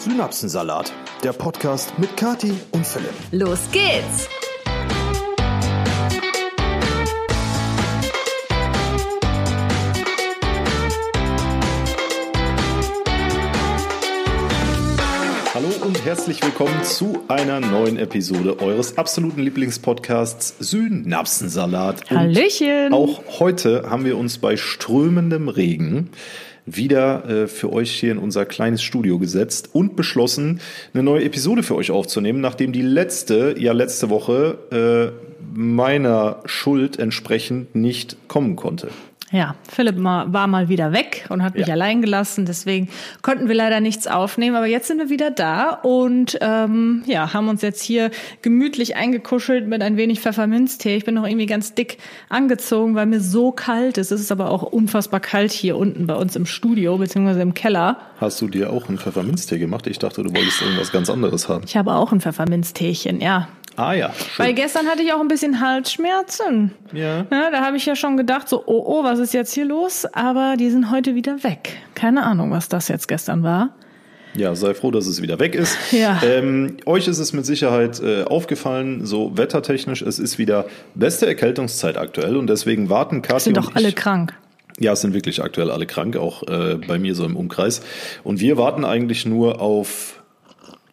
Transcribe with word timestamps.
Synapsensalat, 0.00 0.94
der 1.22 1.34
Podcast 1.34 1.98
mit 1.98 2.16
Kati 2.16 2.54
und 2.70 2.86
Philipp. 2.86 3.12
Los 3.32 3.58
geht's! 3.70 4.30
Hallo 15.52 15.68
und 15.84 16.02
herzlich 16.06 16.42
willkommen 16.42 16.82
zu 16.82 17.22
einer 17.28 17.60
neuen 17.60 17.98
Episode 17.98 18.58
eures 18.60 18.96
absoluten 18.96 19.42
Lieblingspodcasts 19.42 20.54
Synapsensalat. 20.60 22.10
Und 22.10 22.16
Hallöchen! 22.16 22.94
Auch 22.94 23.20
heute 23.38 23.90
haben 23.90 24.06
wir 24.06 24.16
uns 24.16 24.38
bei 24.38 24.56
strömendem 24.56 25.50
Regen 25.50 26.08
wieder 26.66 27.28
äh, 27.28 27.46
für 27.46 27.72
euch 27.72 27.92
hier 27.92 28.12
in 28.12 28.18
unser 28.18 28.44
kleines 28.46 28.82
Studio 28.82 29.18
gesetzt 29.18 29.70
und 29.72 29.96
beschlossen, 29.96 30.60
eine 30.94 31.02
neue 31.02 31.24
Episode 31.24 31.62
für 31.62 31.74
euch 31.74 31.90
aufzunehmen, 31.90 32.40
nachdem 32.40 32.72
die 32.72 32.82
letzte, 32.82 33.54
ja 33.58 33.72
letzte 33.72 34.10
Woche, 34.10 35.12
äh, 35.12 35.30
meiner 35.52 36.42
Schuld 36.44 36.98
entsprechend 36.98 37.74
nicht 37.74 38.16
kommen 38.28 38.56
konnte. 38.56 38.88
Ja, 39.32 39.54
Philipp 39.70 39.94
war 40.02 40.46
mal 40.48 40.68
wieder 40.68 40.92
weg 40.92 41.26
und 41.28 41.44
hat 41.44 41.54
mich 41.54 41.68
Ja. 41.68 41.74
allein 41.74 42.02
gelassen. 42.02 42.46
Deswegen 42.46 42.88
konnten 43.22 43.46
wir 43.46 43.54
leider 43.54 43.78
nichts 43.78 44.08
aufnehmen. 44.08 44.56
Aber 44.56 44.66
jetzt 44.66 44.88
sind 44.88 44.98
wir 44.98 45.08
wieder 45.08 45.30
da 45.30 45.70
und 45.70 46.36
ähm, 46.40 47.04
ja, 47.06 47.32
haben 47.32 47.48
uns 47.48 47.62
jetzt 47.62 47.80
hier 47.80 48.10
gemütlich 48.42 48.96
eingekuschelt 48.96 49.68
mit 49.68 49.82
ein 49.82 49.96
wenig 49.96 50.18
Pfefferminztee. 50.20 50.96
Ich 50.96 51.04
bin 51.04 51.14
noch 51.14 51.24
irgendwie 51.26 51.46
ganz 51.46 51.74
dick 51.74 51.98
angezogen, 52.28 52.96
weil 52.96 53.06
mir 53.06 53.20
so 53.20 53.52
kalt 53.52 53.98
ist. 53.98 54.10
Es 54.10 54.20
ist 54.20 54.32
aber 54.32 54.50
auch 54.50 54.64
unfassbar 54.64 55.20
kalt 55.20 55.52
hier 55.52 55.76
unten 55.76 56.08
bei 56.08 56.14
uns 56.16 56.34
im 56.34 56.44
Studio 56.46 56.98
beziehungsweise 56.98 57.40
im 57.42 57.54
Keller. 57.54 57.98
Hast 58.20 58.40
du 58.40 58.48
dir 58.48 58.72
auch 58.72 58.88
einen 58.88 58.98
Pfefferminztee 58.98 59.58
gemacht? 59.60 59.86
Ich 59.86 60.00
dachte, 60.00 60.24
du 60.24 60.34
wolltest 60.34 60.60
irgendwas 60.60 60.90
ganz 60.90 61.08
anderes 61.08 61.48
haben. 61.48 61.62
Ich 61.66 61.76
habe 61.76 61.94
auch 61.94 62.10
ein 62.10 62.20
Pfefferminzteechen, 62.20 63.20
ja. 63.20 63.48
Ah 63.80 63.94
ja, 63.94 64.12
Weil 64.36 64.48
schön. 64.48 64.56
gestern 64.56 64.86
hatte 64.88 65.02
ich 65.02 65.10
auch 65.14 65.20
ein 65.20 65.28
bisschen 65.28 65.60
Halsschmerzen. 65.60 66.72
Ja. 66.92 67.24
Ja, 67.30 67.50
da 67.50 67.64
habe 67.64 67.78
ich 67.78 67.86
ja 67.86 67.96
schon 67.96 68.18
gedacht, 68.18 68.46
so, 68.46 68.62
oh, 68.66 68.82
oh, 68.84 69.04
was 69.04 69.18
ist 69.18 69.32
jetzt 69.32 69.54
hier 69.54 69.64
los? 69.64 70.04
Aber 70.12 70.56
die 70.58 70.68
sind 70.70 70.90
heute 70.90 71.14
wieder 71.14 71.42
weg. 71.44 71.78
Keine 71.94 72.24
Ahnung, 72.24 72.50
was 72.50 72.68
das 72.68 72.88
jetzt 72.88 73.08
gestern 73.08 73.42
war. 73.42 73.70
Ja, 74.34 74.54
sei 74.54 74.74
froh, 74.74 74.90
dass 74.90 75.06
es 75.06 75.22
wieder 75.22 75.38
weg 75.38 75.54
ist. 75.54 75.78
Ja. 75.92 76.20
Ähm, 76.22 76.76
euch 76.84 77.08
ist 77.08 77.18
es 77.18 77.32
mit 77.32 77.46
Sicherheit 77.46 78.00
äh, 78.00 78.24
aufgefallen, 78.24 79.06
so 79.06 79.36
wettertechnisch, 79.36 80.02
es 80.02 80.18
ist 80.18 80.38
wieder 80.38 80.66
beste 80.94 81.26
Erkältungszeit 81.26 81.96
aktuell 81.96 82.36
und 82.36 82.48
deswegen 82.48 82.90
warten 82.90 83.22
Kathi 83.22 83.44
Sind 83.44 83.56
doch 83.56 83.74
alle 83.74 83.88
ich, 83.88 83.96
krank. 83.96 84.34
Ja, 84.78 84.92
es 84.92 85.00
sind 85.00 85.14
wirklich 85.14 85.42
aktuell 85.42 85.70
alle 85.70 85.86
krank, 85.86 86.16
auch 86.16 86.42
äh, 86.46 86.76
bei 86.86 86.98
mir 86.98 87.14
so 87.14 87.24
im 87.24 87.36
Umkreis. 87.36 87.80
Und 88.24 88.40
wir 88.40 88.56
warten 88.56 88.84
eigentlich 88.84 89.26
nur 89.26 89.60
auf 89.60 90.19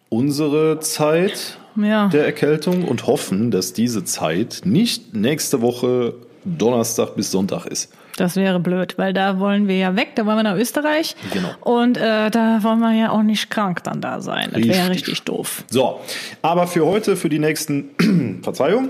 unsere 0.09 0.80
Zeit 0.80 1.58
Ja. 1.75 2.08
der 2.08 2.25
Erkältung 2.25 2.83
und 2.86 3.08
hoffen, 3.08 3.52
dass 3.52 3.73
diese 3.73 4.03
Zeit 4.03 4.61
nicht 4.66 5.13
nächste 5.16 5.61
Woche 5.61 6.16
Donnerstag 6.45 7.16
bis 7.16 7.31
Sonntag 7.31 7.66
ist. 7.66 7.91
Das 8.16 8.35
wäre 8.35 8.59
blöd, 8.59 8.97
weil 8.97 9.13
da 9.13 9.39
wollen 9.39 9.67
wir 9.67 9.78
ja 9.78 9.95
weg, 9.95 10.16
da 10.16 10.25
wollen 10.25 10.38
wir 10.38 10.44
nach 10.44 10.55
Österreich. 10.55 11.16
Genau. 11.33 11.50
Und 11.61 11.97
äh, 11.97 12.31
da 12.31 12.59
wollen 12.63 12.80
wir 12.80 12.94
ja 12.94 13.11
auch 13.11 13.22
nicht 13.22 13.52
krank 13.52 13.83
dann 13.83 14.02
da 14.02 14.22
sein. 14.22 14.50
Das 14.53 14.63
wäre 14.63 14.89
Richtig. 14.89 15.22
doof. 15.23 15.63
So, 15.69 16.00
aber 16.41 16.66
für 16.66 16.85
heute, 16.85 17.16
für 17.16 17.30
die 17.30 17.38
nächsten, 17.38 18.39
Verzeihung, 18.41 18.89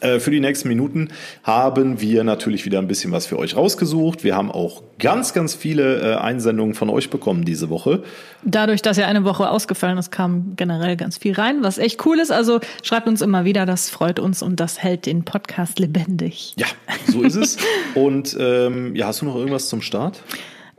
für 0.00 0.30
die 0.30 0.40
nächsten 0.40 0.68
Minuten 0.68 1.08
haben 1.42 2.00
wir 2.00 2.24
natürlich 2.24 2.64
wieder 2.64 2.78
ein 2.78 2.88
bisschen 2.88 3.12
was 3.12 3.26
für 3.26 3.38
euch 3.38 3.56
rausgesucht. 3.56 4.24
Wir 4.24 4.36
haben 4.36 4.50
auch 4.50 4.82
ganz, 4.98 5.32
ganz 5.32 5.54
viele 5.54 6.00
äh, 6.00 6.16
Einsendungen 6.16 6.74
von 6.74 6.90
euch 6.90 7.10
bekommen 7.10 7.44
diese 7.44 7.70
Woche. 7.70 8.02
Dadurch, 8.42 8.82
dass 8.82 8.96
ja 8.96 9.06
eine 9.06 9.24
Woche 9.24 9.50
ausgefallen 9.50 9.98
ist, 9.98 10.10
kam 10.10 10.54
generell 10.56 10.96
ganz 10.96 11.18
viel 11.18 11.34
rein, 11.34 11.62
was 11.62 11.78
echt 11.78 12.04
cool 12.06 12.18
ist. 12.18 12.30
Also 12.30 12.60
schreibt 12.82 13.08
uns 13.08 13.20
immer 13.22 13.44
wieder, 13.44 13.66
das 13.66 13.90
freut 13.90 14.18
uns 14.18 14.42
und 14.42 14.60
das 14.60 14.82
hält 14.82 15.06
den 15.06 15.24
Podcast 15.24 15.78
lebendig. 15.78 16.54
Ja, 16.56 16.66
so 17.06 17.22
ist 17.22 17.36
es. 17.36 17.56
Und 17.94 18.36
ähm, 18.38 18.94
ja, 18.94 19.06
hast 19.06 19.20
du 19.20 19.26
noch 19.26 19.36
irgendwas 19.36 19.68
zum 19.68 19.82
Start? 19.82 20.22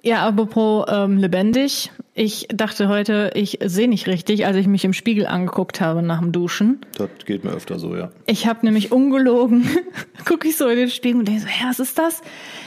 Ja, 0.03 0.27
apropos 0.27 0.85
ähm, 0.89 1.17
lebendig. 1.17 1.91
Ich 2.23 2.47
dachte 2.53 2.87
heute, 2.87 3.31
ich 3.33 3.57
sehe 3.65 3.87
nicht 3.87 4.05
richtig, 4.05 4.45
als 4.45 4.55
ich 4.55 4.67
mich 4.67 4.85
im 4.85 4.93
Spiegel 4.93 5.25
angeguckt 5.25 5.81
habe 5.81 6.03
nach 6.03 6.19
dem 6.19 6.31
Duschen. 6.31 6.79
Das 6.95 7.09
geht 7.25 7.43
mir 7.43 7.49
öfter 7.49 7.79
so, 7.79 7.95
ja. 7.95 8.11
Ich 8.27 8.45
habe 8.45 8.63
nämlich 8.63 8.91
ungelogen, 8.91 9.67
gucke 10.27 10.47
ich 10.47 10.55
so 10.55 10.67
in 10.67 10.77
den 10.77 10.91
Spiegel 10.91 11.17
und 11.17 11.27
denke 11.27 11.41
so, 11.41 11.47
hä, 11.47 11.63
was 11.67 11.79
ist 11.79 11.97
das? 11.97 12.21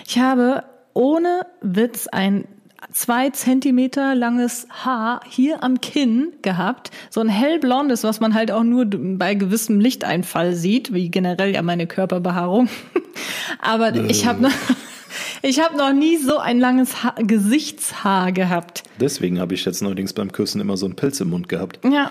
Ich 0.08 0.18
habe 0.18 0.64
ohne 0.92 1.42
Witz 1.60 2.08
ein 2.08 2.48
zwei 2.92 3.30
Zentimeter 3.30 4.16
langes 4.16 4.66
Haar 4.70 5.20
hier 5.28 5.62
am 5.62 5.80
Kinn 5.80 6.32
gehabt. 6.42 6.90
So 7.08 7.20
ein 7.20 7.28
hellblondes, 7.28 8.02
was 8.02 8.18
man 8.18 8.34
halt 8.34 8.50
auch 8.50 8.64
nur 8.64 8.86
bei 8.90 9.34
gewissem 9.34 9.78
Lichteinfall 9.78 10.56
sieht, 10.56 10.92
wie 10.92 11.12
generell 11.12 11.54
ja 11.54 11.62
meine 11.62 11.86
Körperbehaarung. 11.86 12.68
Aber 13.60 13.94
ich 13.94 14.26
habe 14.26 14.42
noch, 14.42 14.50
ich 15.42 15.60
habe 15.60 15.76
noch 15.76 15.92
nie 15.92 16.16
so 16.16 16.38
ein 16.38 16.58
langes 16.58 17.04
ha 17.04 17.14
Gesichtshaar 17.18 18.32
gehabt. 18.32 18.82
Deswegen 19.00 19.40
habe 19.40 19.54
ich 19.54 19.64
jetzt 19.64 19.82
neuerdings 19.82 20.12
beim 20.12 20.30
Küssen 20.32 20.60
immer 20.60 20.76
so 20.76 20.86
einen 20.86 20.96
Pilz 20.96 21.20
im 21.20 21.30
Mund 21.30 21.48
gehabt. 21.48 21.80
Ja, 21.84 22.10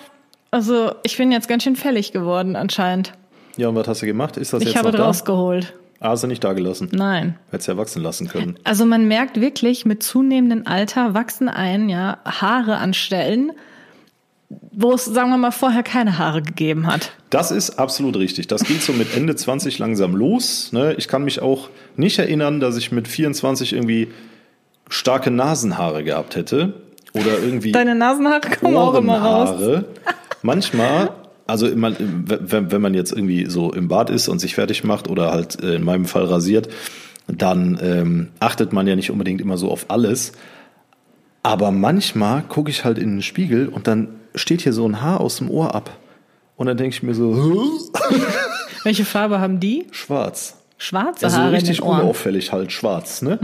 also 0.52 0.94
ich 1.04 1.18
bin 1.18 1.32
jetzt 1.32 1.48
ganz 1.48 1.64
schön 1.64 1.76
fällig 1.76 2.12
geworden 2.12 2.56
anscheinend. 2.56 3.14
Ja, 3.58 3.70
und 3.70 3.76
was 3.76 3.88
hast 3.88 4.02
du 4.02 4.06
gemacht? 4.06 4.38
Ist 4.38 4.54
das 4.54 4.62
Ich 4.62 4.70
jetzt 4.70 4.78
habe 4.78 4.90
noch 4.90 4.98
da? 4.98 5.06
rausgeholt. 5.06 5.74
Ah, 6.00 6.10
hast 6.10 6.24
du 6.24 6.28
nicht 6.28 6.44
da 6.44 6.54
gelassen? 6.54 6.90
Nein. 6.92 7.38
Hättest 7.52 7.70
ja 7.70 7.78
wachsen 7.78 8.02
lassen 8.04 8.28
können. 8.28 8.58
Also 8.66 8.86
man 8.86 9.08
merkt 9.08 9.40
wirklich, 9.40 9.86
mit 9.86 10.04
zunehmendem 10.04 10.64
Alter 10.66 11.14
wachsen 11.14 11.48
ein 11.48 11.88
ja 11.88 12.18
Haare 12.26 12.76
an 12.78 12.94
Stellen, 12.94 13.54
wo 14.72 14.92
es, 14.94 15.06
sagen 15.06 15.30
wir 15.30 15.38
mal, 15.38 15.52
vorher 15.52 15.82
keine 15.84 16.18
Haare 16.18 16.42
gegeben 16.42 16.88
hat. 16.88 17.14
Das 17.30 17.52
ist 17.52 17.80
absolut 17.80 18.18
richtig. 18.18 18.48
Das 18.48 18.64
geht 18.66 18.82
so 18.82 18.92
mit 18.92 19.16
Ende 19.16 19.36
20 19.36 19.80
langsam 19.80 20.16
los. 20.16 20.72
Ne? 20.74 20.94
Ich 20.98 21.08
kann 21.08 21.24
mich 21.24 21.42
auch 21.42 21.70
nicht 21.96 22.20
erinnern, 22.20 22.60
dass 22.60 22.76
ich 22.76 22.92
mit 22.92 23.08
24 23.08 23.74
irgendwie 23.74 24.10
starke 24.94 25.32
Nasenhaare 25.32 26.04
gehabt 26.04 26.36
hätte. 26.36 26.74
Oder 27.14 27.40
irgendwie 27.40 27.72
Deine 27.72 27.96
Nasenhaare 27.96 28.42
kommen 28.60 28.78
auch 28.78 28.96
immer 28.96 29.20
raus. 29.20 29.84
Manchmal, 30.42 31.12
also 31.48 31.68
wenn, 31.72 32.82
man 32.82 32.94
jetzt 32.94 33.12
irgendwie 33.12 33.50
so 33.50 33.72
im 33.72 33.88
Bad 33.88 34.10
ist 34.10 34.28
und 34.28 34.40
sich 34.40 34.56
fertig 34.56 34.84
macht 34.84 35.10
oder 35.10 35.32
halt 35.32 35.62
äh, 35.64 35.76
in 35.76 35.84
meinem 35.84 36.06
Fall 36.06 36.26
rasiert, 36.26 36.70
dann 37.28 37.80
ähm, 37.82 38.30
achtet 38.40 38.74
man 38.74 38.88
ja 38.88 38.96
nicht 38.96 39.12
unbedingt 39.12 39.42
immer 39.42 39.58
so 39.58 39.70
auf 39.72 39.86
alles. 39.90 40.34
Aber 41.44 41.72
manchmal 41.72 42.42
gucke 42.44 42.70
ich 42.70 42.84
halt 42.86 42.98
in 42.98 43.16
den 43.16 43.22
Spiegel 43.22 43.68
und 43.68 43.88
dann 43.88 44.10
steht 44.36 44.62
hier 44.62 44.74
so 44.74 44.88
ein 44.88 45.02
Haar 45.02 45.22
aus 45.22 45.38
dem 45.38 45.50
Ohr 45.50 45.76
ab. 45.76 45.92
Und 46.56 46.68
dann 46.68 46.78
denke 46.78 46.96
ich 46.96 47.04
mir 47.04 47.14
so, 47.14 47.36
"Hä? 47.36 48.18
Welche 48.84 49.06
Farbe 49.06 49.40
haben 49.40 49.60
die? 49.60 49.88
schwarz. 49.92 50.58
Schwarze 50.78 51.26
Also 51.26 51.38
Haare 51.38 51.50
in 51.50 51.56
richtig 51.56 51.82
unauffällig 51.82 52.52
halt 52.52 52.72
schwarz, 52.72 53.22
ne? 53.22 53.40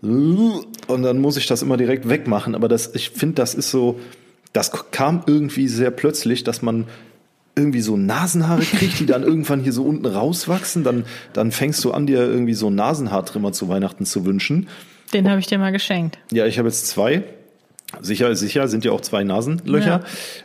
Und 0.00 1.02
dann 1.02 1.20
muss 1.20 1.36
ich 1.36 1.46
das 1.46 1.62
immer 1.62 1.76
direkt 1.76 2.08
wegmachen. 2.08 2.54
Aber 2.54 2.68
das, 2.68 2.94
ich 2.94 3.10
finde, 3.10 3.36
das 3.36 3.54
ist 3.54 3.70
so, 3.70 3.98
das 4.52 4.72
kam 4.90 5.22
irgendwie 5.26 5.68
sehr 5.68 5.90
plötzlich, 5.90 6.44
dass 6.44 6.62
man 6.62 6.86
irgendwie 7.56 7.80
so 7.80 7.96
Nasenhaare 7.96 8.62
kriegt, 8.62 9.00
die 9.00 9.06
dann 9.06 9.22
irgendwann 9.22 9.60
hier 9.60 9.72
so 9.72 9.82
unten 9.82 10.06
rauswachsen. 10.06 10.84
Dann, 10.84 11.04
dann 11.32 11.50
fängst 11.50 11.84
du 11.84 11.90
an, 11.90 12.06
dir 12.06 12.18
irgendwie 12.20 12.54
so 12.54 12.68
einen 12.68 12.76
Nasenhaartrimmer 12.76 13.52
zu 13.52 13.68
Weihnachten 13.68 14.06
zu 14.06 14.24
wünschen. 14.24 14.68
Den 15.12 15.28
habe 15.28 15.40
ich 15.40 15.46
dir 15.46 15.58
mal 15.58 15.72
geschenkt. 15.72 16.18
Ja, 16.30 16.46
ich 16.46 16.58
habe 16.58 16.68
jetzt 16.68 16.86
zwei. 16.86 17.24
Sicher, 18.00 18.34
sicher, 18.36 18.68
sind 18.68 18.84
ja 18.84 18.92
auch 18.92 19.00
zwei 19.00 19.24
Nasenlöcher. 19.24 20.04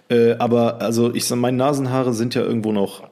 Äh, 0.09 0.35
aber 0.39 0.81
also 0.81 1.13
ich 1.13 1.29
meine 1.29 1.57
Nasenhaare 1.57 2.13
sind 2.13 2.35
ja 2.35 2.41
irgendwo 2.41 2.71
noch 2.71 3.03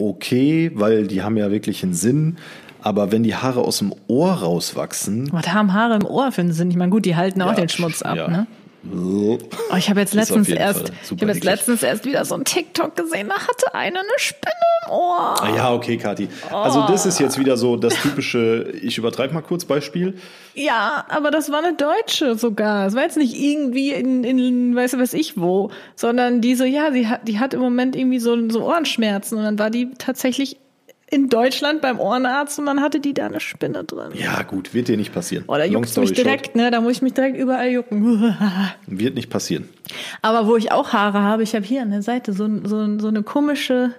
okay, 0.00 0.70
weil 0.74 1.06
die 1.06 1.22
haben 1.22 1.36
ja 1.36 1.50
wirklich 1.50 1.82
einen 1.82 1.94
Sinn. 1.94 2.38
Aber 2.84 3.10
wenn 3.10 3.22
die 3.22 3.34
Haare 3.34 3.62
aus 3.62 3.78
dem 3.78 3.94
Ohr 4.08 4.30
rauswachsen, 4.30 5.30
Was 5.32 5.48
haben 5.48 5.72
Haare 5.72 5.94
im 5.94 6.04
Ohr 6.04 6.30
für 6.32 6.42
einen 6.42 6.52
Sinn? 6.52 6.70
Ich 6.70 6.76
meine, 6.76 6.90
gut, 6.90 7.06
die 7.06 7.16
halten 7.16 7.40
auch 7.40 7.48
Ja, 7.48 7.54
den 7.54 7.70
Schmutz 7.70 8.02
ab, 8.02 8.16
ja. 8.16 8.28
ne? 8.28 8.46
Oh, 8.92 9.38
ich 9.78 9.88
habe 9.88 10.00
jetzt 10.00 10.12
letztens 10.12 10.50
erst, 10.50 10.92
ich 11.02 11.10
habe 11.10 11.32
jetzt 11.32 11.42
letztens 11.42 11.82
erst 11.82 12.04
wieder 12.04 12.22
so 12.26 12.34
ein 12.34 12.44
TikTok 12.44 12.94
gesehen, 12.94 13.28
da 13.30 13.36
hatte 13.36 13.74
eine 13.74 14.00
eine 14.00 14.18
Spinne 14.18 14.52
im 14.84 14.92
Ohr. 14.92 15.42
Ah 15.42 15.56
ja, 15.56 15.72
okay, 15.72 15.96
Kathi. 15.96 16.28
Also 16.50 16.86
das 16.86 17.06
ist 17.06 17.18
jetzt 17.18 17.38
wieder 17.38 17.56
so 17.56 17.76
das 17.76 17.94
typische, 17.94 18.70
ich 18.82 18.98
übertreibe 18.98 19.32
mal 19.32 19.40
kurz 19.40 19.64
Beispiel. 19.64 20.18
Ja, 20.54 21.06
aber 21.08 21.30
das 21.30 21.50
war 21.50 21.64
eine 21.64 21.74
Deutsche 21.74 22.36
sogar. 22.36 22.86
Es 22.86 22.94
war 22.94 23.04
jetzt 23.04 23.16
nicht 23.16 23.34
irgendwie 23.34 23.92
in, 23.92 24.22
in 24.22 24.76
weißt 24.76 24.92
du 24.92 24.98
was 24.98 25.14
ich 25.14 25.40
wo, 25.40 25.70
sondern 25.96 26.42
die 26.42 26.54
so, 26.54 26.64
ja, 26.64 26.92
sie 26.92 27.08
hat, 27.08 27.26
die 27.26 27.38
hat 27.38 27.54
im 27.54 27.60
Moment 27.60 27.96
irgendwie 27.96 28.18
so, 28.18 28.50
so 28.50 28.66
Ohrenschmerzen 28.66 29.38
und 29.38 29.44
dann 29.44 29.58
war 29.58 29.70
die 29.70 29.92
tatsächlich 29.96 30.58
in 31.14 31.28
Deutschland 31.28 31.80
beim 31.80 32.00
Ohrenarzt 32.00 32.58
und 32.58 32.66
dann 32.66 32.80
hatte 32.80 32.98
die 32.98 33.14
da 33.14 33.26
eine 33.26 33.38
Spinne 33.38 33.84
drin. 33.84 34.10
Ja 34.14 34.42
gut, 34.42 34.74
wird 34.74 34.88
dir 34.88 34.96
nicht 34.96 35.14
passieren. 35.14 35.44
Oder 35.46 35.66
Long 35.66 35.84
juckt 35.84 35.96
mich 35.96 36.12
direkt, 36.12 36.56
ne? 36.56 36.70
Da 36.72 36.80
muss 36.80 36.92
ich 36.92 37.02
mich 37.02 37.14
direkt 37.14 37.36
überall 37.36 37.70
jucken. 37.70 38.18
short, 38.20 38.76
Wird 38.86 39.14
nicht 39.14 39.30
passieren. 39.30 39.68
Aber 40.22 40.48
wo 40.48 40.56
ich 40.56 40.72
auch 40.72 40.92
Haare 40.92 41.22
habe, 41.22 41.44
ich 41.44 41.54
habe 41.54 41.64
hier 41.64 41.82
an 41.82 41.90
der 41.90 42.02
Seite 42.02 42.32
so, 42.32 42.48
so, 42.64 42.98
so 42.98 43.08
eine 43.08 43.22
komische, 43.22 43.94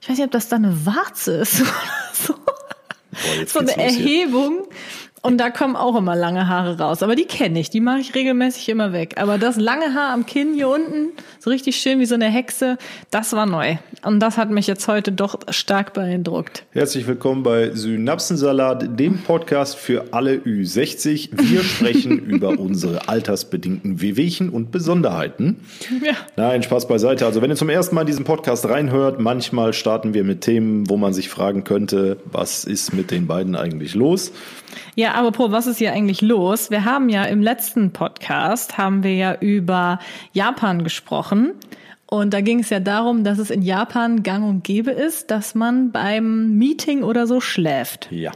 ich 0.00 0.08
weiß 0.10 0.18
nicht, 0.18 0.26
ob 0.26 0.32
das 0.32 0.48
da 0.48 0.56
eine 0.56 0.84
Warze 0.84 1.32
ist 1.36 1.60
oder 1.62 1.70
so. 2.12 2.34
Boah, 2.34 3.46
so 3.46 3.58
eine 3.60 3.72
los 3.74 3.94
hier. 3.94 4.28
Und 5.24 5.38
da 5.38 5.50
kommen 5.50 5.76
auch 5.76 5.94
immer 5.94 6.16
lange 6.16 6.48
Haare 6.48 6.78
raus. 6.78 7.00
Aber 7.04 7.14
die 7.14 7.26
kenne 7.26 7.60
ich, 7.60 7.70
die 7.70 7.80
mache 7.80 8.00
ich 8.00 8.12
regelmäßig 8.12 8.68
immer 8.68 8.92
weg. 8.92 9.14
Aber 9.18 9.38
das 9.38 9.56
lange 9.56 9.94
Haar 9.94 10.12
am 10.12 10.26
Kinn 10.26 10.52
hier 10.54 10.68
unten, 10.68 11.10
so 11.38 11.50
richtig 11.50 11.76
schön 11.76 12.00
wie 12.00 12.06
so 12.06 12.16
eine 12.16 12.28
Hexe, 12.28 12.76
das 13.12 13.32
war 13.32 13.46
neu. 13.46 13.76
Und 14.04 14.18
das 14.18 14.36
hat 14.36 14.50
mich 14.50 14.66
jetzt 14.66 14.88
heute 14.88 15.12
doch 15.12 15.38
stark 15.50 15.92
beeindruckt. 15.92 16.64
Herzlich 16.72 17.06
willkommen 17.06 17.44
bei 17.44 17.70
Synapsensalat, 17.70 18.98
dem 18.98 19.18
Podcast 19.18 19.76
für 19.76 20.06
alle 20.10 20.38
Ü60. 20.38 21.28
Wir 21.34 21.62
sprechen 21.62 22.18
über 22.18 22.58
unsere 22.58 23.08
altersbedingten 23.08 24.00
Wehwehchen 24.00 24.48
und 24.48 24.72
Besonderheiten. 24.72 25.60
Ja. 26.04 26.14
Nein, 26.34 26.64
Spaß 26.64 26.88
beiseite. 26.88 27.26
Also 27.26 27.40
wenn 27.42 27.50
ihr 27.50 27.56
zum 27.56 27.68
ersten 27.68 27.94
Mal 27.94 28.00
in 28.00 28.08
diesen 28.08 28.24
Podcast 28.24 28.68
reinhört, 28.68 29.20
manchmal 29.20 29.72
starten 29.72 30.14
wir 30.14 30.24
mit 30.24 30.40
Themen, 30.40 30.90
wo 30.90 30.96
man 30.96 31.12
sich 31.14 31.28
fragen 31.28 31.62
könnte, 31.62 32.16
was 32.24 32.64
ist 32.64 32.92
mit 32.92 33.12
den 33.12 33.28
beiden 33.28 33.54
eigentlich 33.54 33.94
los? 33.94 34.32
Ja, 34.94 35.11
aber 35.14 35.32
Pro, 35.32 35.50
was 35.50 35.66
ist 35.66 35.78
hier 35.78 35.92
eigentlich 35.92 36.20
los? 36.22 36.70
Wir 36.70 36.84
haben 36.84 37.08
ja 37.08 37.24
im 37.24 37.42
letzten 37.42 37.92
Podcast 37.92 38.78
haben 38.78 39.02
wir 39.02 39.14
ja 39.14 39.34
über 39.40 39.98
Japan 40.32 40.84
gesprochen. 40.84 41.52
Und 42.06 42.34
da 42.34 42.42
ging 42.42 42.60
es 42.60 42.68
ja 42.68 42.78
darum, 42.80 43.24
dass 43.24 43.38
es 43.38 43.50
in 43.50 43.62
Japan 43.62 44.22
gang 44.22 44.44
und 44.44 44.64
gäbe 44.64 44.90
ist, 44.90 45.30
dass 45.30 45.54
man 45.54 45.92
beim 45.92 46.58
Meeting 46.58 47.02
oder 47.04 47.26
so 47.26 47.40
schläft. 47.40 48.08
Ja. 48.10 48.32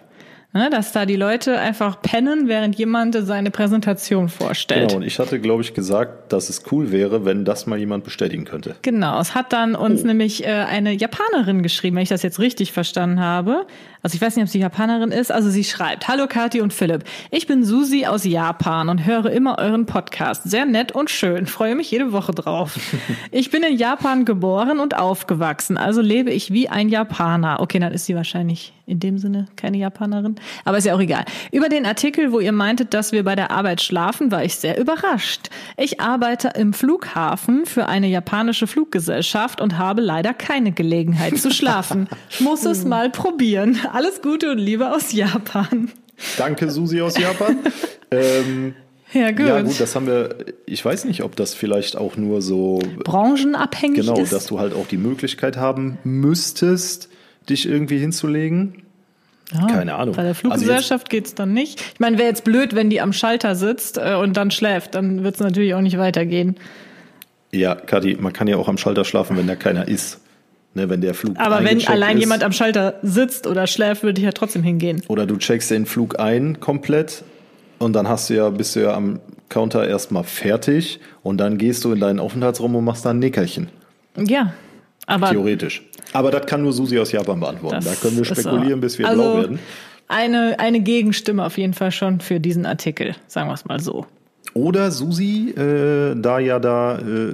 Ne, 0.52 0.70
dass 0.70 0.92
da 0.92 1.04
die 1.04 1.16
Leute 1.16 1.58
einfach 1.58 2.00
pennen, 2.00 2.48
während 2.48 2.76
jemand 2.76 3.14
seine 3.14 3.50
Präsentation 3.50 4.30
vorstellt. 4.30 4.88
Genau, 4.88 5.00
und 5.02 5.06
ich 5.06 5.18
hatte, 5.18 5.38
glaube 5.38 5.60
ich, 5.62 5.74
gesagt, 5.74 6.32
dass 6.32 6.48
es 6.48 6.62
cool 6.72 6.92
wäre, 6.92 7.26
wenn 7.26 7.44
das 7.44 7.66
mal 7.66 7.78
jemand 7.78 8.04
bestätigen 8.04 8.46
könnte. 8.46 8.74
Genau, 8.80 9.20
es 9.20 9.34
hat 9.34 9.52
dann 9.52 9.74
uns 9.74 10.02
Oh. 10.02 10.06
nämlich 10.06 10.46
äh, 10.46 10.50
eine 10.50 10.92
Japanerin 10.94 11.62
geschrieben, 11.62 11.96
wenn 11.96 12.04
ich 12.04 12.08
das 12.08 12.22
jetzt 12.22 12.38
richtig 12.38 12.72
verstanden 12.72 13.20
habe. 13.20 13.66
Also 14.06 14.14
ich 14.14 14.22
weiß 14.22 14.36
nicht, 14.36 14.44
ob 14.44 14.48
sie 14.48 14.60
Japanerin 14.60 15.10
ist. 15.10 15.32
Also 15.32 15.50
sie 15.50 15.64
schreibt, 15.64 16.06
Hallo 16.06 16.28
Kathi 16.28 16.60
und 16.60 16.72
Philipp, 16.72 17.02
ich 17.32 17.48
bin 17.48 17.64
Susi 17.64 18.06
aus 18.06 18.22
Japan 18.22 18.88
und 18.88 19.04
höre 19.04 19.32
immer 19.32 19.58
euren 19.58 19.84
Podcast. 19.84 20.44
Sehr 20.44 20.64
nett 20.64 20.92
und 20.92 21.10
schön, 21.10 21.46
freue 21.46 21.74
mich 21.74 21.90
jede 21.90 22.12
Woche 22.12 22.30
drauf. 22.30 22.78
ich 23.32 23.50
bin 23.50 23.64
in 23.64 23.76
Japan 23.76 24.24
geboren 24.24 24.78
und 24.78 24.96
aufgewachsen, 24.96 25.76
also 25.76 26.02
lebe 26.02 26.30
ich 26.30 26.52
wie 26.52 26.68
ein 26.68 26.88
Japaner. 26.88 27.58
Okay, 27.58 27.80
dann 27.80 27.92
ist 27.92 28.06
sie 28.06 28.14
wahrscheinlich 28.14 28.72
in 28.86 29.00
dem 29.00 29.18
Sinne 29.18 29.46
keine 29.56 29.78
Japanerin, 29.78 30.36
aber 30.64 30.78
ist 30.78 30.84
ja 30.84 30.94
auch 30.94 31.00
egal. 31.00 31.24
Über 31.50 31.68
den 31.68 31.84
Artikel, 31.84 32.30
wo 32.30 32.38
ihr 32.38 32.52
meintet, 32.52 32.94
dass 32.94 33.10
wir 33.10 33.24
bei 33.24 33.34
der 33.34 33.50
Arbeit 33.50 33.82
schlafen, 33.82 34.30
war 34.30 34.44
ich 34.44 34.54
sehr 34.54 34.78
überrascht. 34.78 35.48
Ich 35.76 36.00
arbeite 36.00 36.52
im 36.54 36.72
Flughafen 36.72 37.66
für 37.66 37.86
eine 37.86 38.06
japanische 38.06 38.68
Fluggesellschaft 38.68 39.60
und 39.60 39.76
habe 39.76 40.00
leider 40.02 40.32
keine 40.32 40.70
Gelegenheit 40.70 41.36
zu 41.36 41.50
schlafen. 41.50 42.08
Muss 42.38 42.64
es 42.64 42.84
mal 42.84 43.10
probieren. 43.10 43.80
Alles 43.96 44.20
Gute 44.20 44.50
und 44.52 44.58
Liebe 44.58 44.92
aus 44.92 45.12
Japan. 45.14 45.90
Danke, 46.36 46.70
Susi 46.70 47.00
aus 47.00 47.16
Japan. 47.16 47.56
ähm, 48.10 48.74
Ja, 49.14 49.30
gut. 49.30 49.46
ja, 49.46 49.62
gut, 49.62 49.80
das 49.80 49.96
haben 49.96 50.06
wir. 50.06 50.36
Ich 50.66 50.84
weiß 50.84 51.06
nicht, 51.06 51.22
ob 51.22 51.34
das 51.34 51.54
vielleicht 51.54 51.96
auch 51.96 52.18
nur 52.18 52.42
so. 52.42 52.78
Branchenabhängig 53.04 54.00
Genau, 54.00 54.18
ist. 54.20 54.34
dass 54.34 54.46
du 54.48 54.60
halt 54.60 54.74
auch 54.74 54.86
die 54.86 54.98
Möglichkeit 54.98 55.56
haben 55.56 55.96
müsstest, 56.04 57.08
dich 57.48 57.66
irgendwie 57.66 57.96
hinzulegen. 57.98 58.82
Ja, 59.54 59.66
keine 59.66 59.94
Ahnung. 59.94 60.14
Bei 60.14 60.22
der 60.24 60.32
Also 60.32 60.40
Fluggesellschaft 60.40 61.08
geht's 61.08 61.34
dann 61.34 61.54
nicht. 61.54 61.80
Ich 61.94 61.98
meine, 62.00 62.18
wäre 62.18 62.28
jetzt 62.28 62.44
blöd, 62.44 62.74
wenn 62.74 62.90
die 62.90 63.00
am 63.00 63.14
Schalter 63.14 63.54
sitzt 63.54 63.96
äh, 63.96 64.14
und 64.16 64.36
dann 64.36 64.50
schläft, 64.50 64.94
dann 64.94 65.24
wird's 65.24 65.40
natürlich 65.40 65.72
auch 65.72 65.80
nicht 65.80 65.96
weitergehen. 65.96 66.56
Ja, 67.50 67.76
Kathi, 67.76 68.18
man 68.20 68.34
kann 68.34 68.46
ja 68.46 68.58
auch 68.58 68.68
am 68.68 68.76
Schalter 68.76 69.06
schlafen, 69.06 69.38
wenn 69.38 69.46
da 69.46 69.56
keiner 69.56 69.88
ist. 69.88 70.20
Ne, 70.76 70.90
wenn 70.90 71.00
der 71.00 71.14
Flug 71.14 71.38
Aber 71.38 71.64
wenn 71.64 71.84
allein 71.86 72.18
ist. 72.18 72.20
jemand 72.20 72.44
am 72.44 72.52
Schalter 72.52 72.96
sitzt 73.00 73.46
oder 73.46 73.66
schläft, 73.66 74.02
würde 74.02 74.20
ich 74.20 74.26
ja 74.26 74.32
trotzdem 74.32 74.62
hingehen. 74.62 75.00
Oder 75.08 75.24
du 75.24 75.38
checkst 75.38 75.70
den 75.70 75.86
Flug 75.86 76.20
ein 76.20 76.60
komplett 76.60 77.24
und 77.78 77.94
dann 77.94 78.06
hast 78.06 78.28
du 78.28 78.34
ja, 78.34 78.50
bist 78.50 78.76
du 78.76 78.80
ja 78.80 78.92
am 78.92 79.20
Counter 79.48 79.88
erstmal 79.88 80.24
fertig 80.24 81.00
und 81.22 81.38
dann 81.38 81.56
gehst 81.56 81.82
du 81.86 81.92
in 81.92 82.00
deinen 82.00 82.20
Aufenthaltsraum 82.20 82.74
und 82.74 82.84
machst 82.84 83.06
da 83.06 83.10
ein 83.10 83.20
Nickerchen. 83.20 83.70
Ja, 84.18 84.52
aber 85.06 85.30
Theoretisch. 85.30 85.82
Aber 86.12 86.30
das 86.30 86.44
kann 86.44 86.60
nur 86.60 86.74
Susi 86.74 86.98
aus 86.98 87.10
Japan 87.10 87.40
beantworten. 87.40 87.82
Da 87.82 87.94
können 87.94 88.18
wir 88.18 88.26
spekulieren, 88.26 88.82
bis 88.82 88.98
wir 88.98 89.08
also, 89.08 89.22
blau 89.22 89.36
werden. 89.38 89.58
Eine, 90.08 90.56
eine 90.58 90.80
Gegenstimme 90.80 91.46
auf 91.46 91.56
jeden 91.56 91.72
Fall 91.72 91.90
schon 91.90 92.20
für 92.20 92.38
diesen 92.38 92.66
Artikel, 92.66 93.16
sagen 93.28 93.48
wir 93.48 93.54
es 93.54 93.64
mal 93.64 93.80
so. 93.80 94.04
Oder 94.56 94.90
Susi, 94.90 95.50
äh, 95.50 96.14
da 96.16 96.38
ja 96.38 96.58
da, 96.58 96.98
äh, 96.98 97.32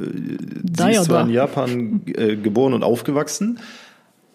Da 0.62 0.84
sie 0.86 0.90
ist 0.92 1.04
zwar 1.04 1.20
da. 1.20 1.24
in 1.26 1.30
Japan 1.30 2.00
äh, 2.06 2.36
geboren 2.36 2.74
und 2.74 2.82
aufgewachsen, 2.82 3.60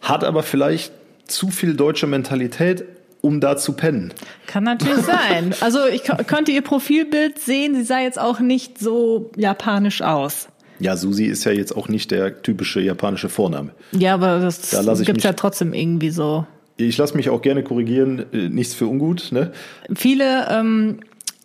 hat 0.01 0.23
aber 0.23 0.41
vielleicht 0.43 0.93
zu 1.27 1.49
viel 1.49 1.73
deutsche 1.75 2.07
Mentalität, 2.07 2.85
um 3.21 3.41
da 3.41 3.57
zu 3.57 3.73
pennen. 3.73 4.13
Kann 4.45 4.63
natürlich 4.63 4.97
sein. 5.05 5.53
Also 5.59 5.79
ich 5.91 6.03
ko- 6.05 6.15
konnte 6.27 6.51
ihr 6.51 6.61
Profilbild 6.61 7.39
sehen, 7.39 7.75
sie 7.75 7.83
sah 7.83 7.99
jetzt 7.99 8.19
auch 8.19 8.39
nicht 8.39 8.79
so 8.79 9.31
japanisch 9.35 10.01
aus. 10.01 10.47
Ja, 10.79 10.95
Susi 10.95 11.25
ist 11.25 11.43
ja 11.43 11.51
jetzt 11.51 11.75
auch 11.75 11.89
nicht 11.89 12.11
der 12.11 12.41
typische 12.43 12.79
japanische 12.79 13.29
Vorname. 13.29 13.71
Ja, 13.91 14.13
aber 14.13 14.39
das 14.39 14.69
Da 14.69 14.83
mich- 15.15 15.23
ja 15.23 15.33
trotzdem 15.33 15.73
irgendwie 15.73 16.11
so. 16.11 16.45
Ich 16.79 16.95
lasse 16.97 17.17
mich 17.17 17.31
auch 17.31 17.41
gerne 17.41 17.63
korrigieren, 17.63 18.25
äh, 18.31 18.49
nichts 18.49 18.75
für 18.75 18.85
ungut. 18.85 19.31
Ne? 19.31 19.51
Viele 19.95 20.47
ähm, 20.51 20.99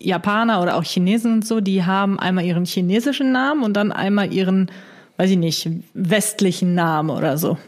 Japaner 0.05 0.61
oder 0.63 0.77
auch 0.77 0.85
Chinesen 0.85 1.33
und 1.35 1.47
so, 1.47 1.61
die 1.61 1.85
haben 1.85 2.19
einmal 2.19 2.45
ihren 2.45 2.65
chinesischen 2.65 3.33
Namen 3.33 3.63
und 3.63 3.75
dann 3.75 3.93
einmal 3.93 4.33
ihren, 4.33 4.71
weiß 5.17 5.31
ich 5.31 5.39
nicht, 5.39 5.69
westlichen 5.95 6.75
Namen 6.75 7.11
oder 7.11 7.39
so. 7.39 7.59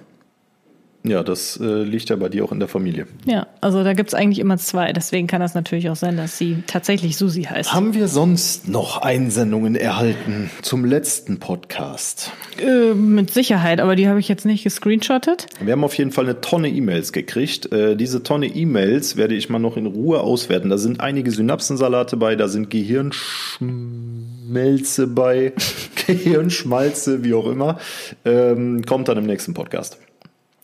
Ja, 1.06 1.22
das 1.22 1.60
äh, 1.60 1.82
liegt 1.82 2.08
ja 2.08 2.16
bei 2.16 2.30
dir 2.30 2.46
auch 2.46 2.52
in 2.52 2.60
der 2.60 2.68
Familie. 2.68 3.06
Ja, 3.26 3.46
also 3.60 3.84
da 3.84 3.92
gibt's 3.92 4.14
eigentlich 4.14 4.38
immer 4.38 4.56
zwei. 4.56 4.94
Deswegen 4.94 5.26
kann 5.26 5.42
das 5.42 5.54
natürlich 5.54 5.90
auch 5.90 5.96
sein, 5.96 6.16
dass 6.16 6.38
sie 6.38 6.62
tatsächlich 6.66 7.18
Susi 7.18 7.42
heißt. 7.42 7.74
Haben 7.74 7.92
wir 7.92 8.08
sonst 8.08 8.68
noch 8.68 9.02
Einsendungen 9.02 9.76
erhalten 9.76 10.50
zum 10.62 10.86
letzten 10.86 11.40
Podcast? 11.40 12.32
Äh, 12.58 12.94
mit 12.94 13.30
Sicherheit, 13.30 13.80
aber 13.80 13.96
die 13.96 14.08
habe 14.08 14.18
ich 14.18 14.28
jetzt 14.28 14.46
nicht 14.46 14.64
gescreenshottet. 14.64 15.44
Wir 15.60 15.72
haben 15.72 15.84
auf 15.84 15.98
jeden 15.98 16.10
Fall 16.10 16.24
eine 16.24 16.40
Tonne 16.40 16.70
E-Mails 16.70 17.12
gekriegt. 17.12 17.70
Äh, 17.70 17.96
diese 17.96 18.22
Tonne 18.22 18.46
E-Mails 18.46 19.18
werde 19.18 19.34
ich 19.34 19.50
mal 19.50 19.58
noch 19.58 19.76
in 19.76 19.84
Ruhe 19.84 20.20
auswerten. 20.20 20.70
Da 20.70 20.78
sind 20.78 21.00
einige 21.00 21.30
Synapsensalate 21.30 22.16
bei, 22.16 22.34
da 22.34 22.48
sind 22.48 22.70
Gehirnschmelze 22.70 25.08
bei, 25.08 25.52
Gehirnschmalze, 26.06 27.24
wie 27.24 27.34
auch 27.34 27.46
immer. 27.46 27.78
Ähm, 28.24 28.86
kommt 28.86 29.08
dann 29.08 29.18
im 29.18 29.26
nächsten 29.26 29.52
Podcast. 29.52 29.98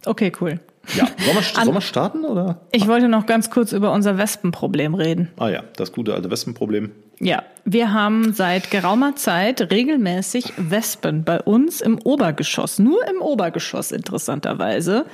Okay, 0.05 0.33
cool. 0.41 0.61
Ja, 0.95 1.07
sollen 1.19 1.37
wir, 1.37 1.43
sollen 1.43 1.75
wir 1.75 1.81
starten 1.81 2.25
oder? 2.25 2.61
Ich 2.73 2.89
wollte 2.89 3.09
noch 3.09 3.27
ganz 3.27 3.51
kurz 3.51 3.73
über 3.73 3.93
unser 3.93 4.19
Wespenproblem 4.19 4.95
reden. 4.95 5.29
Ah 5.39 5.49
ja, 5.49 5.63
das 5.77 5.93
gute 5.93 6.15
alte 6.15 6.31
Wespenproblem. 6.31 6.91
Ja, 7.21 7.43
wir 7.67 7.93
haben 7.93 8.33
seit 8.33 8.71
geraumer 8.71 9.15
Zeit 9.15 9.71
regelmäßig 9.71 10.55
Wespen 10.57 11.23
bei 11.23 11.39
uns 11.41 11.83
im 11.83 11.99
Obergeschoss, 12.03 12.79
nur 12.79 13.07
im 13.09 13.21
Obergeschoss 13.21 13.93
interessanterweise. 13.93 15.05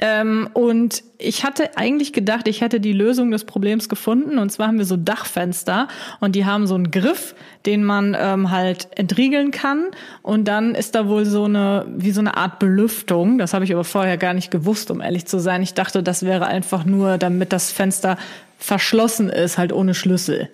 Ähm, 0.00 0.48
und 0.54 1.02
ich 1.18 1.44
hatte 1.44 1.76
eigentlich 1.76 2.12
gedacht, 2.14 2.48
ich 2.48 2.62
hätte 2.62 2.80
die 2.80 2.94
Lösung 2.94 3.30
des 3.30 3.44
Problems 3.44 3.88
gefunden. 3.88 4.38
Und 4.38 4.50
zwar 4.50 4.68
haben 4.68 4.78
wir 4.78 4.86
so 4.86 4.96
Dachfenster 4.96 5.88
und 6.20 6.34
die 6.34 6.46
haben 6.46 6.66
so 6.66 6.74
einen 6.74 6.90
Griff, 6.90 7.34
den 7.66 7.84
man 7.84 8.16
ähm, 8.18 8.50
halt 8.50 8.88
entriegeln 8.96 9.50
kann. 9.50 9.84
Und 10.22 10.48
dann 10.48 10.74
ist 10.74 10.94
da 10.94 11.06
wohl 11.06 11.26
so 11.26 11.44
eine, 11.44 11.86
wie 11.96 12.12
so 12.12 12.20
eine 12.20 12.36
Art 12.36 12.58
Belüftung. 12.58 13.36
Das 13.36 13.52
habe 13.52 13.64
ich 13.64 13.72
aber 13.72 13.84
vorher 13.84 14.16
gar 14.16 14.32
nicht 14.32 14.50
gewusst, 14.50 14.90
um 14.90 15.02
ehrlich 15.02 15.26
zu 15.26 15.38
sein. 15.38 15.62
Ich 15.62 15.74
dachte, 15.74 16.02
das 16.02 16.24
wäre 16.24 16.46
einfach 16.46 16.84
nur, 16.84 17.18
damit 17.18 17.52
das 17.52 17.70
Fenster 17.70 18.16
verschlossen 18.58 19.28
ist, 19.28 19.58
halt 19.58 19.72
ohne 19.72 19.94
Schlüssel 19.94 20.48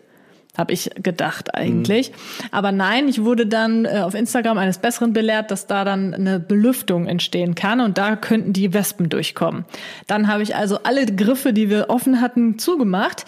habe 0.59 0.73
ich 0.73 0.91
gedacht 1.03 1.55
eigentlich. 1.55 2.13
Aber 2.51 2.73
nein, 2.73 3.09
ich 3.09 3.23
wurde 3.23 3.47
dann 3.47 3.85
äh, 3.85 4.01
auf 4.03 4.15
Instagram 4.15 4.59
eines 4.59 4.79
Besseren 4.79 5.13
belehrt, 5.13 5.51
dass 5.51 5.67
da 5.67 5.85
dann 5.85 6.15
eine 6.15 6.41
Belüftung 6.41 7.07
entstehen 7.07 7.55
kann 7.55 7.81
und 7.81 7.99
da 7.99 8.17
könnten 8.17 8.53
die 8.53 8.73
Wespen 8.73 9.09
durchkommen. 9.09 9.65
Dann 10.07 10.29
habe 10.29 10.43
ich 10.43 10.57
also 10.57 10.79
alle 10.83 11.07
Griffe, 11.07 11.53
die 11.53 11.71
wir 11.71 11.91
offen 11.91 12.21
hatten, 12.21 12.59
zugemacht. 12.59 13.25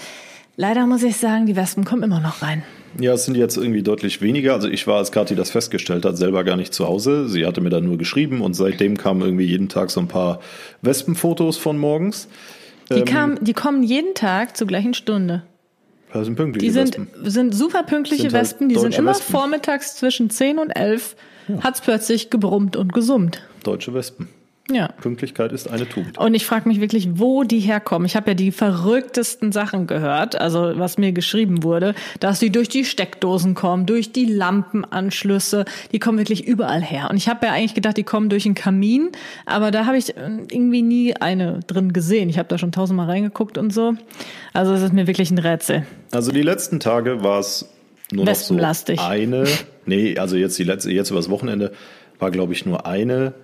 Leider 0.56 0.87
muss 0.87 1.02
ich 1.02 1.16
sagen, 1.16 1.47
die 1.47 1.54
Wespen 1.54 1.85
kommen 1.85 2.02
immer 2.02 2.20
noch 2.20 2.42
rein. 2.42 2.64
Ja, 2.99 3.12
es 3.12 3.26
sind 3.26 3.37
jetzt 3.37 3.56
irgendwie 3.56 3.82
deutlich 3.82 4.20
weniger. 4.20 4.54
Also 4.54 4.68
ich 4.68 4.87
war, 4.87 4.97
als 4.97 5.12
Kathi 5.12 5.37
das 5.37 5.50
festgestellt 5.50 6.04
hat, 6.04 6.16
selber 6.16 6.42
gar 6.42 6.56
nicht 6.56 6.75
zu 6.75 6.87
Hause. 6.87 7.28
Sie 7.28 7.47
hatte 7.47 7.61
mir 7.61 7.70
dann 7.70 7.85
nur 7.85 7.99
geschrieben 7.99 8.40
und 8.40 8.54
seitdem 8.54 8.97
kamen 8.97 9.20
irgendwie 9.20 9.44
jeden 9.44 9.68
Tag 9.68 9.90
so 9.90 10.00
ein 10.00 10.08
paar 10.08 10.40
Wespenfotos 10.82 11.58
von 11.58 11.78
morgens. 11.78 12.28
Die, 12.90 13.02
kamen, 13.02 13.38
die 13.42 13.52
kommen 13.52 13.82
jeden 13.82 14.14
Tag 14.14 14.56
zur 14.56 14.66
gleichen 14.66 14.94
Stunde. 14.94 15.42
Das 16.12 16.24
sind 16.24 16.36
pünktliche 16.36 16.66
Die 16.66 16.72
sind, 16.72 16.98
Wespen. 16.98 17.08
sind 17.30 17.54
super 17.54 17.82
pünktliche 17.82 18.22
Sind 18.22 18.32
halt 18.34 18.42
Wespen, 18.44 18.68
die 18.68 18.78
sind 18.78 18.96
immer 18.96 19.10
Wespen. 19.10 19.32
vormittags 19.36 19.96
zwischen 19.96 20.30
10 20.30 20.58
und 20.58 20.70
11, 20.70 21.16
hat's 21.60 21.80
plötzlich 21.80 22.30
gebrummt 22.30 22.76
und 22.76 22.92
gesummt. 22.94 23.42
Deutsche 23.62 23.92
Wespen. 23.94 24.28
Ja. 24.70 24.88
Pünktlichkeit 25.00 25.52
ist 25.52 25.68
eine 25.68 25.88
Tugend. 25.88 26.18
Und 26.18 26.34
ich 26.34 26.44
frage 26.44 26.68
mich 26.68 26.80
wirklich, 26.80 27.08
wo 27.14 27.42
die 27.42 27.60
herkommen. 27.60 28.04
Ich 28.04 28.16
habe 28.16 28.30
ja 28.30 28.34
die 28.34 28.52
verrücktesten 28.52 29.50
Sachen 29.50 29.87
gehört, 29.87 30.38
also 30.38 30.72
was 30.76 30.98
mir 30.98 31.12
geschrieben 31.12 31.62
wurde, 31.62 31.94
dass 32.20 32.38
die 32.38 32.50
durch 32.50 32.68
die 32.68 32.84
Steckdosen 32.84 33.54
kommen, 33.54 33.87
durch 33.87 34.12
die 34.12 34.26
Lampenanschlüsse, 34.26 35.64
die 35.92 35.98
kommen 35.98 36.18
wirklich 36.18 36.46
überall 36.46 36.82
her. 36.82 37.08
Und 37.10 37.16
ich 37.16 37.28
habe 37.28 37.46
ja 37.46 37.52
eigentlich 37.52 37.75
gedacht, 37.75 37.96
die 37.96 38.02
kommen 38.02 38.28
durch 38.28 38.42
den 38.42 38.54
Kamin, 38.54 39.10
aber 39.46 39.70
da 39.70 39.87
habe 39.87 39.96
ich 39.96 40.16
äh, 40.16 40.30
irgendwie 40.50 40.82
nie 40.82 41.16
eine 41.16 41.60
drin 41.66 41.94
gesehen. 41.94 42.28
Ich 42.28 42.38
habe 42.38 42.48
da 42.48 42.58
schon 42.58 42.72
tausendmal 42.72 43.06
reingeguckt 43.06 43.56
und 43.56 43.72
so. 43.72 43.94
Also 44.52 44.75
es 44.75 44.82
ist 44.82 44.92
mir 44.92 45.06
wirklich 45.06 45.30
ein 45.30 45.38
Rätsel. 45.38 45.87
Also 46.10 46.30
die 46.30 46.42
letzten 46.42 46.78
Tage 46.78 47.22
war 47.22 47.40
es 47.40 47.68
nur 48.12 48.26
noch 48.26 48.34
so 48.34 48.56
eine. 48.56 49.44
Nee, 49.87 50.18
also 50.18 50.37
jetzt 50.37 50.58
die 50.58 50.64
letzte, 50.64 50.90
jetzt 50.90 51.10
übers 51.10 51.30
Wochenende 51.30 51.72
war, 52.18 52.30
glaube 52.30 52.52
ich, 52.52 52.66
nur 52.66 52.87
eine, 52.87 53.34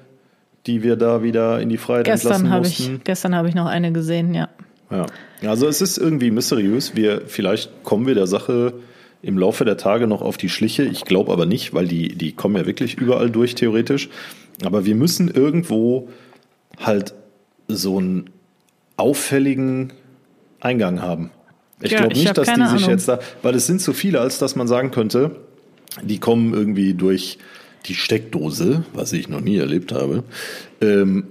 die 0.66 0.83
wir 0.83 0.97
da 0.97 1.23
wieder 1.23 1.61
in 1.61 1.68
die 1.68 1.76
Freiheit 1.76 2.04
Gestern 2.06 2.33
entlassen 2.33 2.50
habe 2.50 2.66
ich, 2.66 2.78
mussten. 2.80 3.00
gestern 3.04 3.35
habe 3.35 3.49
ich 3.49 3.54
noch 3.54 3.66
eine 3.66 3.92
gesehen, 3.92 4.35
ja. 4.35 4.49
Ja. 4.90 5.06
Also 5.49 5.66
es 5.66 5.80
ist 5.80 5.99
irgendwie 5.99 6.30
mysteriös. 6.30 6.94
Wir, 6.94 7.23
vielleicht 7.26 7.83
kommen 7.83 8.06
wir 8.06 8.14
der 8.14 8.26
Sache 8.26 8.75
im 9.23 9.38
Laufe 9.38 9.64
der 9.64 9.76
Tage 9.76 10.06
noch 10.06 10.23
auf 10.23 10.37
die 10.37 10.49
Schliche. 10.49 10.85
Ich 10.85 11.04
glaube 11.04 11.33
aber 11.33 11.47
nicht, 11.47 11.75
weil 11.75 11.88
die, 11.88 12.14
die 12.14 12.33
kommen 12.33 12.56
ja 12.56 12.66
wirklich 12.66 12.94
überall 12.97 13.30
durch, 13.30 13.54
theoretisch. 13.54 14.09
Aber 14.64 14.85
wir 14.85 14.94
müssen 14.94 15.28
irgendwo 15.28 16.09
halt 16.78 17.14
so 17.68 17.99
einen 17.99 18.30
auffälligen 18.97 19.92
Eingang 20.61 21.02
haben. 21.02 21.30
Ich 21.83 21.92
Ja, 21.92 21.99
glaube 21.99 22.12
ich 22.14 22.21
nicht, 22.25 22.38
dass 22.38 22.47
die 22.49 22.54
sich 22.54 22.62
Ahnung. 22.62 22.90
jetzt 22.90 23.09
da, 23.09 23.18
weil 23.42 23.54
es 23.54 23.66
sind 23.66 23.80
zu 23.80 23.92
viele, 23.92 24.21
als 24.21 24.38
dass 24.38 24.56
man 24.56 24.68
sagen 24.68 24.90
könnte, 24.90 25.33
die 26.02 26.18
kommen 26.18 26.54
irgendwie 26.54 26.94
durch 26.94 27.38
die 27.87 27.95
Steckdose, 27.95 28.85
was 28.93 29.12
ich 29.12 29.29
noch 29.29 29.41
nie 29.41 29.57
erlebt 29.57 29.93
habe. 29.93 30.25
Ähm, 30.81 31.25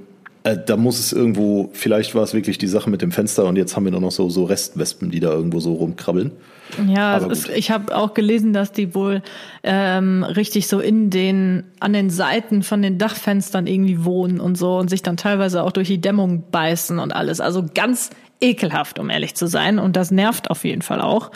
äh, 0.44 0.58
da 0.64 0.76
muss 0.76 1.00
es 1.00 1.14
irgendwo, 1.14 1.70
vielleicht 1.74 2.16
war 2.16 2.24
es 2.24 2.34
wirklich 2.34 2.58
die 2.58 2.68
Sache 2.68 2.90
mit 2.90 3.02
dem 3.02 3.12
Fenster 3.12 3.46
und 3.46 3.56
jetzt 3.56 3.76
haben 3.76 3.86
wir 3.86 3.92
nur 3.92 4.02
noch 4.02 4.12
so, 4.12 4.30
so 4.30 4.44
Restwespen, 4.44 5.10
die 5.10 5.20
da 5.20 5.32
irgendwo 5.32 5.60
so 5.60 5.74
rumkrabbeln. 5.74 6.32
Ja, 6.88 7.18
ist, 7.18 7.50
ich 7.50 7.72
habe 7.72 7.96
auch 7.96 8.14
gelesen, 8.14 8.52
dass 8.52 8.72
die 8.72 8.96
wohl 8.96 9.22
ähm, 9.64 10.24
richtig 10.24 10.68
so 10.68 10.80
in 10.80 11.10
den 11.10 11.66
an 11.80 11.94
den 11.94 12.10
Seiten 12.10 12.64
von 12.64 12.82
den 12.82 12.98
Dachfenstern 12.98 13.68
irgendwie 13.68 14.04
wohnen 14.04 14.40
und 14.40 14.58
so 14.58 14.78
und 14.78 14.90
sich 14.90 15.04
dann 15.04 15.18
teilweise 15.18 15.64
auch 15.64 15.72
durch 15.72 15.88
die 15.88 16.02
Dämmung 16.02 16.44
beißen 16.52 17.00
und 17.00 17.16
alles. 17.16 17.40
Also 17.40 17.66
ganz 17.74 18.10
ekelhaft, 18.44 19.00
um 19.00 19.10
ehrlich 19.10 19.36
zu 19.36 19.48
sein. 19.48 19.80
Und 19.80 19.96
das 19.96 20.12
nervt 20.12 20.52
auf 20.52 20.66
jeden 20.66 20.82
Fall 20.82 21.02
auch. 21.02 21.32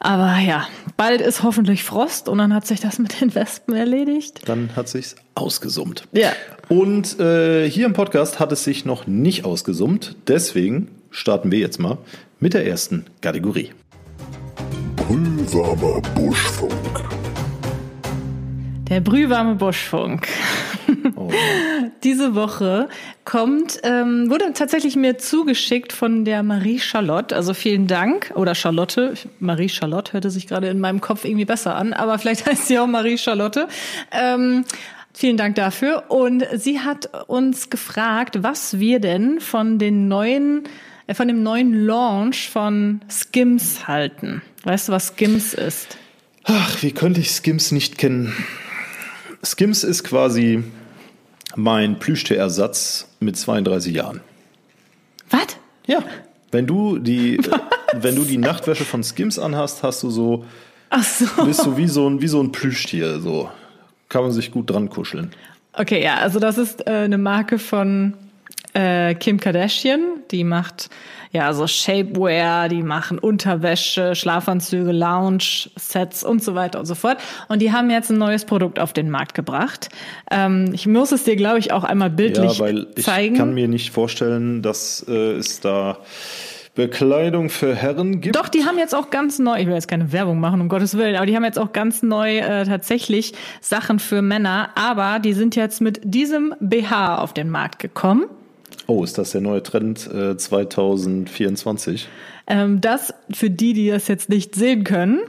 Aber 0.00 0.36
ja, 0.38 0.66
bald 0.96 1.20
ist 1.20 1.42
hoffentlich 1.42 1.84
Frost 1.84 2.28
und 2.28 2.38
dann 2.38 2.52
hat 2.52 2.66
sich 2.66 2.80
das 2.80 2.98
mit 2.98 3.20
den 3.20 3.34
Wespen 3.34 3.74
erledigt. 3.74 4.42
Dann 4.46 4.70
hat 4.76 4.88
sich's 4.88 5.16
ausgesummt. 5.34 6.04
Ja. 6.12 6.32
Und 6.68 7.18
äh, 7.20 7.70
hier 7.70 7.86
im 7.86 7.92
Podcast 7.92 8.40
hat 8.40 8.52
es 8.52 8.64
sich 8.64 8.84
noch 8.84 9.06
nicht 9.06 9.44
ausgesummt. 9.44 10.16
Deswegen 10.26 10.88
starten 11.10 11.50
wir 11.50 11.58
jetzt 11.58 11.78
mal 11.78 11.98
mit 12.40 12.54
der 12.54 12.66
ersten 12.66 13.06
Kategorie. 13.20 13.72
Brühwarmer 14.96 16.02
Buschfunk. 16.14 16.72
Der 18.88 19.00
brühwarme 19.00 19.54
Buschfunk. 19.54 20.28
Oh, 21.16 21.30
Diese 22.04 22.34
Woche 22.34 22.88
kommt, 23.24 23.80
ähm, 23.82 24.30
wurde 24.30 24.52
tatsächlich 24.54 24.96
mir 24.96 25.18
zugeschickt 25.18 25.92
von 25.92 26.24
der 26.24 26.42
Marie 26.42 26.78
Charlotte. 26.78 27.34
Also 27.34 27.54
vielen 27.54 27.86
Dank. 27.86 28.32
Oder 28.34 28.54
Charlotte. 28.54 29.14
Marie 29.40 29.68
Charlotte 29.68 30.12
hörte 30.12 30.30
sich 30.30 30.46
gerade 30.46 30.68
in 30.68 30.80
meinem 30.80 31.00
Kopf 31.00 31.24
irgendwie 31.24 31.44
besser 31.44 31.76
an, 31.76 31.92
aber 31.92 32.18
vielleicht 32.18 32.46
heißt 32.50 32.66
sie 32.68 32.78
auch 32.78 32.86
Marie 32.86 33.18
Charlotte. 33.18 33.68
Ähm, 34.12 34.64
vielen 35.12 35.36
Dank 35.36 35.56
dafür. 35.56 36.10
Und 36.10 36.44
sie 36.54 36.80
hat 36.80 37.10
uns 37.28 37.70
gefragt, 37.70 38.42
was 38.42 38.78
wir 38.78 39.00
denn 39.00 39.40
von 39.40 39.78
den 39.78 40.08
neuen, 40.08 40.64
äh, 41.06 41.14
von 41.14 41.28
dem 41.28 41.42
neuen 41.42 41.86
Launch 41.86 42.48
von 42.48 43.00
Skims 43.10 43.88
halten. 43.88 44.42
Weißt 44.64 44.88
du, 44.88 44.92
was 44.92 45.08
Skims 45.08 45.54
ist? 45.54 45.98
Ach, 46.44 46.82
wie 46.82 46.92
könnte 46.92 47.20
ich 47.20 47.30
Skims 47.30 47.72
nicht 47.72 47.98
kennen? 47.98 48.32
Skims 49.44 49.84
ist 49.84 50.02
quasi 50.02 50.64
mein 51.56 51.98
Plüschtierersatz 51.98 53.08
mit 53.20 53.36
32 53.36 53.94
Jahren. 53.94 54.20
Was? 55.30 55.56
Ja. 55.86 56.02
Wenn 56.50 56.66
du 56.66 56.98
die, 56.98 57.36
äh, 57.38 57.42
wenn 57.94 58.16
du 58.16 58.24
die 58.24 58.38
Nachtwäsche 58.38 58.84
von 58.84 59.02
Skims 59.02 59.38
anhast, 59.38 59.82
hast 59.82 60.02
du 60.02 60.10
so, 60.10 60.44
Ach 60.90 61.02
so. 61.02 61.44
bist 61.44 61.64
du 61.64 61.76
wie 61.76 61.88
so 61.88 62.08
ein, 62.08 62.20
wie 62.20 62.28
so 62.28 62.42
ein 62.42 62.52
Plüschtier, 62.52 63.20
so. 63.20 63.50
Kann 64.08 64.22
man 64.22 64.32
sich 64.32 64.50
gut 64.50 64.70
dran 64.70 64.88
kuscheln. 64.88 65.32
Okay, 65.74 66.02
ja, 66.02 66.16
also 66.16 66.40
das 66.40 66.56
ist 66.56 66.86
äh, 66.86 66.90
eine 66.90 67.18
Marke 67.18 67.58
von 67.58 68.14
äh, 68.78 69.14
Kim 69.14 69.40
Kardashian. 69.40 70.22
Die 70.30 70.44
macht 70.44 70.88
ja 71.32 71.52
so 71.52 71.66
Shapewear, 71.66 72.68
die 72.68 72.82
machen 72.82 73.18
Unterwäsche, 73.18 74.14
Schlafanzüge, 74.14 74.92
Lounge-Sets 74.92 76.22
und 76.22 76.42
so 76.42 76.54
weiter 76.54 76.78
und 76.78 76.86
so 76.86 76.94
fort. 76.94 77.18
Und 77.48 77.60
die 77.60 77.72
haben 77.72 77.90
jetzt 77.90 78.10
ein 78.10 78.18
neues 78.18 78.44
Produkt 78.44 78.78
auf 78.78 78.92
den 78.92 79.10
Markt 79.10 79.34
gebracht. 79.34 79.88
Ähm, 80.30 80.70
ich 80.72 80.86
muss 80.86 81.12
es 81.12 81.24
dir, 81.24 81.36
glaube 81.36 81.58
ich, 81.58 81.72
auch 81.72 81.84
einmal 81.84 82.10
bildlich 82.10 82.58
Ja, 82.58 82.64
weil 82.64 82.86
ich 82.94 83.04
zeigen. 83.04 83.36
kann 83.36 83.52
mir 83.54 83.68
nicht 83.68 83.90
vorstellen, 83.90 84.62
dass 84.62 85.04
äh, 85.08 85.32
es 85.32 85.60
da 85.60 85.98
Bekleidung 86.74 87.50
für 87.50 87.74
Herren 87.74 88.20
gibt. 88.20 88.36
Doch, 88.36 88.48
die 88.48 88.64
haben 88.64 88.78
jetzt 88.78 88.94
auch 88.94 89.10
ganz 89.10 89.40
neu, 89.40 89.58
ich 89.58 89.66
will 89.66 89.74
jetzt 89.74 89.88
keine 89.88 90.12
Werbung 90.12 90.38
machen, 90.38 90.60
um 90.60 90.68
Gottes 90.68 90.96
Willen, 90.96 91.16
aber 91.16 91.26
die 91.26 91.34
haben 91.34 91.42
jetzt 91.42 91.58
auch 91.58 91.72
ganz 91.72 92.04
neu 92.04 92.38
äh, 92.38 92.64
tatsächlich 92.64 93.32
Sachen 93.60 93.98
für 93.98 94.22
Männer, 94.22 94.68
aber 94.76 95.18
die 95.18 95.32
sind 95.32 95.56
jetzt 95.56 95.80
mit 95.80 96.00
diesem 96.04 96.54
BH 96.60 97.18
auf 97.18 97.32
den 97.34 97.50
Markt 97.50 97.80
gekommen. 97.80 98.26
Oh, 98.90 99.04
ist 99.04 99.18
das 99.18 99.32
der 99.32 99.42
neue 99.42 99.62
Trend 99.62 100.08
äh, 100.10 100.36
2024? 100.36 102.08
Ähm, 102.46 102.80
das 102.80 103.12
für 103.30 103.50
die, 103.50 103.74
die 103.74 103.90
das 103.90 104.08
jetzt 104.08 104.30
nicht 104.30 104.54
sehen 104.54 104.82
können, 104.82 105.20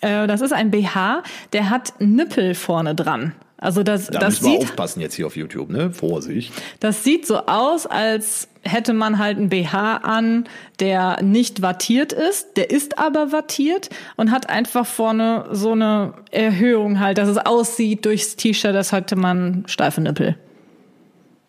äh, 0.00 0.26
das 0.26 0.40
ist 0.40 0.52
ein 0.52 0.72
BH, 0.72 1.22
der 1.52 1.70
hat 1.70 1.94
Nippel 2.00 2.56
vorne 2.56 2.96
dran. 2.96 3.32
Also 3.56 3.84
das, 3.84 4.08
Da 4.08 4.18
das 4.18 4.40
müssen 4.40 4.44
wir 4.44 4.60
sieht, 4.60 4.68
aufpassen 4.68 5.00
jetzt 5.00 5.14
hier 5.14 5.28
auf 5.28 5.36
YouTube, 5.36 5.70
ne? 5.70 5.92
Vorsicht. 5.92 6.52
das 6.80 7.04
sieht 7.04 7.24
so 7.24 7.38
aus, 7.46 7.86
als 7.86 8.48
hätte 8.62 8.92
man 8.92 9.18
halt 9.18 9.38
ein 9.38 9.48
BH 9.48 9.98
an, 9.98 10.48
der 10.80 11.22
nicht 11.22 11.62
wattiert 11.62 12.12
ist, 12.12 12.56
der 12.56 12.70
ist 12.70 12.98
aber 12.98 13.30
wattiert 13.30 13.90
und 14.16 14.32
hat 14.32 14.50
einfach 14.50 14.86
vorne 14.86 15.46
so 15.52 15.70
eine 15.70 16.14
Erhöhung 16.32 16.98
halt, 16.98 17.18
dass 17.18 17.28
es 17.28 17.38
aussieht 17.38 18.04
durchs 18.04 18.34
T-Shirt, 18.34 18.74
das 18.74 18.92
hatte 18.92 19.14
man 19.14 19.62
steife 19.66 20.00
Nippel. 20.00 20.36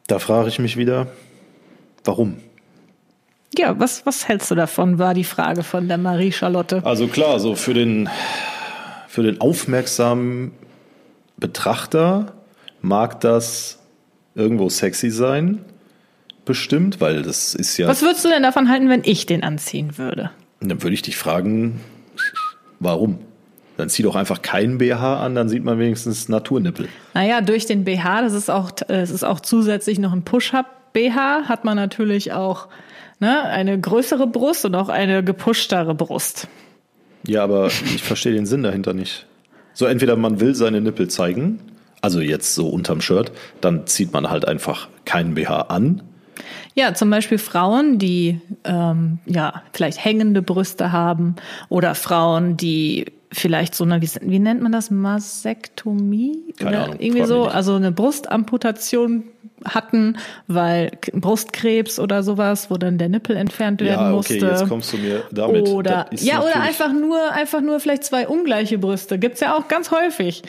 Da 0.07 0.19
frage 0.19 0.49
ich 0.49 0.59
mich 0.59 0.77
wieder, 0.77 1.07
warum? 2.05 2.37
Ja, 3.57 3.79
was, 3.79 4.05
was 4.05 4.27
hältst 4.27 4.51
du 4.51 4.55
davon, 4.55 4.99
war 4.99 5.13
die 5.13 5.23
Frage 5.23 5.63
von 5.63 5.87
der 5.87 5.97
Marie 5.97 6.31
Charlotte. 6.31 6.81
Also 6.83 7.07
klar, 7.07 7.39
so 7.39 7.55
für 7.55 7.73
den, 7.73 8.09
für 9.07 9.23
den 9.23 9.39
aufmerksamen 9.39 10.51
Betrachter 11.37 12.33
mag 12.81 13.19
das 13.21 13.79
irgendwo 14.35 14.69
sexy 14.69 15.09
sein, 15.09 15.63
bestimmt, 16.43 16.99
weil 17.01 17.23
das 17.23 17.55
ist 17.55 17.77
ja. 17.77 17.87
Was 17.87 18.01
würdest 18.01 18.25
du 18.25 18.29
denn 18.29 18.43
davon 18.43 18.69
halten, 18.69 18.89
wenn 18.89 19.01
ich 19.03 19.25
den 19.25 19.43
anziehen 19.43 19.97
würde? 19.97 20.31
Dann 20.59 20.81
würde 20.81 20.93
ich 20.93 21.01
dich 21.01 21.17
fragen, 21.17 21.79
warum? 22.79 23.19
Dann 23.77 23.89
zieh 23.89 24.03
doch 24.03 24.15
einfach 24.15 24.41
keinen 24.41 24.77
BH 24.77 25.19
an, 25.19 25.35
dann 25.35 25.49
sieht 25.49 25.63
man 25.63 25.79
wenigstens 25.79 26.29
Naturnippel. 26.29 26.87
Naja, 27.13 27.41
durch 27.41 27.65
den 27.65 27.83
BH, 27.83 28.21
das 28.21 28.33
ist 28.33 28.49
auch, 28.49 28.71
es 28.87 29.11
ist 29.11 29.23
auch 29.23 29.41
zusätzlich 29.41 29.99
noch 29.99 30.13
ein 30.13 30.23
Push-Up-BH, 30.95 31.47
hat 31.47 31.65
man 31.65 31.75
natürlich 31.75 32.31
auch 32.31 32.67
ne, 33.19 33.43
eine 33.43 33.79
größere 33.79 34.27
Brust 34.27 34.65
und 34.65 34.75
auch 34.75 34.89
eine 34.89 35.23
gepushtere 35.23 35.93
Brust. 35.93 36.47
Ja, 37.27 37.43
aber 37.43 37.67
ich 37.67 38.03
verstehe 38.03 38.33
den 38.33 38.45
Sinn 38.45 38.63
dahinter 38.63 38.93
nicht. 38.93 39.25
So, 39.73 39.85
entweder 39.85 40.15
man 40.15 40.39
will 40.39 40.55
seine 40.55 40.79
Nippel 40.79 41.09
zeigen, 41.09 41.59
also 42.01 42.21
jetzt 42.21 42.55
so 42.55 42.69
unterm 42.69 43.01
Shirt, 43.01 43.31
dann 43.61 43.87
zieht 43.87 44.13
man 44.13 44.29
halt 44.29 44.47
einfach 44.47 44.87
keinen 45.05 45.35
BH 45.35 45.61
an. 45.63 46.01
Ja, 46.75 46.93
zum 46.93 47.09
Beispiel 47.09 47.37
Frauen, 47.37 47.97
die 47.99 48.39
ähm, 48.65 49.19
ja 49.25 49.63
vielleicht 49.73 50.03
hängende 50.03 50.41
Brüste 50.41 50.91
haben 50.91 51.35
oder 51.69 51.95
Frauen, 51.95 52.57
die 52.57 53.05
vielleicht 53.31 53.75
so 53.75 53.83
eine, 53.85 54.01
wie, 54.01 54.09
wie 54.21 54.39
nennt 54.39 54.61
man 54.61 54.71
das, 54.71 54.91
Masektomie? 54.91 56.53
Keine 56.57 56.81
Ahnung, 56.83 56.95
irgendwie 56.99 57.25
so, 57.25 57.45
also 57.45 57.75
eine 57.75 57.91
Brustamputation 57.91 59.23
hatten, 59.63 60.17
weil 60.47 60.91
Brustkrebs 61.13 61.99
oder 61.99 62.23
sowas, 62.23 62.69
wo 62.69 62.75
dann 62.77 62.97
der 62.97 63.09
Nippel 63.09 63.35
entfernt 63.35 63.81
werden 63.81 63.91
Ja, 64.11 64.13
okay, 64.13 64.33
musste. 64.33 64.47
jetzt 64.47 64.67
kommst 64.67 64.93
du 64.93 64.97
mir 64.97 65.23
damit. 65.31 65.67
Oder 65.69 66.07
ja, 66.11 66.41
oder 66.41 66.61
einfach 66.61 66.91
nur, 66.93 67.31
einfach 67.31 67.61
nur 67.61 67.79
vielleicht 67.79 68.03
zwei 68.03 68.27
ungleiche 68.27 68.77
Brüste. 68.77 69.17
Gibt's 69.17 69.39
ja 69.39 69.55
auch 69.57 69.67
ganz 69.67 69.91
häufig, 69.91 70.43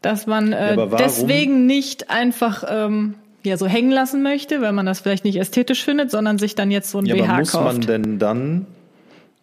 dass 0.00 0.26
man 0.26 0.52
äh, 0.52 0.74
warum- 0.76 0.96
deswegen 0.98 1.66
nicht 1.66 2.10
einfach 2.10 2.64
ähm, 2.68 3.14
ja 3.44 3.56
so 3.56 3.66
hängen 3.66 3.90
lassen 3.90 4.22
möchte, 4.22 4.60
weil 4.60 4.72
man 4.72 4.86
das 4.86 5.00
vielleicht 5.00 5.24
nicht 5.24 5.36
ästhetisch 5.38 5.84
findet, 5.84 6.10
sondern 6.10 6.38
sich 6.38 6.54
dann 6.54 6.70
jetzt 6.70 6.90
so 6.90 6.98
ein 6.98 7.06
Ja, 7.06 7.14
BH 7.14 7.24
aber 7.28 7.38
muss 7.38 7.52
kauft. 7.52 7.64
man 7.64 7.80
denn 7.82 8.18
dann 8.18 8.66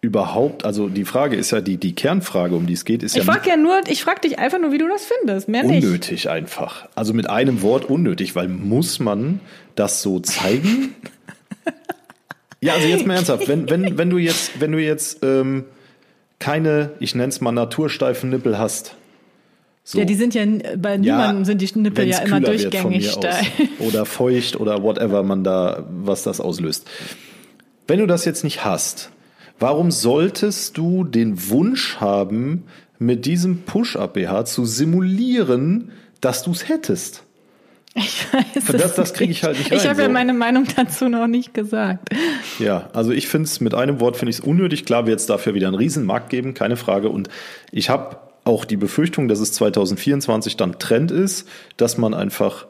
überhaupt, 0.01 0.63
also 0.63 0.87
die 0.87 1.03
Frage 1.03 1.35
ist 1.35 1.51
ja, 1.51 1.59
die, 1.59 1.75
die 1.77 1.93
Kernfrage, 1.93 2.55
um 2.55 2.65
die 2.65 2.73
es 2.73 2.85
geht, 2.85 3.03
ist 3.03 3.17
Ich 3.17 3.25
ja 3.25 3.31
frage 3.33 3.49
ja 3.49 3.57
nur, 3.57 3.81
ich 3.87 4.01
frage 4.03 4.21
dich 4.21 4.39
einfach 4.39 4.59
nur, 4.59 4.71
wie 4.71 4.77
du 4.77 4.87
das 4.87 5.05
findest, 5.05 5.49
mehr 5.49 5.63
nicht. 5.63 5.83
unnötig 5.83 6.29
einfach. 6.29 6.87
Also 6.95 7.13
mit 7.13 7.29
einem 7.29 7.61
Wort 7.61 7.85
unnötig, 7.89 8.35
weil 8.35 8.47
muss 8.47 8.99
man 8.99 9.41
das 9.75 10.01
so 10.01 10.19
zeigen? 10.21 10.95
ja, 12.61 12.73
also 12.73 12.87
jetzt 12.87 13.05
mal 13.05 13.15
ernsthaft, 13.15 13.47
wenn, 13.49 13.69
wenn, 13.69 13.97
wenn 13.97 14.09
du 14.09 14.17
jetzt, 14.17 14.61
wenn 14.61 14.71
du 14.71 14.79
jetzt 14.79 15.21
ähm, 15.23 15.65
keine, 16.39 16.91
ich 17.01 17.13
nenne 17.15 17.27
es 17.29 17.41
mal 17.41 17.51
natursteifen 17.51 18.29
Nippel 18.29 18.57
hast. 18.57 18.95
So. 19.83 19.97
Ja, 19.99 20.05
die 20.05 20.15
sind 20.15 20.35
ja, 20.35 20.45
bei 20.77 20.97
niemandem 20.97 21.45
sind 21.45 21.61
die 21.61 21.79
Nippel 21.79 22.05
wenn's 22.05 22.17
ja 22.19 22.25
immer 22.25 22.39
durchgängig 22.41 23.09
steil. 23.11 23.43
Oder 23.79 24.05
feucht 24.05 24.59
oder 24.59 24.83
whatever 24.83 25.23
man 25.23 25.43
da, 25.43 25.87
was 25.89 26.21
das 26.23 26.39
auslöst. 26.39 26.87
Wenn 27.87 27.99
du 27.99 28.05
das 28.05 28.23
jetzt 28.25 28.43
nicht 28.43 28.63
hast, 28.65 29.09
warum 29.57 29.89
solltest 29.89 30.77
du 30.77 31.03
den 31.05 31.49
Wunsch 31.49 31.97
haben, 31.99 32.65
mit 32.99 33.25
diesem 33.25 33.61
Push-Up-BH 33.63 34.45
zu 34.45 34.65
simulieren, 34.65 35.91
dass 36.21 36.43
du 36.43 36.51
es 36.51 36.67
hättest? 36.69 37.23
Ich 37.95 38.31
weiß 38.31 38.65
Das- 38.67 38.91
es 38.91 38.93
das 38.95 39.13
krieg 39.13 39.31
ich 39.31 39.37
nicht. 39.37 39.43
halt 39.43 39.57
nicht 39.57 39.71
Ich 39.71 39.81
rein, 39.81 39.89
habe 39.89 40.01
ja 40.03 40.07
so. 40.07 40.13
meine 40.13 40.33
Meinung 40.33 40.65
dazu 40.75 41.09
noch 41.09 41.25
nicht 41.25 41.53
gesagt. 41.55 42.09
Ja, 42.59 42.89
also 42.93 43.11
ich 43.11 43.27
finde 43.27 43.45
es 43.47 43.59
mit 43.59 43.73
einem 43.73 43.99
Wort 43.99 44.17
finde 44.17 44.29
ich 44.29 44.37
es 44.37 44.43
unnötig. 44.45 44.85
Klar 44.85 45.07
wird 45.07 45.19
es 45.19 45.25
dafür 45.25 45.55
wieder 45.55 45.67
einen 45.67 45.75
Riesenmarkt 45.77 46.29
geben, 46.29 46.53
keine 46.53 46.77
Frage. 46.77 47.09
Und 47.09 47.29
ich 47.71 47.89
habe 47.89 48.17
auch 48.49 48.65
die 48.65 48.77
Befürchtung, 48.77 49.27
dass 49.27 49.39
es 49.39 49.53
2024 49.53 50.57
dann 50.57 50.79
Trend 50.79 51.11
ist, 51.11 51.47
dass 51.77 51.97
man 51.97 52.13
einfach 52.13 52.65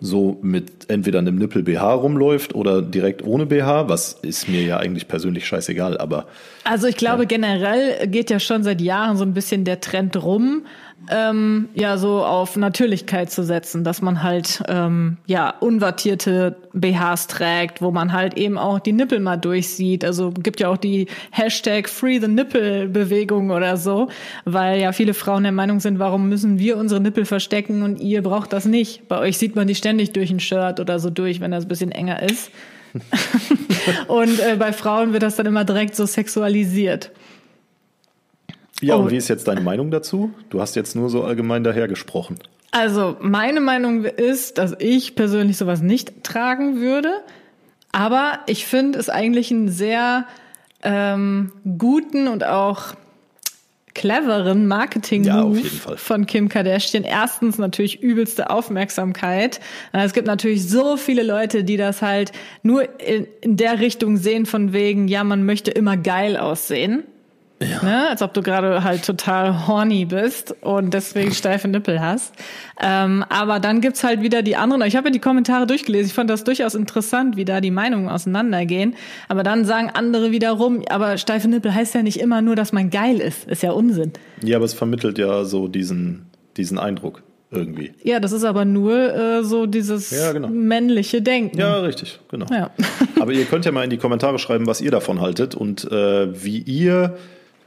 so 0.00 0.38
mit 0.42 0.90
entweder 0.90 1.20
einem 1.20 1.36
Nippel 1.36 1.62
BH 1.62 1.94
rumläuft 1.94 2.56
oder 2.56 2.82
direkt 2.82 3.24
ohne 3.24 3.46
BH, 3.46 3.88
was 3.88 4.14
ist 4.22 4.48
mir 4.48 4.62
ja 4.62 4.78
eigentlich 4.78 5.06
persönlich 5.06 5.46
scheißegal, 5.46 5.96
aber 5.96 6.26
Also 6.64 6.88
ich 6.88 6.96
glaube, 6.96 7.26
generell 7.26 8.08
geht 8.08 8.28
ja 8.28 8.40
schon 8.40 8.64
seit 8.64 8.80
Jahren 8.80 9.16
so 9.16 9.24
ein 9.24 9.32
bisschen 9.32 9.64
der 9.64 9.80
Trend 9.80 10.20
rum, 10.20 10.66
ähm, 11.10 11.68
ja, 11.74 11.96
so 11.96 12.24
auf 12.24 12.56
Natürlichkeit 12.56 13.30
zu 13.30 13.42
setzen, 13.42 13.84
dass 13.84 14.02
man 14.02 14.22
halt 14.22 14.62
ähm, 14.68 15.16
ja 15.26 15.50
unwattierte 15.60 16.56
BHs 16.72 17.26
trägt, 17.26 17.82
wo 17.82 17.90
man 17.90 18.12
halt 18.12 18.36
eben 18.36 18.58
auch 18.58 18.78
die 18.78 18.92
Nippel 18.92 19.20
mal 19.20 19.36
durchsieht. 19.36 20.04
Also 20.04 20.30
gibt 20.30 20.60
ja 20.60 20.68
auch 20.68 20.76
die 20.76 21.06
Hashtag 21.30 21.88
Free 21.88 22.20
the 22.20 22.28
Nipple 22.28 22.88
Bewegung 22.88 23.50
oder 23.50 23.76
so, 23.76 24.08
weil 24.44 24.80
ja 24.80 24.92
viele 24.92 25.14
Frauen 25.14 25.42
der 25.42 25.52
Meinung 25.52 25.80
sind, 25.80 25.98
warum 25.98 26.28
müssen 26.28 26.58
wir 26.58 26.76
unsere 26.76 27.00
Nippel 27.00 27.24
verstecken 27.24 27.82
und 27.82 28.00
ihr 28.00 28.22
braucht 28.22 28.52
das 28.52 28.64
nicht. 28.64 29.08
Bei 29.08 29.18
euch 29.18 29.38
sieht 29.38 29.56
man 29.56 29.66
die 29.66 29.74
ständig 29.74 30.12
durch 30.12 30.30
ein 30.30 30.40
Shirt 30.40 30.80
oder 30.80 30.98
so 30.98 31.10
durch, 31.10 31.40
wenn 31.40 31.50
das 31.50 31.64
ein 31.64 31.68
bisschen 31.68 31.92
enger 31.92 32.22
ist. 32.22 32.50
und 34.08 34.38
äh, 34.40 34.56
bei 34.58 34.72
Frauen 34.72 35.12
wird 35.12 35.22
das 35.22 35.36
dann 35.36 35.46
immer 35.46 35.64
direkt 35.64 35.96
so 35.96 36.06
sexualisiert. 36.06 37.10
Ja, 38.82 38.96
Oh. 38.96 39.00
und 39.00 39.10
wie 39.10 39.16
ist 39.16 39.28
jetzt 39.28 39.48
deine 39.48 39.60
Meinung 39.60 39.90
dazu? 39.90 40.32
Du 40.50 40.60
hast 40.60 40.76
jetzt 40.76 40.94
nur 40.96 41.08
so 41.08 41.24
allgemein 41.24 41.64
dahergesprochen. 41.64 42.38
Also 42.70 43.16
meine 43.20 43.60
Meinung 43.60 44.04
ist, 44.04 44.58
dass 44.58 44.74
ich 44.78 45.14
persönlich 45.14 45.56
sowas 45.58 45.82
nicht 45.82 46.24
tragen 46.24 46.80
würde. 46.80 47.10
Aber 47.92 48.38
ich 48.46 48.64
finde 48.66 48.98
es 48.98 49.10
eigentlich 49.10 49.50
einen 49.50 49.68
sehr 49.68 50.24
ähm, 50.82 51.52
guten 51.78 52.28
und 52.28 52.44
auch 52.44 52.94
cleveren 53.94 54.60
Ja, 54.60 54.62
auf 54.62 54.68
Marketing-Move 54.78 55.56
jeden 55.58 55.68
Fall. 55.68 55.96
von 55.98 56.24
Kim 56.26 56.48
Kardashian. 56.48 57.04
Erstens 57.04 57.58
natürlich 57.58 58.02
übelste 58.02 58.48
Aufmerksamkeit. 58.48 59.60
Es 59.92 60.14
gibt 60.14 60.26
natürlich 60.26 60.66
so 60.66 60.96
viele 60.96 61.22
Leute, 61.22 61.62
die 61.62 61.76
das 61.76 62.00
halt 62.00 62.32
nur 62.62 62.84
in, 63.00 63.26
in 63.42 63.58
der 63.58 63.80
Richtung 63.80 64.16
sehen 64.16 64.46
von 64.46 64.72
wegen, 64.72 65.08
ja, 65.08 65.24
man 65.24 65.44
möchte 65.44 65.70
immer 65.70 65.98
geil 65.98 66.38
aussehen. 66.38 67.04
Ne? 67.82 68.08
Als 68.08 68.22
ob 68.22 68.34
du 68.34 68.42
gerade 68.42 68.84
halt 68.84 69.04
total 69.04 69.66
horny 69.66 70.04
bist 70.04 70.54
und 70.60 70.94
deswegen 70.94 71.32
steife 71.32 71.68
Nippel 71.68 72.00
hast. 72.00 72.34
Ähm, 72.80 73.24
aber 73.28 73.60
dann 73.60 73.80
gibt's 73.80 74.04
halt 74.04 74.22
wieder 74.22 74.42
die 74.42 74.56
anderen. 74.56 74.82
Ich 74.82 74.96
habe 74.96 75.08
ja 75.08 75.12
die 75.12 75.20
Kommentare 75.20 75.66
durchgelesen. 75.66 76.06
Ich 76.08 76.14
fand 76.14 76.30
das 76.30 76.44
durchaus 76.44 76.74
interessant, 76.74 77.36
wie 77.36 77.44
da 77.44 77.60
die 77.60 77.70
Meinungen 77.70 78.08
auseinandergehen. 78.08 78.94
Aber 79.28 79.42
dann 79.42 79.64
sagen 79.64 79.90
andere 79.92 80.30
wiederum, 80.30 80.82
aber 80.88 81.18
steife 81.18 81.48
Nippel 81.48 81.74
heißt 81.74 81.94
ja 81.94 82.02
nicht 82.02 82.20
immer 82.20 82.42
nur, 82.42 82.56
dass 82.56 82.72
man 82.72 82.90
geil 82.90 83.20
ist. 83.20 83.48
Ist 83.48 83.62
ja 83.62 83.72
Unsinn. 83.72 84.12
Ja, 84.42 84.56
aber 84.56 84.64
es 84.64 84.74
vermittelt 84.74 85.18
ja 85.18 85.44
so 85.44 85.68
diesen, 85.68 86.26
diesen 86.56 86.78
Eindruck 86.78 87.22
irgendwie. 87.52 87.92
Ja, 88.02 88.18
das 88.18 88.32
ist 88.32 88.44
aber 88.44 88.64
nur 88.64 89.14
äh, 89.14 89.44
so 89.44 89.66
dieses 89.66 90.10
Ja, 90.10 90.32
genau. 90.32 90.48
männliche 90.48 91.22
Denken. 91.22 91.58
Ja, 91.58 91.80
richtig, 91.80 92.18
genau. 92.30 92.46
Ja. 92.50 92.70
Aber 93.20 93.32
ihr 93.32 93.44
könnt 93.44 93.64
ja 93.64 93.72
mal 93.72 93.84
in 93.84 93.90
die 93.90 93.98
Kommentare 93.98 94.38
schreiben, 94.38 94.66
was 94.66 94.80
ihr 94.80 94.90
davon 94.90 95.20
haltet 95.20 95.54
und 95.54 95.90
äh, 95.92 96.44
wie 96.44 96.58
ihr 96.58 97.16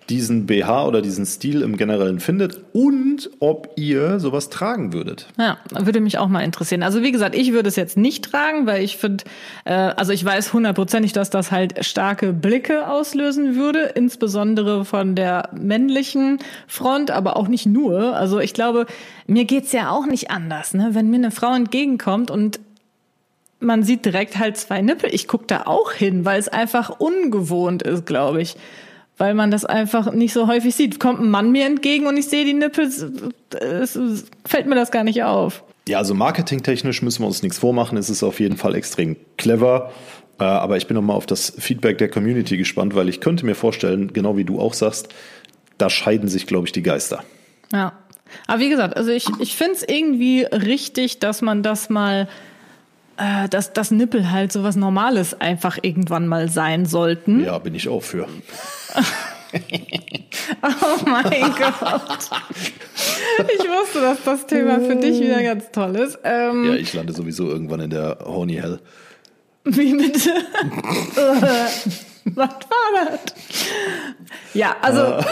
diesen 0.10 0.46
BH 0.46 0.86
oder 0.86 1.02
diesen 1.02 1.26
Stil 1.26 1.62
im 1.62 1.78
Generellen 1.78 2.20
findet 2.20 2.62
und 2.74 3.30
ob 3.40 3.72
ihr 3.76 4.20
sowas 4.20 4.50
tragen 4.50 4.94
würdet. 4.94 5.28
Ja, 5.38 5.58
würde 5.72 6.00
mich 6.00 6.18
auch 6.18 6.28
mal 6.28 6.42
interessieren. 6.42 6.84
Also 6.84 7.02
wie 7.02 7.12
gesagt, 7.12 7.36
ich 7.36 7.54
würde 7.54 7.70
es 7.70 7.76
jetzt 7.76 7.98
nicht 7.98 8.26
tragen, 8.26 8.68
weil 8.68 8.84
ich 8.84 8.98
finde, 8.98 9.24
äh, 9.66 9.74
also 9.74 10.12
ich 10.14 10.24
weiß 10.24 10.54
hundertprozentig, 10.54 11.14
dass 11.14 11.30
das 11.30 11.52
halt 11.52 11.84
starke 11.86 12.34
Blicke 12.34 12.88
auslösen 12.88 13.56
würde, 13.56 13.92
insbesondere 13.96 14.86
von 14.86 15.16
der 15.16 15.50
männlichen 15.58 16.40
Front, 16.68 17.10
aber 17.10 17.36
auch 17.36 17.48
nicht 17.48 17.66
nur. 17.66 18.16
Also 18.16 18.40
ich 18.40 18.54
glaube, 18.54 18.86
mir 19.26 19.46
geht's 19.46 19.72
ja 19.72 19.90
auch 19.90 20.06
nicht 20.06 20.30
anders, 20.30 20.74
ne? 20.74 20.90
Wenn 20.94 21.10
mir 21.10 21.18
eine 21.18 21.32
Frau 21.32 21.54
entgegenkommt 21.56 22.30
und 22.30 22.60
man 23.60 23.84
sieht 23.84 24.06
direkt 24.06 24.38
halt 24.38 24.58
zwei 24.58 24.82
Nippel, 24.82 25.10
ich 25.14 25.28
guck 25.28 25.48
da 25.48 25.64
auch 25.66 25.92
hin, 25.92 26.26
weil 26.26 26.40
es 26.40 26.48
einfach 26.48 27.00
ungewohnt 27.00 27.82
ist, 27.84 28.06
glaube 28.06 28.42
ich. 28.42 28.56
Weil 29.18 29.34
man 29.34 29.50
das 29.50 29.64
einfach 29.64 30.12
nicht 30.12 30.34
so 30.34 30.48
häufig 30.48 30.76
sieht. 30.76 31.00
Kommt 31.00 31.22
ein 31.22 31.30
Mann 31.30 31.52
mir 31.52 31.66
entgegen 31.66 32.06
und 32.06 32.18
ich 32.18 32.28
sehe 32.28 32.44
die 32.44 32.54
Nippel, 32.54 32.92
fällt 34.46 34.68
mir 34.68 34.76
das 34.76 34.92
gar 34.92 35.04
nicht 35.06 35.24
auf. 35.24 35.64
Ja, 35.88 36.00
also 36.00 36.14
marketingtechnisch 36.14 37.02
müssen 37.02 37.22
wir 37.24 37.28
uns 37.28 37.44
nichts 37.44 37.60
vormachen. 37.60 37.98
Es 37.98 38.10
ist 38.10 38.24
auf 38.24 38.40
jeden 38.40 38.58
Fall 38.58 38.76
extrem 38.76 39.16
clever. 39.38 39.92
Äh, 40.40 40.44
Aber 40.44 40.78
ich 40.78 40.88
bin 40.88 40.96
nochmal 40.96 41.16
auf 41.16 41.26
das 41.26 41.54
Feedback 41.58 41.98
der 41.98 42.10
Community 42.10 42.58
gespannt, 42.58 42.96
weil 42.96 43.08
ich 43.08 43.22
könnte 43.22 43.46
mir 43.46 43.56
vorstellen, 43.56 44.12
genau 44.12 44.36
wie 44.36 44.44
du 44.44 44.60
auch 44.60 44.74
sagst, 44.74 45.10
da 45.78 45.90
scheiden 45.90 46.28
sich, 46.28 46.48
glaube 46.48 46.68
ich, 46.68 46.72
die 46.72 46.84
Geister. 46.84 47.24
Ja. 47.72 47.94
Aber 48.48 48.60
wie 48.60 48.70
gesagt, 48.70 48.98
also 48.98 49.12
ich, 49.12 49.28
ich 49.40 49.56
finde 49.56 49.74
es 49.74 49.84
irgendwie 49.88 50.44
richtig, 50.44 51.20
dass 51.20 51.42
man 51.42 51.64
das 51.64 51.90
mal, 51.90 52.28
äh, 53.18 53.48
dass 53.50 53.74
das 53.74 53.92
Nippel 53.92 54.32
halt 54.32 54.52
so 54.52 54.64
was 54.64 54.76
Normales 54.76 55.40
einfach 55.40 55.78
irgendwann 55.82 56.28
mal 56.28 56.50
sein 56.50 56.86
sollten. 56.86 57.44
Ja, 57.44 57.58
bin 57.60 57.76
ich 57.76 57.88
auch 57.90 58.04
für. 58.04 58.28
Oh 60.62 60.98
mein 61.06 61.32
Gott. 61.58 62.30
Ich 63.54 63.60
wusste, 63.70 64.02
dass 64.02 64.22
das 64.24 64.46
Thema 64.46 64.80
für 64.82 64.96
dich 64.98 65.20
wieder 65.22 65.42
ganz 65.42 65.72
toll 65.72 65.96
ist. 65.96 66.20
Ähm, 66.24 66.66
Ja, 66.66 66.74
ich 66.76 66.94
lande 66.94 67.14
sowieso 67.14 67.48
irgendwann 67.48 67.80
in 67.80 67.90
der 67.90 68.18
Horny 68.26 68.56
Hell. 68.56 68.80
Wie 69.64 69.94
bitte? 69.96 70.30
was 72.26 72.50
war 72.50 73.06
das? 73.06 73.20
Ja, 74.54 74.76
also. 74.82 75.24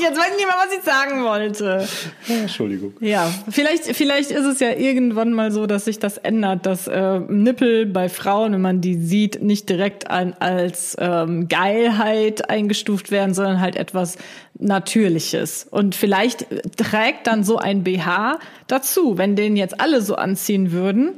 Jetzt 0.00 0.16
weiß 0.16 0.28
ich 0.30 0.36
nicht 0.36 0.46
mehr, 0.46 0.56
was 0.64 0.76
ich 0.76 0.82
sagen 0.84 1.24
wollte. 1.24 1.88
Entschuldigung. 2.28 2.94
Ja, 3.00 3.28
vielleicht, 3.50 3.84
vielleicht 3.96 4.30
ist 4.30 4.44
es 4.44 4.60
ja 4.60 4.70
irgendwann 4.70 5.32
mal 5.32 5.50
so, 5.50 5.66
dass 5.66 5.86
sich 5.86 5.98
das 5.98 6.18
ändert, 6.18 6.66
dass 6.66 6.86
äh, 6.86 7.18
Nippel 7.20 7.86
bei 7.86 8.08
Frauen, 8.08 8.52
wenn 8.52 8.60
man 8.60 8.80
die 8.80 8.94
sieht, 8.94 9.42
nicht 9.42 9.68
direkt 9.68 10.08
an, 10.10 10.34
als 10.38 10.96
ähm, 11.00 11.48
Geilheit 11.48 12.48
eingestuft 12.48 13.10
werden, 13.10 13.34
sondern 13.34 13.60
halt 13.60 13.74
etwas 13.76 14.18
Natürliches. 14.54 15.66
Und 15.70 15.94
vielleicht 15.94 16.46
trägt 16.76 17.26
dann 17.26 17.42
so 17.42 17.58
ein 17.58 17.82
BH 17.82 18.38
dazu. 18.68 19.18
Wenn 19.18 19.34
den 19.36 19.56
jetzt 19.56 19.80
alle 19.80 20.00
so 20.00 20.14
anziehen 20.14 20.70
würden, 20.72 21.14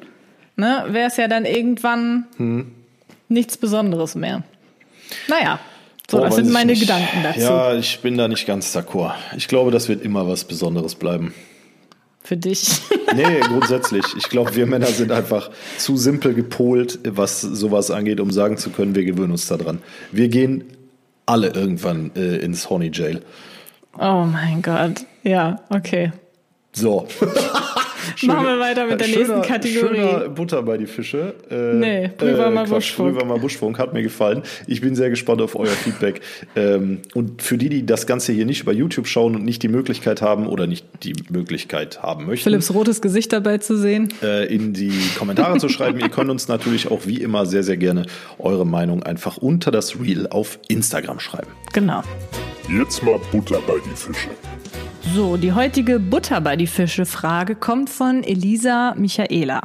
ne, 0.56 0.84
wäre 0.88 1.08
es 1.08 1.16
ja 1.18 1.28
dann 1.28 1.44
irgendwann 1.44 2.26
Hm. 2.38 2.72
nichts 3.28 3.56
Besonderes 3.58 4.14
mehr. 4.14 4.42
Naja, 5.28 5.58
so, 6.14 6.20
das 6.24 6.36
sind 6.36 6.50
meine 6.50 6.72
nicht. 6.72 6.80
Gedanken 6.80 7.22
dazu. 7.22 7.40
Ja, 7.40 7.74
ich 7.74 8.00
bin 8.00 8.16
da 8.16 8.28
nicht 8.28 8.46
ganz 8.46 8.74
d'accord. 8.76 9.14
Ich 9.36 9.48
glaube, 9.48 9.70
das 9.70 9.88
wird 9.88 10.02
immer 10.02 10.28
was 10.28 10.44
Besonderes 10.44 10.94
bleiben. 10.94 11.34
Für 12.22 12.36
dich. 12.36 12.80
Nee, 13.14 13.40
grundsätzlich. 13.42 14.04
Ich 14.16 14.30
glaube, 14.30 14.56
wir 14.56 14.66
Männer 14.66 14.86
sind 14.86 15.12
einfach 15.12 15.50
zu 15.76 15.96
simpel 15.96 16.32
gepolt, 16.32 16.98
was 17.06 17.42
sowas 17.42 17.90
angeht, 17.90 18.18
um 18.18 18.30
sagen 18.30 18.56
zu 18.56 18.70
können, 18.70 18.94
wir 18.94 19.04
gewöhnen 19.04 19.32
uns 19.32 19.46
daran. 19.46 19.80
Wir 20.10 20.28
gehen 20.28 20.64
alle 21.26 21.48
irgendwann 21.48 22.12
äh, 22.16 22.36
ins 22.36 22.70
Horny 22.70 22.90
Jail. 22.92 23.22
Oh 23.98 24.24
mein 24.24 24.62
Gott. 24.62 25.04
Ja, 25.22 25.60
okay. 25.68 26.12
So. 26.72 27.06
Machen 28.26 28.46
wir 28.46 28.58
weiter 28.58 28.86
mit 28.86 29.00
der 29.00 29.04
schöner, 29.06 29.36
nächsten 29.36 29.42
Kategorie. 29.42 29.96
Schöner 29.96 30.28
Butter 30.28 30.62
bei 30.62 30.76
die 30.78 30.86
Fische. 30.86 31.34
Äh, 31.50 31.74
Nee, 31.74 32.08
Prüfer 32.16 32.50
mal 32.50 32.64
Quatsch, 32.64 32.70
Buschfunk. 32.96 33.12
Prüfer 33.14 33.26
mal 33.26 33.38
Buschfunk 33.38 33.78
hat 33.78 33.92
mir 33.92 34.02
gefallen. 34.02 34.42
Ich 34.66 34.80
bin 34.80 34.94
sehr 34.94 35.10
gespannt 35.10 35.40
auf 35.42 35.56
euer 35.56 35.66
Feedback. 35.66 36.20
ähm, 36.56 37.00
und 37.14 37.42
für 37.42 37.58
die, 37.58 37.68
die 37.68 37.86
das 37.86 38.06
Ganze 38.06 38.32
hier 38.32 38.46
nicht 38.46 38.62
über 38.62 38.72
YouTube 38.72 39.06
schauen 39.06 39.34
und 39.34 39.44
nicht 39.44 39.62
die 39.62 39.68
Möglichkeit 39.68 40.22
haben 40.22 40.46
oder 40.46 40.66
nicht 40.66 40.86
die 41.02 41.14
Möglichkeit 41.30 42.02
haben 42.02 42.26
möchten, 42.26 42.44
Philipps 42.44 42.72
rotes 42.72 43.00
Gesicht 43.02 43.32
dabei 43.32 43.58
zu 43.58 43.76
sehen. 43.76 44.12
äh, 44.22 44.46
in 44.54 44.72
die 44.72 44.92
Kommentare 45.18 45.58
zu 45.58 45.68
schreiben. 45.68 45.98
Ihr 46.00 46.08
könnt 46.08 46.30
uns 46.30 46.48
natürlich 46.48 46.90
auch 46.90 47.06
wie 47.06 47.20
immer 47.22 47.46
sehr, 47.46 47.62
sehr 47.62 47.76
gerne 47.76 48.06
eure 48.38 48.66
Meinung 48.66 49.02
einfach 49.02 49.36
unter 49.36 49.70
das 49.70 50.00
Reel 50.00 50.26
auf 50.28 50.58
Instagram 50.68 51.20
schreiben. 51.20 51.48
Genau. 51.72 52.02
Jetzt 52.68 53.02
mal 53.02 53.20
Butter 53.32 53.60
bei 53.66 53.74
die 53.84 53.96
Fische. 53.96 54.28
So, 55.12 55.36
die 55.36 55.52
heutige 55.52 56.00
Butter 56.00 56.40
bei 56.40 56.56
die 56.56 56.66
Fische 56.66 57.04
Frage 57.04 57.54
kommt 57.54 57.90
von 57.90 58.24
Elisa 58.24 58.94
Michaela. 58.96 59.60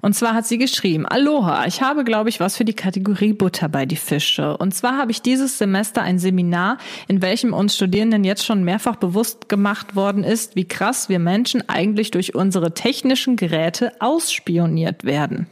Und 0.00 0.14
zwar 0.14 0.34
hat 0.34 0.46
sie 0.46 0.58
geschrieben, 0.58 1.06
Aloha, 1.06 1.66
ich 1.66 1.82
habe, 1.82 2.04
glaube 2.04 2.28
ich, 2.28 2.40
was 2.40 2.56
für 2.56 2.64
die 2.64 2.74
Kategorie 2.74 3.32
Butter 3.32 3.68
bei 3.68 3.86
die 3.86 3.96
Fische. 3.96 4.56
Und 4.56 4.74
zwar 4.74 4.98
habe 4.98 5.10
ich 5.10 5.22
dieses 5.22 5.58
Semester 5.58 6.02
ein 6.02 6.18
Seminar, 6.18 6.78
in 7.08 7.22
welchem 7.22 7.52
uns 7.52 7.74
Studierenden 7.76 8.24
jetzt 8.24 8.44
schon 8.44 8.64
mehrfach 8.64 8.96
bewusst 8.96 9.48
gemacht 9.48 9.96
worden 9.96 10.24
ist, 10.24 10.56
wie 10.56 10.66
krass 10.66 11.08
wir 11.08 11.18
Menschen 11.18 11.68
eigentlich 11.68 12.10
durch 12.10 12.34
unsere 12.34 12.74
technischen 12.74 13.36
Geräte 13.36 13.92
ausspioniert 14.00 15.04
werden. 15.04 15.46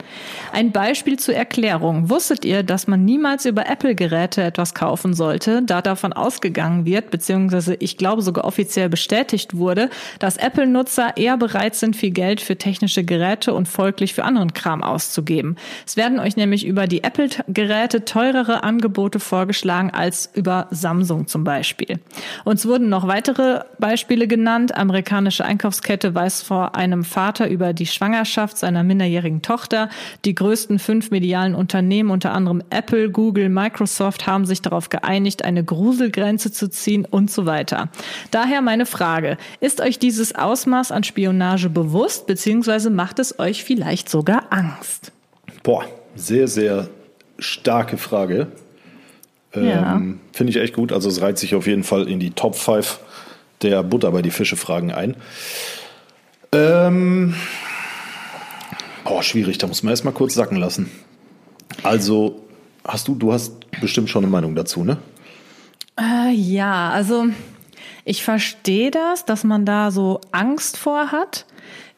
Ein 0.52 0.72
Beispiel 0.72 1.18
zur 1.18 1.34
Erklärung. 1.34 2.10
Wusstet 2.10 2.44
ihr, 2.44 2.62
dass 2.62 2.86
man 2.86 3.04
niemals 3.04 3.46
über 3.46 3.68
Apple-Geräte 3.68 4.42
etwas 4.42 4.74
kaufen 4.74 5.14
sollte, 5.14 5.62
da 5.62 5.82
davon 5.82 6.12
ausgegangen 6.12 6.84
wird, 6.84 7.10
beziehungsweise 7.10 7.74
ich 7.74 7.96
glaube 7.96 8.22
sogar 8.22 8.44
offiziell 8.44 8.88
bestätigt 8.88 9.56
wurde, 9.56 9.90
dass 10.18 10.36
Apple-Nutzer 10.36 11.16
eher 11.16 11.36
bereit 11.36 11.74
sind, 11.74 11.96
viel 11.96 12.10
Geld 12.10 12.40
für 12.40 12.56
technische 12.56 13.04
Geräte 13.04 13.54
und 13.54 13.68
folglich 13.68 14.11
für 14.14 14.24
anderen 14.24 14.52
Kram 14.52 14.82
auszugeben. 14.82 15.56
Es 15.86 15.96
werden 15.96 16.18
euch 16.18 16.36
nämlich 16.36 16.66
über 16.66 16.86
die 16.86 17.04
Apple-Geräte 17.04 18.04
teurere 18.04 18.62
Angebote 18.62 19.20
vorgeschlagen 19.20 19.90
als 19.90 20.30
über 20.34 20.66
Samsung 20.70 21.26
zum 21.26 21.44
Beispiel. 21.44 22.00
Uns 22.44 22.66
wurden 22.66 22.88
noch 22.88 23.06
weitere 23.06 23.60
Beispiele 23.78 24.26
genannt. 24.26 24.76
Amerikanische 24.76 25.44
Einkaufskette 25.44 26.14
weiß 26.14 26.42
vor 26.42 26.74
einem 26.74 27.04
Vater 27.04 27.48
über 27.48 27.72
die 27.72 27.86
Schwangerschaft 27.86 28.58
seiner 28.58 28.82
minderjährigen 28.82 29.42
Tochter. 29.42 29.88
Die 30.24 30.34
größten 30.34 30.78
fünf 30.78 31.10
medialen 31.10 31.54
Unternehmen, 31.54 32.10
unter 32.10 32.32
anderem 32.32 32.62
Apple, 32.70 33.10
Google, 33.10 33.48
Microsoft, 33.48 34.26
haben 34.26 34.46
sich 34.46 34.62
darauf 34.62 34.88
geeinigt, 34.88 35.44
eine 35.44 35.64
Gruselgrenze 35.64 36.52
zu 36.52 36.68
ziehen 36.68 37.04
und 37.04 37.30
so 37.30 37.46
weiter. 37.46 37.88
Daher 38.30 38.62
meine 38.62 38.86
Frage, 38.86 39.36
ist 39.60 39.80
euch 39.80 39.98
dieses 39.98 40.34
Ausmaß 40.34 40.92
an 40.92 41.04
Spionage 41.04 41.68
bewusst, 41.68 42.26
beziehungsweise 42.26 42.90
macht 42.90 43.18
es 43.18 43.38
euch 43.38 43.64
vielleicht 43.64 44.01
sogar 44.08 44.44
Angst? 44.50 45.12
Boah, 45.62 45.84
sehr, 46.14 46.48
sehr 46.48 46.88
starke 47.38 47.96
Frage. 47.96 48.48
Ja. 49.54 49.96
Ähm, 49.96 50.20
Finde 50.32 50.50
ich 50.50 50.56
echt 50.56 50.74
gut. 50.74 50.92
Also 50.92 51.08
es 51.08 51.20
reiht 51.20 51.38
sich 51.38 51.54
auf 51.54 51.66
jeden 51.66 51.84
Fall 51.84 52.08
in 52.08 52.20
die 52.20 52.30
Top 52.30 52.54
5 52.54 53.00
der 53.62 53.82
Butter 53.82 54.10
bei 54.10 54.22
die 54.22 54.30
Fische 54.30 54.56
Fragen 54.56 54.92
ein. 54.92 55.16
Ähm, 56.52 57.34
boah, 59.04 59.22
schwierig, 59.22 59.58
da 59.58 59.66
muss 59.66 59.82
man 59.82 59.90
erstmal 59.90 60.14
kurz 60.14 60.34
sacken 60.34 60.56
lassen. 60.58 60.90
Also, 61.82 62.42
hast 62.84 63.08
du, 63.08 63.14
du 63.14 63.32
hast 63.32 63.52
bestimmt 63.80 64.10
schon 64.10 64.24
eine 64.24 64.30
Meinung 64.30 64.54
dazu, 64.54 64.84
ne? 64.84 64.98
Äh, 65.98 66.32
ja, 66.32 66.90
also 66.90 67.26
ich 68.04 68.24
verstehe 68.24 68.90
das, 68.90 69.24
dass 69.24 69.44
man 69.44 69.64
da 69.64 69.90
so 69.90 70.20
Angst 70.32 70.76
vor 70.76 71.12
hat. 71.12 71.46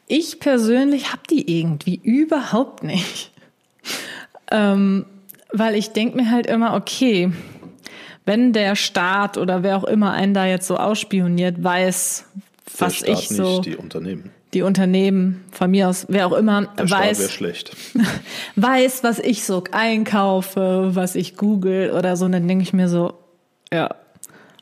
Ich 0.07 0.39
persönlich 0.39 1.11
habe 1.11 1.23
die 1.29 1.59
irgendwie 1.59 1.99
überhaupt 2.03 2.83
nicht. 2.83 3.31
Ähm, 4.51 5.05
weil 5.51 5.75
ich 5.75 5.91
denke 5.91 6.17
mir 6.17 6.31
halt 6.31 6.45
immer, 6.47 6.75
okay, 6.75 7.31
wenn 8.25 8.53
der 8.53 8.75
Staat 8.75 9.37
oder 9.37 9.63
wer 9.63 9.77
auch 9.77 9.83
immer 9.83 10.11
einen 10.11 10.33
da 10.33 10.45
jetzt 10.45 10.67
so 10.67 10.77
ausspioniert, 10.77 11.63
weiß, 11.63 12.25
Der 12.35 12.87
was 12.87 12.95
Staat 12.95 13.09
ich 13.09 13.29
so, 13.29 13.57
nicht, 13.57 13.65
die 13.65 13.75
Unternehmen. 13.75 14.31
die 14.53 14.61
Unternehmen, 14.63 15.43
von 15.51 15.71
mir 15.71 15.89
aus, 15.89 16.05
wer 16.09 16.27
auch 16.27 16.33
immer, 16.33 16.67
Der 16.77 16.89
weiß, 16.89 17.31
schlecht. 17.31 17.75
weiß, 18.55 19.03
was 19.03 19.19
ich 19.19 19.43
so 19.43 19.63
einkaufe, 19.71 20.91
was 20.93 21.15
ich 21.15 21.37
google 21.37 21.91
oder 21.91 22.17
so, 22.17 22.25
und 22.25 22.31
dann 22.33 22.47
denke 22.47 22.63
ich 22.63 22.73
mir 22.73 22.89
so, 22.89 23.13
ja, 23.71 23.95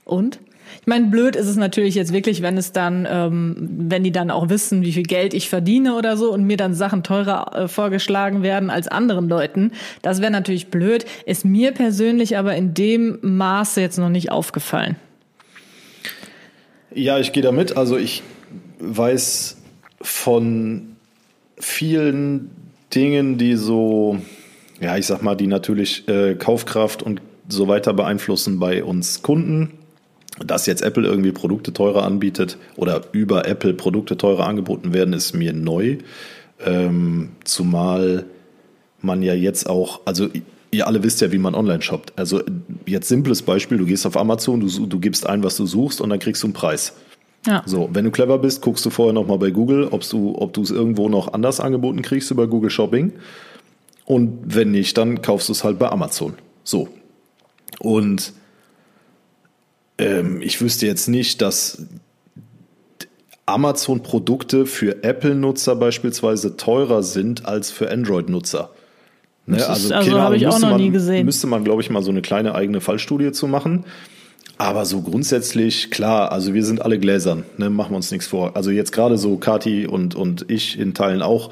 und? 0.05 0.39
Ich 0.81 0.87
meine, 0.87 1.07
blöd 1.07 1.35
ist 1.35 1.47
es 1.47 1.55
natürlich 1.55 1.95
jetzt 1.95 2.13
wirklich, 2.13 2.41
wenn 2.41 2.57
es 2.57 2.71
dann, 2.71 3.07
ähm, 3.09 3.55
wenn 3.89 4.03
die 4.03 4.11
dann 4.11 4.31
auch 4.31 4.49
wissen, 4.49 4.81
wie 4.81 4.91
viel 4.91 5.03
Geld 5.03 5.33
ich 5.33 5.49
verdiene 5.49 5.95
oder 5.95 6.17
so 6.17 6.31
und 6.31 6.45
mir 6.45 6.57
dann 6.57 6.73
Sachen 6.73 7.03
teurer 7.03 7.55
äh, 7.55 7.67
vorgeschlagen 7.67 8.43
werden 8.43 8.69
als 8.69 8.87
anderen 8.87 9.29
Leuten. 9.29 9.71
Das 10.01 10.21
wäre 10.21 10.31
natürlich 10.31 10.67
blöd. 10.67 11.05
Ist 11.25 11.45
mir 11.45 11.71
persönlich 11.71 12.37
aber 12.37 12.55
in 12.55 12.73
dem 12.73 13.19
Maße 13.21 13.81
jetzt 13.81 13.97
noch 13.97 14.09
nicht 14.09 14.31
aufgefallen. 14.31 14.95
Ja, 16.93 17.19
ich 17.19 17.31
gehe 17.31 17.43
da 17.43 17.51
mit. 17.51 17.75
Also 17.77 17.97
ich 17.97 18.23
weiß 18.79 19.57
von 20.01 20.95
vielen 21.57 22.51
Dingen, 22.93 23.37
die 23.37 23.55
so, 23.55 24.19
ja, 24.79 24.97
ich 24.97 25.05
sag 25.07 25.21
mal, 25.21 25.35
die 25.35 25.47
natürlich 25.47 26.07
äh, 26.07 26.35
Kaufkraft 26.35 27.01
und 27.01 27.21
so 27.47 27.67
weiter 27.67 27.93
beeinflussen 27.93 28.59
bei 28.59 28.83
uns 28.83 29.21
Kunden. 29.21 29.71
Dass 30.39 30.65
jetzt 30.65 30.81
Apple 30.81 31.05
irgendwie 31.05 31.31
Produkte 31.31 31.73
teurer 31.73 32.03
anbietet 32.03 32.57
oder 32.75 33.01
über 33.11 33.47
Apple 33.47 33.73
Produkte 33.73 34.17
teurer 34.17 34.47
angeboten 34.47 34.93
werden, 34.93 35.13
ist 35.13 35.33
mir 35.33 35.53
neu. 35.53 35.97
Ähm, 36.65 37.29
zumal 37.43 38.25
man 39.01 39.21
ja 39.21 39.33
jetzt 39.33 39.69
auch, 39.69 40.01
also 40.05 40.29
ihr 40.71 40.87
alle 40.87 41.03
wisst 41.03 41.21
ja, 41.21 41.31
wie 41.31 41.37
man 41.37 41.55
online 41.55 41.81
shoppt. 41.81 42.13
Also 42.15 42.41
jetzt 42.85 43.07
simples 43.07 43.41
Beispiel, 43.43 43.77
du 43.77 43.85
gehst 43.85 44.05
auf 44.05 44.17
Amazon, 44.17 44.59
du, 44.59 44.85
du 44.85 44.99
gibst 44.99 45.27
ein, 45.27 45.43
was 45.43 45.57
du 45.57 45.65
suchst 45.65 46.01
und 46.01 46.09
dann 46.09 46.19
kriegst 46.19 46.41
du 46.41 46.47
einen 46.47 46.53
Preis. 46.53 46.93
Ja. 47.45 47.61
So, 47.65 47.89
wenn 47.91 48.05
du 48.05 48.11
clever 48.11 48.37
bist, 48.39 48.61
guckst 48.61 48.85
du 48.85 48.89
vorher 48.89 49.13
nochmal 49.13 49.37
bei 49.37 49.51
Google, 49.51 49.87
ob 49.91 50.07
du, 50.07 50.35
ob 50.37 50.53
du 50.53 50.61
es 50.61 50.71
irgendwo 50.71 51.09
noch 51.09 51.33
anders 51.33 51.59
angeboten 51.59 52.01
kriegst 52.01 52.31
über 52.31 52.47
Google 52.47 52.69
Shopping. 52.69 53.11
Und 54.05 54.39
wenn 54.43 54.71
nicht, 54.71 54.97
dann 54.97 55.21
kaufst 55.21 55.49
du 55.49 55.53
es 55.53 55.63
halt 55.63 55.77
bei 55.77 55.89
Amazon. 55.89 56.33
So. 56.63 56.87
Und 57.79 58.33
ähm, 59.97 60.41
ich 60.41 60.61
wüsste 60.61 60.85
jetzt 60.85 61.07
nicht, 61.07 61.41
dass 61.41 61.85
Amazon-Produkte 63.45 64.65
für 64.65 65.03
Apple-Nutzer 65.03 65.75
beispielsweise 65.75 66.55
teurer 66.57 67.03
sind 67.03 67.45
als 67.45 67.71
für 67.71 67.91
Android-Nutzer. 67.91 68.69
Ne? 69.45 69.57
Keine 69.57 69.69
also 69.69 69.93
habe 69.93 70.37
ich 70.37 70.47
auch 70.47 70.59
noch 70.59 70.71
man, 70.71 70.81
nie 70.81 70.91
gesehen. 70.91 71.25
Müsste 71.25 71.47
man, 71.47 71.63
glaube 71.63 71.81
ich, 71.81 71.89
mal 71.89 72.01
so 72.01 72.11
eine 72.11 72.21
kleine 72.21 72.55
eigene 72.55 72.79
Fallstudie 72.79 73.31
zu 73.33 73.47
machen. 73.47 73.85
Aber 74.57 74.85
so 74.85 75.01
grundsätzlich, 75.01 75.91
klar, 75.91 76.31
also 76.31 76.53
wir 76.53 76.63
sind 76.63 76.81
alle 76.81 76.99
gläsern, 76.99 77.43
ne? 77.57 77.69
machen 77.69 77.91
wir 77.91 77.97
uns 77.97 78.11
nichts 78.11 78.27
vor. 78.27 78.55
Also 78.55 78.71
jetzt 78.71 78.91
gerade 78.91 79.17
so 79.17 79.37
Kati 79.37 79.87
und, 79.87 80.15
und 80.15 80.49
ich 80.49 80.79
in 80.79 80.93
Teilen 80.93 81.21
auch. 81.21 81.51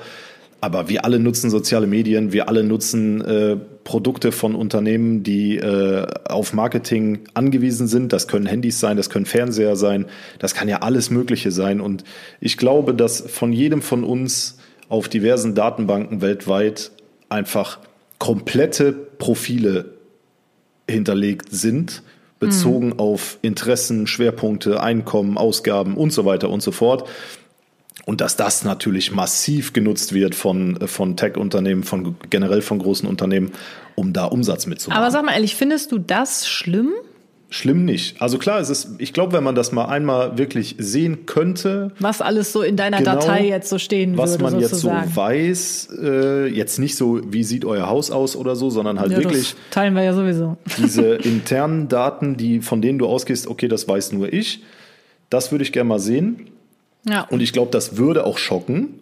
Aber 0.62 0.88
wir 0.88 1.04
alle 1.04 1.20
nutzen 1.20 1.50
soziale 1.50 1.88
Medien, 1.88 2.32
wir 2.32 2.48
alle 2.48 2.64
nutzen 2.64 3.22
äh, 3.22 3.58
Produkte 3.84 4.32
von 4.32 4.56
Unternehmen, 4.56 5.24
die 5.24 5.58
äh, 5.58 6.06
auf 6.26 6.54
Marketing 6.54 7.20
angewiesen 7.34 7.88
sind. 7.88 8.14
Das 8.14 8.28
können 8.28 8.46
Handys 8.46 8.80
sein, 8.80 8.98
das 8.98 9.10
können 9.10 9.26
Fernseher 9.26 9.76
sein, 9.76 10.06
das 10.40 10.54
kann 10.54 10.70
ja 10.70 10.78
alles 10.78 11.10
Mögliche 11.10 11.52
sein. 11.52 11.82
Und 11.82 12.04
ich 12.40 12.58
glaube, 12.58 12.94
dass 12.94 13.22
von 13.22 13.54
jedem 13.54 13.82
von 13.82 14.04
uns 14.04 14.58
auf 14.90 15.08
diversen 15.08 15.56
Datenbanken 15.56 16.22
weltweit 16.22 16.92
einfach 17.30 17.80
komplette 18.20 18.92
Profile 18.92 19.94
hinterlegt 20.88 21.50
sind, 21.52 22.04
bezogen 22.40 23.00
auf 23.00 23.38
Interessen, 23.42 24.08
Schwerpunkte, 24.08 24.82
Einkommen, 24.82 25.38
Ausgaben 25.38 25.96
und 25.96 26.12
so 26.12 26.26
weiter 26.26 26.50
und 26.50 26.62
so 26.62 26.72
fort. 26.72 27.08
Und 28.06 28.22
dass 28.22 28.36
das 28.36 28.64
natürlich 28.64 29.12
massiv 29.12 29.74
genutzt 29.74 30.14
wird 30.14 30.34
von, 30.34 30.80
von 30.88 31.16
Tech-Unternehmen, 31.18 31.84
von 31.84 32.16
generell 32.30 32.62
von 32.62 32.80
großen 32.80 33.08
Unternehmen, 33.08 33.52
um 33.96 34.12
da 34.14 34.26
Umsatz 34.26 34.66
mitzumachen. 34.66 35.02
Aber 35.02 35.12
sag 35.12 35.24
mal 35.24 35.34
ehrlich, 35.34 35.56
findest 35.56 35.92
du 35.92 36.00
das 36.00 36.48
schlimm? 36.48 36.94
Schlimm 37.54 37.84
nicht. 37.84 38.22
Also 38.22 38.38
klar, 38.38 38.62
es 38.62 38.70
ist, 38.70 38.92
ich 38.98 39.12
glaube, 39.12 39.34
wenn 39.34 39.44
man 39.44 39.56
das 39.56 39.74
mal 39.74 39.84
einmal 39.86 40.38
wirklich 40.38 40.76
sehen 40.80 41.26
könnte, 41.26 41.92
Was 42.00 42.22
alles 42.22 42.54
so 42.54 42.62
in 42.62 42.78
deiner 42.78 43.00
Genau, 43.00 43.16
Datei 43.16 43.46
jetzt 43.46 43.70
so 43.70 43.78
stehen 43.78 44.18
was 44.18 44.32
würde, 44.32 44.44
man 44.46 44.60
jetzt 44.62 44.70
sozusagen. 44.70 45.10
so 45.10 45.16
weiß, 45.18 45.90
äh, 46.02 46.48
jetzt 46.48 46.80
nicht 46.80 46.96
so, 46.96 47.20
wie 47.28 47.44
sieht 47.44 47.66
euer 47.66 47.88
Haus 47.90 48.10
aus 48.10 48.38
oder 48.38 48.56
so, 48.56 48.70
sondern 48.70 49.02
halt 49.02 49.12
ja, 49.12 49.18
wirklich 49.18 49.50
das 49.50 49.56
teilen 49.70 49.96
wir 49.96 50.04
ja 50.04 50.14
sowieso. 50.14 50.56
diese 50.78 51.02
internen 51.16 51.90
Daten, 51.90 52.38
die, 52.38 52.62
von 52.62 52.82
denen 52.82 53.00
du 53.00 53.06
ausgehst, 53.06 53.48
okay, 53.48 53.68
das 53.68 53.86
weiß 53.86 54.14
nur 54.14 54.32
ich, 54.32 54.64
das 55.30 55.52
würde 55.52 55.66
ich 55.66 55.74
gerne 55.74 55.90
mal 55.90 56.00
sehen. 56.00 56.48
Ja. 57.04 57.24
Und 57.30 57.42
ich 57.42 57.54
glaube, 57.54 57.72
das 57.72 57.98
würde 57.98 58.26
auch 58.26 58.38
schocken. 58.38 59.00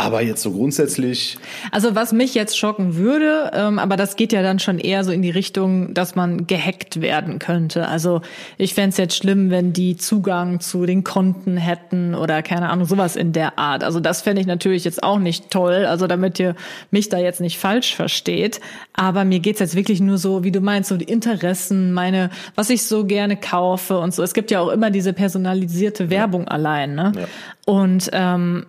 Aber 0.00 0.22
jetzt 0.22 0.42
so 0.42 0.52
grundsätzlich, 0.52 1.38
Also 1.72 1.96
was 1.96 2.12
mich 2.12 2.32
jetzt 2.32 2.56
schocken 2.56 2.94
würde, 2.94 3.50
ähm, 3.52 3.80
aber 3.80 3.96
das 3.96 4.14
geht 4.14 4.32
ja 4.32 4.42
dann 4.42 4.60
schon 4.60 4.78
eher 4.78 5.02
so 5.02 5.10
in 5.10 5.22
die 5.22 5.30
Richtung, 5.30 5.92
dass 5.92 6.14
man 6.14 6.46
gehackt 6.46 7.00
werden 7.00 7.40
könnte. 7.40 7.88
Also 7.88 8.22
ich 8.58 8.74
fänd's 8.74 8.96
jetzt 8.96 9.16
schlimm, 9.16 9.50
wenn 9.50 9.72
die 9.72 9.96
Zugang 9.96 10.60
zu 10.60 10.86
den 10.86 11.02
Konten 11.02 11.56
hätten 11.56 12.14
oder 12.14 12.44
keine 12.44 12.70
Ahnung, 12.70 12.86
sowas 12.86 13.16
in 13.16 13.32
der 13.32 13.58
Art. 13.58 13.82
Also 13.82 13.98
das 13.98 14.22
fände 14.22 14.40
ich 14.40 14.46
natürlich 14.46 14.84
jetzt 14.84 15.02
auch 15.02 15.18
nicht 15.18 15.50
toll, 15.50 15.84
also 15.84 16.06
damit 16.06 16.38
ihr 16.38 16.54
mich 16.92 17.08
da 17.08 17.18
jetzt 17.18 17.40
nicht 17.40 17.58
falsch 17.58 17.96
versteht. 17.96 18.60
Aber 18.92 19.24
mir 19.24 19.40
geht's 19.40 19.58
jetzt 19.58 19.74
wirklich 19.74 20.00
nur 20.00 20.18
so, 20.18 20.44
wie 20.44 20.52
du 20.52 20.60
meinst, 20.60 20.90
so 20.90 20.96
die 20.96 21.06
Interessen, 21.06 21.92
meine, 21.92 22.30
was 22.54 22.70
ich 22.70 22.84
so 22.84 23.04
gerne 23.04 23.36
kaufe 23.36 23.98
und 23.98 24.14
so. 24.14 24.22
Es 24.22 24.32
gibt 24.32 24.52
ja 24.52 24.60
auch 24.60 24.68
immer 24.68 24.92
diese 24.92 25.12
personalisierte 25.12 26.08
Werbung 26.08 26.46
allein. 26.46 26.94
Ne? 26.94 27.12
Ja. 27.16 27.24
Und 27.66 28.10
ähm, 28.12 28.64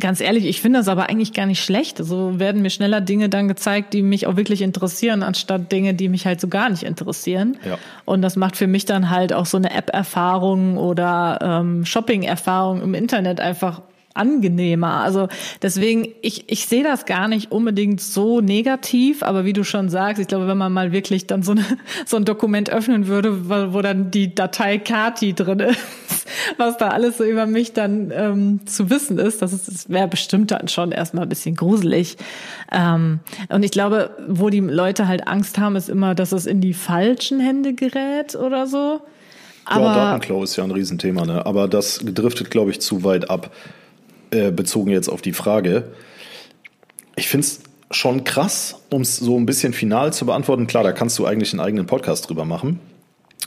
Ganz 0.00 0.20
ehrlich, 0.20 0.44
ich 0.46 0.60
finde 0.60 0.80
das 0.80 0.88
aber 0.88 1.08
eigentlich 1.08 1.32
gar 1.32 1.46
nicht 1.46 1.62
schlecht. 1.62 1.98
So 1.98 2.40
werden 2.40 2.62
mir 2.62 2.70
schneller 2.70 3.00
Dinge 3.00 3.28
dann 3.28 3.46
gezeigt, 3.46 3.94
die 3.94 4.02
mich 4.02 4.26
auch 4.26 4.36
wirklich 4.36 4.60
interessieren, 4.60 5.22
anstatt 5.22 5.70
Dinge, 5.70 5.94
die 5.94 6.08
mich 6.08 6.26
halt 6.26 6.40
so 6.40 6.48
gar 6.48 6.68
nicht 6.68 6.82
interessieren. 6.82 7.58
Ja. 7.64 7.78
Und 8.04 8.20
das 8.22 8.34
macht 8.34 8.56
für 8.56 8.66
mich 8.66 8.86
dann 8.86 9.10
halt 9.10 9.32
auch 9.32 9.46
so 9.46 9.56
eine 9.56 9.72
App-Erfahrung 9.72 10.78
oder 10.78 11.38
ähm, 11.40 11.84
Shopping-Erfahrung 11.84 12.82
im 12.82 12.94
Internet 12.94 13.40
einfach 13.40 13.82
angenehmer. 14.14 15.00
Also 15.00 15.28
deswegen, 15.60 16.08
ich, 16.22 16.44
ich 16.50 16.66
sehe 16.66 16.84
das 16.84 17.04
gar 17.04 17.28
nicht 17.28 17.50
unbedingt 17.52 18.00
so 18.00 18.40
negativ, 18.40 19.22
aber 19.22 19.44
wie 19.44 19.52
du 19.52 19.64
schon 19.64 19.88
sagst, 19.88 20.20
ich 20.20 20.28
glaube, 20.28 20.46
wenn 20.46 20.56
man 20.56 20.72
mal 20.72 20.92
wirklich 20.92 21.26
dann 21.26 21.42
so, 21.42 21.52
eine, 21.52 21.64
so 22.06 22.16
ein 22.16 22.24
Dokument 22.24 22.70
öffnen 22.70 23.08
würde, 23.08 23.48
wo, 23.48 23.74
wo 23.74 23.82
dann 23.82 24.10
die 24.10 24.34
Datei 24.34 24.78
Kati 24.78 25.34
drin 25.34 25.58
ist, 25.58 25.78
was 26.56 26.78
da 26.78 26.88
alles 26.88 27.18
so 27.18 27.24
über 27.24 27.46
mich 27.46 27.72
dann 27.72 28.12
ähm, 28.14 28.60
zu 28.66 28.88
wissen 28.88 29.18
ist, 29.18 29.42
das, 29.42 29.52
ist, 29.52 29.68
das 29.68 29.88
wäre 29.90 30.08
bestimmt 30.08 30.52
dann 30.52 30.68
schon 30.68 30.92
erstmal 30.92 31.24
ein 31.24 31.28
bisschen 31.28 31.56
gruselig. 31.56 32.16
Ähm, 32.70 33.18
und 33.48 33.64
ich 33.64 33.72
glaube, 33.72 34.10
wo 34.28 34.48
die 34.48 34.60
Leute 34.60 35.08
halt 35.08 35.26
Angst 35.26 35.58
haben, 35.58 35.74
ist 35.74 35.88
immer, 35.88 36.14
dass 36.14 36.32
es 36.32 36.46
in 36.46 36.60
die 36.60 36.74
falschen 36.74 37.40
Hände 37.40 37.74
gerät 37.74 38.36
oder 38.36 38.66
so. 38.68 39.00
Aber 39.64 39.86
ja, 39.86 39.94
Datenklau 39.94 40.42
ist 40.42 40.56
ja 40.56 40.64
ein 40.64 40.70
Riesenthema, 40.70 41.24
ne? 41.24 41.44
aber 41.46 41.68
das 41.68 42.00
driftet, 42.04 42.50
glaube 42.50 42.70
ich, 42.70 42.80
zu 42.80 43.02
weit 43.02 43.30
ab, 43.30 43.50
äh, 44.34 44.50
bezogen 44.50 44.90
jetzt 44.90 45.08
auf 45.08 45.22
die 45.22 45.32
Frage. 45.32 45.92
Ich 47.16 47.28
finde 47.28 47.46
es 47.46 47.60
schon 47.90 48.24
krass, 48.24 48.76
um 48.90 49.02
es 49.02 49.16
so 49.16 49.38
ein 49.38 49.46
bisschen 49.46 49.72
final 49.72 50.12
zu 50.12 50.26
beantworten. 50.26 50.66
Klar, 50.66 50.82
da 50.82 50.92
kannst 50.92 51.18
du 51.18 51.26
eigentlich 51.26 51.52
einen 51.52 51.60
eigenen 51.60 51.86
Podcast 51.86 52.28
drüber 52.28 52.44
machen. 52.44 52.80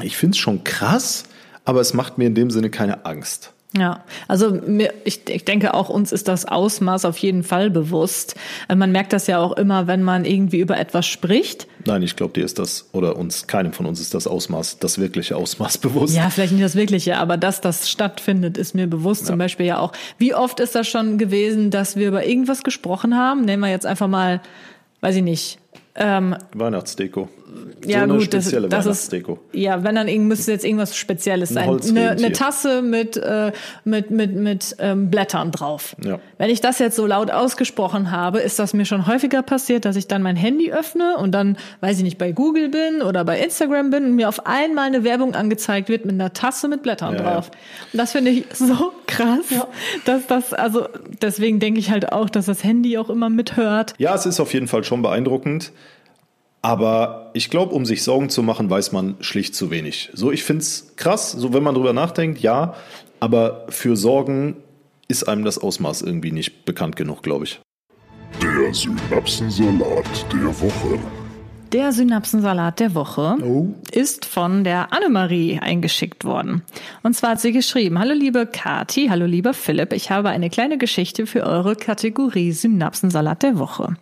Ich 0.01 0.17
finde 0.17 0.35
es 0.35 0.37
schon 0.37 0.63
krass, 0.63 1.25
aber 1.65 1.81
es 1.81 1.93
macht 1.93 2.17
mir 2.17 2.27
in 2.27 2.35
dem 2.35 2.49
Sinne 2.49 2.69
keine 2.69 3.05
Angst. 3.05 3.53
Ja, 3.79 4.03
also 4.27 4.51
mir, 4.51 4.93
ich, 5.03 5.27
ich 5.29 5.45
denke 5.45 5.73
auch 5.73 5.89
uns 5.89 6.11
ist 6.11 6.27
das 6.27 6.45
Ausmaß 6.45 7.05
auf 7.05 7.17
jeden 7.17 7.43
Fall 7.43 7.69
bewusst. 7.69 8.35
Äh, 8.67 8.75
Man 8.75 8.91
merkt 8.91 9.13
das 9.13 9.27
ja 9.27 9.39
auch 9.39 9.53
immer, 9.53 9.87
wenn 9.87 10.03
man 10.03 10.25
irgendwie 10.25 10.59
über 10.59 10.77
etwas 10.77 11.05
spricht. 11.05 11.67
Nein, 11.85 12.01
ich 12.01 12.15
glaube, 12.15 12.33
dir 12.33 12.45
ist 12.45 12.59
das, 12.59 12.89
oder 12.91 13.15
uns, 13.15 13.47
keinem 13.47 13.73
von 13.73 13.85
uns 13.85 13.99
ist 13.99 14.13
das 14.13 14.27
Ausmaß, 14.27 14.79
das 14.79 14.99
wirkliche 14.99 15.35
Ausmaß 15.35 15.77
bewusst. 15.79 16.15
Ja, 16.15 16.29
vielleicht 16.29 16.53
nicht 16.53 16.63
das 16.63 16.75
Wirkliche, 16.75 17.17
aber 17.17 17.37
dass 17.37 17.61
das 17.61 17.89
stattfindet, 17.89 18.57
ist 18.57 18.75
mir 18.75 18.87
bewusst. 18.87 19.25
Zum 19.25 19.37
Beispiel 19.37 19.65
ja 19.65 19.79
auch. 19.79 19.93
Wie 20.17 20.33
oft 20.33 20.59
ist 20.59 20.75
das 20.75 20.87
schon 20.87 21.17
gewesen, 21.17 21.71
dass 21.71 21.95
wir 21.95 22.07
über 22.07 22.25
irgendwas 22.25 22.63
gesprochen 22.63 23.15
haben? 23.17 23.45
Nehmen 23.45 23.63
wir 23.63 23.69
jetzt 23.69 23.85
einfach 23.85 24.07
mal, 24.07 24.41
weiß 25.01 25.15
ich 25.15 25.23
nicht. 25.23 25.59
Ähm, 25.95 26.35
Weihnachtsdeko. 26.53 27.27
Ja 27.85 27.99
so 27.99 28.03
eine 28.03 28.13
gut, 28.17 28.33
das, 28.33 28.45
spezielle 28.45 28.69
das 28.69 28.85
ist 28.85 29.15
ja, 29.53 29.83
wenn 29.83 29.95
dann 29.95 30.07
müsste 30.27 30.51
jetzt 30.51 30.65
irgendwas 30.65 30.95
Spezielles 30.95 31.51
Ein 31.51 31.53
sein. 31.53 31.67
Holzrentier. 31.67 32.11
Eine, 32.11 32.25
eine 32.25 32.31
Tasse 32.31 32.81
mit 32.81 33.17
äh, 33.17 33.51
mit 33.83 34.11
mit 34.11 34.35
mit 34.35 34.75
ähm, 34.79 35.09
Blättern 35.09 35.51
drauf. 35.51 35.95
Ja. 36.03 36.19
Wenn 36.37 36.49
ich 36.49 36.61
das 36.61 36.79
jetzt 36.79 36.95
so 36.95 37.05
laut 37.05 37.31
ausgesprochen 37.31 38.11
habe, 38.11 38.39
ist 38.39 38.59
das 38.59 38.73
mir 38.73 38.85
schon 38.85 39.07
häufiger 39.07 39.41
passiert, 39.41 39.85
dass 39.85 39.95
ich 39.95 40.07
dann 40.07 40.21
mein 40.21 40.35
Handy 40.35 40.71
öffne 40.71 41.17
und 41.17 41.31
dann, 41.31 41.57
weiß 41.81 41.97
ich 41.97 42.03
nicht, 42.03 42.17
bei 42.17 42.31
Google 42.31 42.69
bin 42.69 43.01
oder 43.01 43.23
bei 43.23 43.39
Instagram 43.39 43.89
bin 43.89 44.05
und 44.05 44.15
mir 44.15 44.29
auf 44.29 44.45
einmal 44.45 44.87
eine 44.87 45.03
Werbung 45.03 45.35
angezeigt 45.35 45.89
wird 45.89 46.05
mit 46.05 46.15
einer 46.15 46.33
Tasse 46.33 46.67
mit 46.67 46.83
Blättern 46.83 47.15
Ja, 47.15 47.21
drauf. 47.21 47.51
Und 47.93 47.97
das 47.97 48.11
finde 48.11 48.31
ich 48.31 48.45
so 48.53 48.91
krass, 49.07 49.45
dass 50.05 50.27
das 50.27 50.53
also 50.53 50.87
deswegen 51.21 51.59
denke 51.59 51.79
ich 51.79 51.91
halt 51.91 52.11
auch, 52.11 52.29
dass 52.29 52.45
das 52.45 52.63
Handy 52.63 52.97
auch 52.97 53.09
immer 53.09 53.29
mithört. 53.29 53.93
Ja, 53.97 54.15
es 54.15 54.25
ist 54.25 54.39
auf 54.39 54.53
jeden 54.53 54.67
Fall 54.67 54.83
schon 54.83 55.01
beeindruckend. 55.01 55.71
Aber 56.67 57.31
ich 57.33 57.49
glaube, 57.49 57.73
um 57.73 57.85
sich 57.85 58.03
Sorgen 58.03 58.27
zu 58.29 58.43
machen, 58.43 58.69
weiß 58.69 58.91
man 58.91 59.15
schlicht 59.21 59.55
zu 59.55 59.71
wenig. 59.71 60.09
So, 60.13 60.33
ich 60.33 60.43
finde 60.43 60.63
es 60.63 60.97
krass, 60.97 61.31
so 61.31 61.53
wenn 61.53 61.63
man 61.63 61.75
drüber 61.75 61.93
nachdenkt, 61.93 62.41
ja, 62.41 62.73
aber 63.21 63.67
für 63.69 63.95
Sorgen 63.95 64.57
ist 65.07 65.29
einem 65.29 65.45
das 65.45 65.57
Ausmaß 65.57 66.01
irgendwie 66.01 66.33
nicht 66.33 66.65
bekannt 66.65 66.97
genug, 66.97 67.23
glaube 67.23 67.45
ich. 67.45 67.61
Der 68.41 68.73
Synapsensalat 68.73 70.25
der 70.33 70.59
Woche. 70.59 70.99
Der 71.73 71.91
Synapsensalat 71.91 72.79
der 72.79 72.95
Woche 72.95 73.35
Oh. 73.43 73.67
ist 73.91 74.23
von 74.25 74.63
der 74.63 74.93
Annemarie 74.93 75.59
eingeschickt 75.59 76.23
worden. 76.23 76.61
Und 77.03 77.13
zwar 77.13 77.31
hat 77.31 77.41
sie 77.41 77.51
geschrieben, 77.51 77.99
Hallo 77.99 78.13
liebe 78.13 78.45
Kati, 78.45 79.07
hallo 79.09 79.25
lieber 79.25 79.53
Philipp, 79.53 79.91
ich 79.91 80.09
habe 80.09 80.29
eine 80.29 80.49
kleine 80.49 80.77
Geschichte 80.77 81.25
für 81.27 81.43
eure 81.43 81.75
Kategorie 81.75 82.53
Synapsensalat 82.53 83.43
der 83.43 83.59
Woche. 83.59 83.97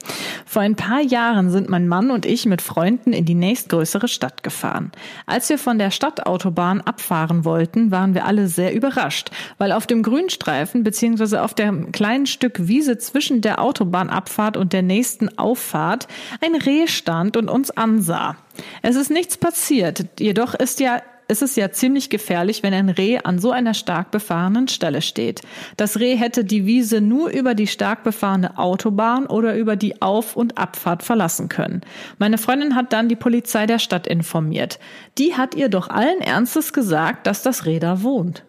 Vor 0.46 0.62
ein 0.62 0.76
paar 0.76 1.02
Jahren 1.02 1.50
sind 1.50 1.68
mein 1.68 1.88
Mann 1.88 2.12
und 2.12 2.28
ich 2.28 2.46
mit 2.46 2.62
Freunden 2.62 3.14
in 3.14 3.26
die 3.26 3.34
nächstgrößere 3.34 4.08
Stadt 4.10 4.44
gefahren. 4.44 4.92
Als 5.26 5.50
wir 5.50 5.58
von 5.58 5.80
der 5.80 5.90
Stadtautobahn 5.90 6.82
abfahren 6.82 7.46
wollten, 7.46 7.90
waren 7.90 8.14
wir 8.14 8.26
alle 8.26 8.48
sehr 8.48 8.76
überrascht, 8.76 9.32
weil 9.58 9.72
auf 9.72 9.88
dem 9.88 10.04
Grünstreifen 10.04 10.84
bzw. 10.84 11.38
auf 11.38 11.56
dem 11.56 11.92
kleinen 11.92 12.28
Stück 12.28 12.68
Wiese 12.68 13.00
zwischen 13.00 13.42
der 13.42 13.60
Autobahnabfahrt 13.60 14.56
und 14.56 14.72
der 14.72 14.84
nächsten 14.84 15.36
Auffahrt 15.40 16.08
ein 16.46 16.54
Reh 16.54 16.86
stand 16.86 17.38
und 17.38 17.55
uns 17.56 17.72
ansah. 17.72 18.36
Es 18.82 18.96
ist 18.96 19.10
nichts 19.10 19.38
passiert, 19.38 20.06
jedoch 20.20 20.54
ist 20.54 20.80
ja 20.80 21.02
ist 21.28 21.42
es 21.42 21.56
ja 21.56 21.72
ziemlich 21.72 22.12
gefährlich, 22.12 22.62
wenn 22.62 22.74
ein 22.74 22.90
Reh 22.90 23.18
an 23.18 23.40
so 23.40 23.50
einer 23.50 23.74
stark 23.74 24.12
befahrenen 24.12 24.68
Stelle 24.68 25.02
steht. 25.02 25.42
Das 25.76 26.00
Reh 26.00 26.16
hätte 26.16 26.46
die 26.46 26.68
Wiese 26.68 27.02
nur 27.02 27.30
über 27.30 27.56
die 27.56 27.66
stark 27.66 28.04
befahrene 28.04 28.60
Autobahn 28.60 29.26
oder 29.26 29.56
über 29.56 29.76
die 29.76 30.04
Auf- 30.04 30.36
und 30.36 30.60
Abfahrt 30.60 31.02
verlassen 31.02 31.50
können. 31.50 31.82
Meine 32.20 32.38
Freundin 32.38 32.76
hat 32.76 32.94
dann 32.94 33.10
die 33.10 33.16
Polizei 33.16 33.66
der 33.66 33.80
Stadt 33.80 34.06
informiert. 34.06 34.78
Die 35.18 35.36
hat 35.36 35.56
ihr 35.56 35.70
doch 35.70 35.90
allen 35.90 36.22
Ernstes 36.22 36.74
gesagt, 36.74 37.26
dass 37.26 37.42
das 37.42 37.66
Reh 37.66 37.80
da 37.80 38.04
wohnt. 38.04 38.44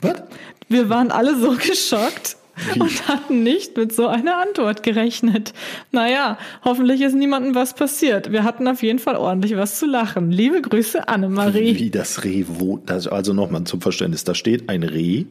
Was? 0.00 0.20
Wir 0.68 0.88
waren 0.88 1.12
alle 1.12 1.36
so 1.36 1.52
geschockt 1.56 2.36
und 2.78 3.08
hatten 3.08 3.42
nicht 3.42 3.76
mit 3.76 3.92
so 3.94 4.06
einer 4.06 4.36
Antwort 4.40 4.82
gerechnet. 4.82 5.52
Naja, 5.90 6.38
hoffentlich 6.64 7.00
ist 7.00 7.14
niemandem 7.14 7.54
was 7.54 7.74
passiert. 7.74 8.30
Wir 8.32 8.44
hatten 8.44 8.68
auf 8.68 8.82
jeden 8.82 8.98
Fall 9.00 9.16
ordentlich 9.16 9.56
was 9.56 9.78
zu 9.78 9.86
lachen. 9.86 10.30
Liebe 10.30 10.62
Grüße, 10.62 11.08
Annemarie. 11.08 11.78
Wie 11.78 11.90
das 11.90 12.22
Reh 12.24 12.44
wohnt. 12.48 12.88
Das- 12.90 13.08
Also 13.08 13.32
nochmal 13.32 13.64
zum 13.64 13.80
Verständnis, 13.80 14.24
da 14.24 14.34
steht 14.34 14.68
ein 14.68 14.82
Reh. 14.84 15.24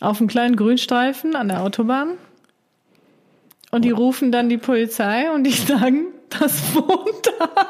Auf 0.00 0.18
einem 0.18 0.28
kleinen 0.28 0.56
Grünstreifen 0.56 1.36
an 1.36 1.48
der 1.48 1.62
Autobahn. 1.62 2.12
Und 3.70 3.84
die 3.84 3.90
rufen 3.90 4.32
dann 4.32 4.48
die 4.48 4.58
Polizei 4.58 5.30
und 5.30 5.44
die 5.44 5.50
sagen, 5.52 6.06
das 6.30 6.74
wohnt 6.74 7.26
da. 7.38 7.68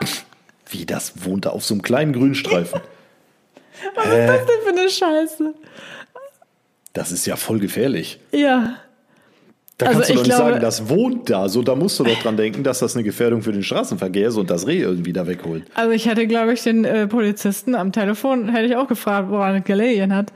Wie 0.70 0.86
das 0.86 1.24
wohnt 1.24 1.44
da 1.46 1.50
auf 1.50 1.64
so 1.64 1.74
einem 1.74 1.82
kleinen 1.82 2.12
Grünstreifen. 2.12 2.80
Was 3.94 4.04
ist 4.06 4.28
das 4.28 4.46
denn 4.46 4.62
für 4.64 4.80
eine 4.80 4.88
Scheiße? 4.90 5.54
Das 6.92 7.12
ist 7.12 7.26
ja 7.26 7.36
voll 7.36 7.58
gefährlich. 7.60 8.18
Ja. 8.32 8.74
Da 9.78 9.86
Also 9.86 10.00
kannst 10.00 10.10
du 10.10 10.12
ich 10.14 10.18
doch 10.18 10.26
nicht 10.26 10.36
glaube- 10.36 10.50
sagen, 10.52 10.60
das 10.62 10.88
wohnt 10.90 11.30
da. 11.30 11.48
So, 11.48 11.62
da 11.62 11.74
musst 11.74 11.98
du 11.98 12.04
doch 12.04 12.18
dran 12.22 12.36
denken, 12.36 12.62
dass 12.64 12.80
das 12.80 12.94
eine 12.96 13.04
Gefährdung 13.04 13.42
für 13.42 13.52
den 13.52 13.62
Straßenverkehr 13.62 14.28
ist 14.28 14.36
und 14.36 14.50
das 14.50 14.66
Reh 14.66 14.80
irgendwie 14.80 15.12
da 15.12 15.26
wegholt. 15.26 15.64
Also 15.74 15.92
ich 15.92 16.06
hätte, 16.06 16.26
glaube 16.26 16.52
ich, 16.52 16.62
den 16.62 16.84
äh, 16.84 17.06
Polizisten 17.06 17.74
am 17.74 17.92
Telefon, 17.92 18.48
hätte 18.50 18.66
ich 18.66 18.76
auch 18.76 18.88
gefragt, 18.88 19.30
woran 19.30 19.56
es 19.56 19.64
gelegen 19.64 20.14
hat. 20.14 20.32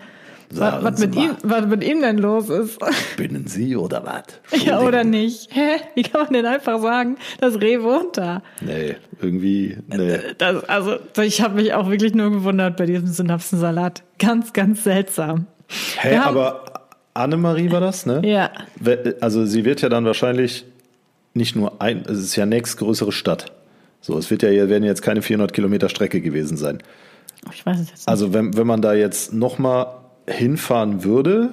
Was, 0.51 0.85
was, 0.85 1.01
mit 1.01 1.17
ihm, 1.17 1.31
was 1.43 1.67
mit 1.67 1.83
ihm 1.83 2.01
denn 2.01 2.19
los 2.19 2.49
ist. 2.49 2.79
Binnen 3.17 3.47
Sie 3.49 3.75
oder 3.77 4.05
was? 4.07 4.63
Ja, 4.65 4.81
oder 4.81 5.03
nicht? 5.03 5.49
Hä? 5.53 5.79
Wie 5.97 6.05
kann 6.05 6.23
man 6.25 6.33
denn 6.33 6.47
einfach 6.47 6.81
sagen, 6.81 7.17
das 7.41 7.61
Reh 7.61 7.83
wohnt 7.83 8.17
da? 8.17 8.41
Nee, 8.61 8.95
irgendwie, 9.21 9.77
nee. 9.89 10.19
Das, 10.39 10.63
also, 10.69 10.97
ich 11.21 11.41
habe 11.43 11.57
mich 11.57 11.75
auch 11.75 11.91
wirklich 11.91 12.15
nur 12.15 12.31
gewundert 12.31 12.77
bei 12.77 12.87
diesem 12.87 13.09
Synapsensalat. 13.09 14.05
Ganz, 14.19 14.53
ganz 14.53 14.85
seltsam. 14.85 15.47
Hä, 15.99 16.17
haben- 16.17 16.37
aber 16.37 16.65
Annemarie 17.15 17.71
war 17.71 17.81
das, 17.81 18.07
ne? 18.07 18.23
Ja. 18.25 18.51
Also 19.21 19.47
sie 19.47 19.65
wird 19.65 19.83
ja 19.83 19.89
dann 19.89 20.05
wahrscheinlich 20.05 20.65
nicht 21.35 21.57
nur 21.57 21.81
ein, 21.81 22.03
es 22.07 22.19
ist 22.19 22.37
ja 22.37 22.47
nächstgrößere 22.47 23.13
Stadt. 23.13 23.53
So, 24.01 24.19
es 24.19 24.31
wird 24.31 24.43
ja, 24.43 24.51
werden 24.69 24.85
jetzt 24.85 25.03
keine 25.03 25.23
400 25.23 25.53
Kilometer 25.53 25.89
Strecke 25.89 26.21
gewesen 26.21 26.57
sein. 26.57 26.83
Ich 27.53 27.65
weiß 27.65 27.79
es 27.81 27.89
jetzt 27.91 27.99
nicht. 28.01 28.09
Also 28.09 28.33
wenn, 28.35 28.57
wenn 28.57 28.67
man 28.67 28.83
da 28.83 28.95
jetzt 28.95 29.33
nochmal 29.33 29.87
hinfahren 30.29 31.05
würde, 31.05 31.51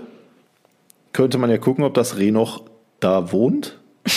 könnte 1.14 1.38
man 1.38 1.50
ja 1.50 1.58
gucken, 1.58 1.84
ob 1.84 1.94
das 1.94 2.18
Reh 2.18 2.32
noch 2.32 2.64
da 3.00 3.32
wohnt. 3.32 3.78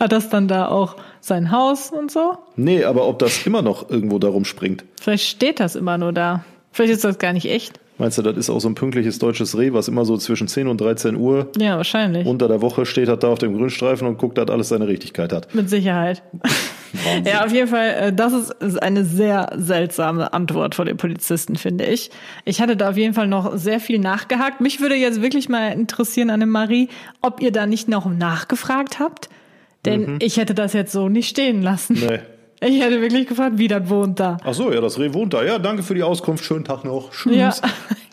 Hat 0.00 0.12
das 0.12 0.28
dann 0.28 0.48
da 0.48 0.68
auch 0.68 0.96
sein 1.20 1.50
Haus 1.50 1.90
und 1.90 2.10
so? 2.10 2.38
Nee, 2.56 2.84
aber 2.84 3.06
ob 3.06 3.18
das 3.18 3.46
immer 3.46 3.62
noch 3.62 3.90
irgendwo 3.90 4.18
darum 4.18 4.44
springt. 4.44 4.84
Vielleicht 5.00 5.26
steht 5.28 5.60
das 5.60 5.74
immer 5.76 5.98
nur 5.98 6.12
da. 6.12 6.44
Vielleicht 6.72 6.92
ist 6.94 7.04
das 7.04 7.18
gar 7.18 7.32
nicht 7.32 7.50
echt. 7.50 7.80
Meinst 7.98 8.16
du, 8.16 8.22
das 8.22 8.36
ist 8.36 8.48
auch 8.48 8.60
so 8.60 8.68
ein 8.68 8.74
pünktliches 8.76 9.18
deutsches 9.18 9.58
Reh, 9.58 9.72
was 9.72 9.88
immer 9.88 10.04
so 10.04 10.16
zwischen 10.16 10.46
10 10.46 10.68
und 10.68 10.80
13 10.80 11.16
Uhr 11.16 11.50
Ja, 11.58 11.76
wahrscheinlich. 11.76 12.26
unter 12.26 12.46
der 12.48 12.62
Woche 12.62 12.86
steht, 12.86 13.08
hat 13.08 13.24
da 13.24 13.28
auf 13.28 13.40
dem 13.40 13.56
Grünstreifen 13.56 14.06
und 14.06 14.18
guckt, 14.18 14.38
dass 14.38 14.48
alles 14.48 14.68
seine 14.68 14.86
Richtigkeit 14.86 15.32
hat. 15.32 15.52
Mit 15.54 15.68
Sicherheit. 15.68 16.22
Wahnsinn. 17.04 17.24
Ja, 17.26 17.44
auf 17.44 17.52
jeden 17.52 17.68
Fall, 17.68 17.88
äh, 18.00 18.12
das 18.12 18.32
ist 18.60 18.82
eine 18.82 19.04
sehr 19.04 19.50
seltsame 19.56 20.32
Antwort 20.32 20.74
von 20.74 20.86
den 20.86 20.96
Polizisten, 20.96 21.56
finde 21.56 21.84
ich. 21.84 22.10
Ich 22.44 22.60
hatte 22.62 22.76
da 22.76 22.90
auf 22.90 22.96
jeden 22.96 23.14
Fall 23.14 23.26
noch 23.26 23.56
sehr 23.56 23.80
viel 23.80 23.98
nachgehakt. 23.98 24.60
Mich 24.60 24.80
würde 24.80 24.94
jetzt 24.94 25.20
wirklich 25.20 25.48
mal 25.48 25.72
interessieren, 25.72 26.30
Annemarie, 26.30 26.88
ob 27.20 27.42
ihr 27.42 27.50
da 27.52 27.66
nicht 27.66 27.88
noch 27.88 28.06
nachgefragt 28.06 29.00
habt. 29.00 29.28
Denn 29.84 30.16
ich 30.20 30.36
hätte 30.38 30.54
das 30.54 30.72
jetzt 30.72 30.92
so 30.92 31.08
nicht 31.08 31.28
stehen 31.28 31.62
lassen. 31.62 31.94
Nee. 31.94 32.20
Ich 32.60 32.80
hätte 32.82 33.00
wirklich 33.00 33.26
gefragt, 33.28 33.58
wie 33.58 33.68
das 33.68 33.88
wohnt 33.88 34.18
da. 34.18 34.36
Ach 34.44 34.52
so, 34.54 34.72
ja, 34.72 34.80
das 34.80 34.98
Reh 34.98 35.12
wohnt 35.14 35.32
da. 35.34 35.44
Ja, 35.44 35.58
danke 35.58 35.82
für 35.82 35.94
die 35.94 36.02
Auskunft. 36.02 36.44
Schönen 36.44 36.64
Tag 36.64 36.84
noch. 36.84 37.10
Tschüss. 37.12 37.36
Ja. 37.36 37.54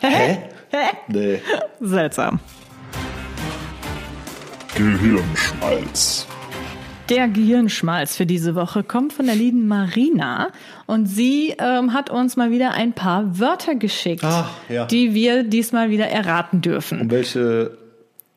Hä? 0.00 0.38
Hä? 0.70 0.86
Nee. 1.08 1.40
Seltsam. 1.80 2.38
Gehirnschmalz. 4.76 6.26
Der 7.08 7.28
Gehirnschmalz 7.28 8.16
für 8.16 8.26
diese 8.26 8.54
Woche 8.56 8.82
kommt 8.82 9.12
von 9.12 9.26
der 9.26 9.36
lieben 9.36 9.68
Marina 9.68 10.48
und 10.86 11.06
sie 11.06 11.54
ähm, 11.58 11.92
hat 11.92 12.10
uns 12.10 12.36
mal 12.36 12.50
wieder 12.50 12.72
ein 12.72 12.92
paar 12.92 13.38
Wörter 13.38 13.76
geschickt, 13.76 14.24
Ah, 14.24 14.50
ja. 14.68 14.86
die 14.86 15.14
wir 15.14 15.44
diesmal 15.44 15.90
wieder 15.90 16.08
erraten 16.08 16.60
dürfen. 16.62 17.00
Um 17.00 17.10
welche 17.10 17.78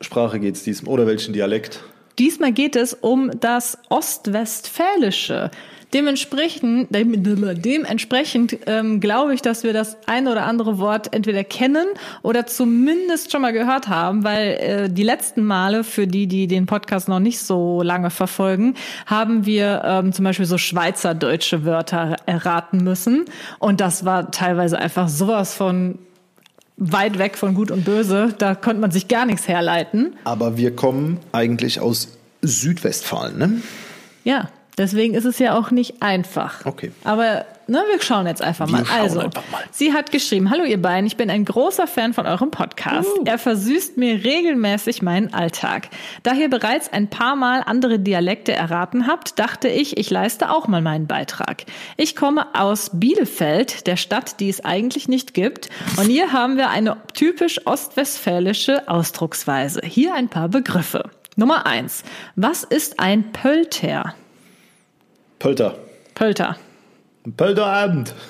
Sprache 0.00 0.38
geht's 0.38 0.62
diesmal? 0.62 0.94
Oder 0.94 1.06
welchen 1.08 1.34
Dialekt? 1.34 1.82
Diesmal 2.20 2.52
geht 2.52 2.76
es 2.76 2.94
um 2.94 3.30
das 3.40 3.76
Ostwestfälische. 3.88 5.50
Dementsprechend, 5.92 6.94
dem- 6.94 7.22
dementsprechend 7.62 8.56
ähm, 8.66 9.00
glaube 9.00 9.34
ich, 9.34 9.42
dass 9.42 9.64
wir 9.64 9.72
das 9.72 9.96
ein 10.06 10.28
oder 10.28 10.44
andere 10.46 10.78
Wort 10.78 11.12
entweder 11.12 11.42
kennen 11.42 11.86
oder 12.22 12.46
zumindest 12.46 13.32
schon 13.32 13.42
mal 13.42 13.52
gehört 13.52 13.88
haben, 13.88 14.22
weil 14.22 14.48
äh, 14.52 14.88
die 14.88 15.02
letzten 15.02 15.44
Male, 15.44 15.82
für 15.82 16.06
die, 16.06 16.28
die 16.28 16.46
den 16.46 16.66
Podcast 16.66 17.08
noch 17.08 17.18
nicht 17.18 17.40
so 17.40 17.82
lange 17.82 18.10
verfolgen, 18.10 18.74
haben 19.06 19.46
wir 19.46 19.82
ähm, 19.84 20.12
zum 20.12 20.24
Beispiel 20.24 20.46
so 20.46 20.58
schweizerdeutsche 20.58 21.64
Wörter 21.64 22.16
erraten 22.26 22.84
müssen. 22.84 23.24
Und 23.58 23.80
das 23.80 24.04
war 24.04 24.30
teilweise 24.30 24.78
einfach 24.78 25.08
sowas 25.08 25.54
von 25.54 25.98
weit 26.76 27.18
weg 27.18 27.36
von 27.36 27.54
Gut 27.54 27.70
und 27.70 27.84
Böse. 27.84 28.34
Da 28.38 28.54
konnte 28.54 28.80
man 28.80 28.90
sich 28.90 29.08
gar 29.08 29.26
nichts 29.26 29.48
herleiten. 29.48 30.14
Aber 30.24 30.56
wir 30.56 30.74
kommen 30.76 31.18
eigentlich 31.32 31.80
aus 31.80 32.16
Südwestfalen, 32.42 33.38
ne? 33.38 33.60
Ja, 34.24 34.48
deswegen 34.80 35.14
ist 35.14 35.26
es 35.26 35.38
ja 35.38 35.56
auch 35.56 35.70
nicht 35.70 36.02
einfach. 36.02 36.64
Okay. 36.64 36.90
Aber 37.04 37.44
ne, 37.66 37.84
wir 37.90 38.02
schauen 38.02 38.26
jetzt 38.26 38.42
einfach 38.42 38.66
mal. 38.66 38.82
also, 38.92 39.20
einfach 39.20 39.42
mal. 39.52 39.62
sie 39.70 39.92
hat 39.92 40.10
geschrieben, 40.10 40.50
hallo 40.50 40.64
ihr 40.64 40.80
beiden, 40.80 41.06
ich 41.06 41.16
bin 41.16 41.30
ein 41.30 41.44
großer 41.44 41.86
Fan 41.86 42.14
von 42.14 42.26
eurem 42.26 42.50
Podcast. 42.50 43.08
Uh. 43.18 43.24
Er 43.26 43.38
versüßt 43.38 43.98
mir 43.98 44.24
regelmäßig 44.24 45.02
meinen 45.02 45.32
Alltag. 45.32 45.88
Da 46.22 46.32
ihr 46.32 46.48
bereits 46.48 46.92
ein 46.92 47.08
paar 47.08 47.36
Mal 47.36 47.62
andere 47.64 47.98
Dialekte 47.98 48.52
erraten 48.52 49.06
habt, 49.06 49.38
dachte 49.38 49.68
ich, 49.68 49.98
ich 49.98 50.10
leiste 50.10 50.50
auch 50.50 50.66
mal 50.66 50.80
meinen 50.80 51.06
Beitrag. 51.06 51.64
Ich 51.96 52.16
komme 52.16 52.46
aus 52.54 52.90
Bielefeld, 52.94 53.86
der 53.86 53.96
Stadt, 53.96 54.40
die 54.40 54.48
es 54.48 54.64
eigentlich 54.64 55.08
nicht 55.08 55.34
gibt. 55.34 55.68
Und 55.98 56.06
hier 56.06 56.32
haben 56.32 56.56
wir 56.56 56.70
eine 56.70 56.96
typisch 57.12 57.66
ostwestfälische 57.66 58.88
Ausdrucksweise. 58.88 59.82
Hier 59.84 60.14
ein 60.14 60.28
paar 60.28 60.48
Begriffe. 60.48 61.10
Nummer 61.36 61.66
eins. 61.66 62.02
Was 62.34 62.64
ist 62.64 62.98
ein 62.98 63.32
Pölter? 63.32 64.14
Pölter. 65.40 65.74
Pölter. 66.14 66.56
Ein 67.26 67.32
Pölterabend. 67.32 68.14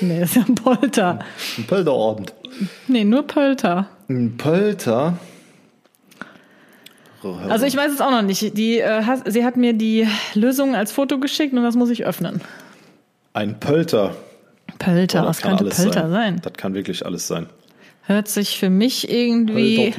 Nee, 0.00 0.18
das 0.18 0.30
ist 0.30 0.34
ja 0.36 0.42
ein 0.48 0.56
Polter. 0.56 1.20
Ein 1.56 1.64
Pölterabend. 1.64 2.34
Nee, 2.88 3.04
nur 3.04 3.24
Pölter. 3.24 3.86
Ein 4.08 4.36
Pölter. 4.36 5.16
Also 7.48 7.66
ich 7.66 7.76
weiß 7.76 7.92
es 7.92 8.00
auch 8.00 8.10
noch 8.10 8.22
nicht. 8.22 8.58
Die, 8.58 8.80
äh, 8.80 9.02
sie 9.26 9.44
hat 9.44 9.56
mir 9.56 9.74
die 9.74 10.08
Lösung 10.34 10.74
als 10.74 10.90
Foto 10.90 11.20
geschickt 11.20 11.54
und 11.54 11.62
das 11.62 11.76
muss 11.76 11.88
ich 11.88 12.04
öffnen. 12.04 12.40
Ein 13.32 13.60
Pölter. 13.60 14.16
Pölter, 14.80 15.20
Boah, 15.20 15.28
was 15.28 15.40
könnte 15.40 15.66
Pölter 15.66 16.10
sein? 16.10 16.40
Das 16.42 16.54
kann 16.54 16.74
wirklich 16.74 17.06
alles 17.06 17.28
sein. 17.28 17.46
Hört 18.04 18.26
sich 18.26 18.58
für 18.58 18.68
mich 18.68 19.08
irgendwie, 19.08 19.94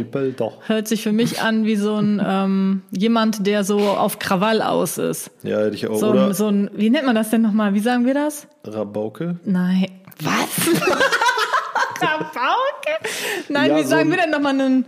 hört 0.68 0.88
sich 0.89 1.04
für 1.04 1.13
mich 1.13 1.42
an 1.42 1.66
wie 1.66 1.78
so 1.78 1.96
ein 1.96 2.22
ähm, 2.26 2.82
jemand, 2.92 3.48
der 3.48 3.63
so 3.63 3.80
auf 3.80 4.20
Krawall 4.20 4.62
aus 4.62 4.98
ist. 4.98 5.32
Ja, 5.42 5.60
hätte 5.60 5.76
ich 5.76 5.88
auch. 5.88 5.96
So, 5.96 6.10
Oder 6.10 6.34
so 6.34 6.48
ein, 6.48 6.70
wie 6.74 6.89
nennt 6.89 7.06
man 7.06 7.16
das 7.16 7.30
denn 7.30 7.42
nochmal? 7.42 7.74
Wie 7.74 7.80
sagen 7.80 8.06
wir 8.06 8.13
das? 8.13 8.48
Rabauke. 8.66 9.38
Nein. 9.46 9.88
Was? 10.22 10.68
Rabauke? 12.02 13.10
Nein, 13.48 13.72
Ja, 13.72 13.78
wie 13.78 13.84
so 13.84 13.89
sagen 13.89 14.10
wir 14.10 14.18
denn 14.18 14.32
nochmal 14.32 14.54
einen. 14.60 14.86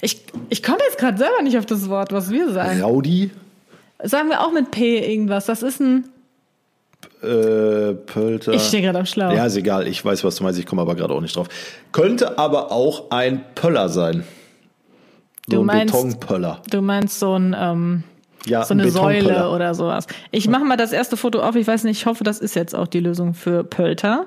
Ich, 0.00 0.22
ich 0.48 0.62
komme 0.62 0.78
jetzt 0.86 0.98
gerade 0.98 1.18
selber 1.18 1.42
nicht 1.42 1.58
auf 1.58 1.66
das 1.66 1.88
Wort, 1.88 2.12
was 2.12 2.30
wir 2.30 2.52
sagen. 2.52 2.80
Raudi. 2.80 3.32
Sagen 4.02 4.28
wir 4.30 4.40
auch 4.40 4.52
mit 4.52 4.70
P 4.70 4.98
irgendwas. 5.12 5.46
Das 5.46 5.62
ist 5.62 5.80
ein. 5.80 6.08
Äh, 7.22 7.94
Pölter. 7.94 8.52
Ich 8.52 8.62
stehe 8.62 8.82
gerade 8.82 8.98
am 8.98 9.06
Schlauch. 9.06 9.32
Ja, 9.32 9.46
ist 9.46 9.56
egal. 9.56 9.86
Ich 9.86 10.04
weiß, 10.04 10.24
was 10.24 10.36
du 10.36 10.44
meinst. 10.44 10.58
Ich 10.58 10.66
komme 10.66 10.82
aber 10.82 10.94
gerade 10.94 11.12
auch 11.14 11.20
nicht 11.20 11.36
drauf. 11.36 11.48
Könnte 11.92 12.38
aber 12.38 12.72
auch 12.72 13.10
ein 13.10 13.44
Pöller 13.54 13.88
sein. 13.88 14.24
So 15.48 15.56
Du 15.56 15.60
ein 15.62 15.66
meinst- 15.66 15.94
Betonpöller. 15.94 16.62
Du 16.70 16.80
meinst 16.80 17.18
so 17.18 17.34
ein. 17.38 17.54
Ähm, 17.58 18.02
Ja, 18.46 18.64
so 18.64 18.72
ein 18.74 18.80
eine 18.80 18.90
Betonpöller. 18.90 19.22
Säule 19.34 19.50
oder 19.50 19.74
sowas. 19.74 20.06
Ich 20.30 20.48
mache 20.48 20.64
mal 20.64 20.76
das 20.78 20.92
erste 20.92 21.16
Foto 21.18 21.40
auf. 21.40 21.56
Ich 21.56 21.66
weiß 21.66 21.84
nicht, 21.84 21.98
ich 21.98 22.06
hoffe, 22.06 22.24
das 22.24 22.38
ist 22.38 22.54
jetzt 22.54 22.74
auch 22.74 22.86
die 22.86 23.00
Lösung 23.00 23.34
für 23.34 23.64
Pölter. 23.64 24.26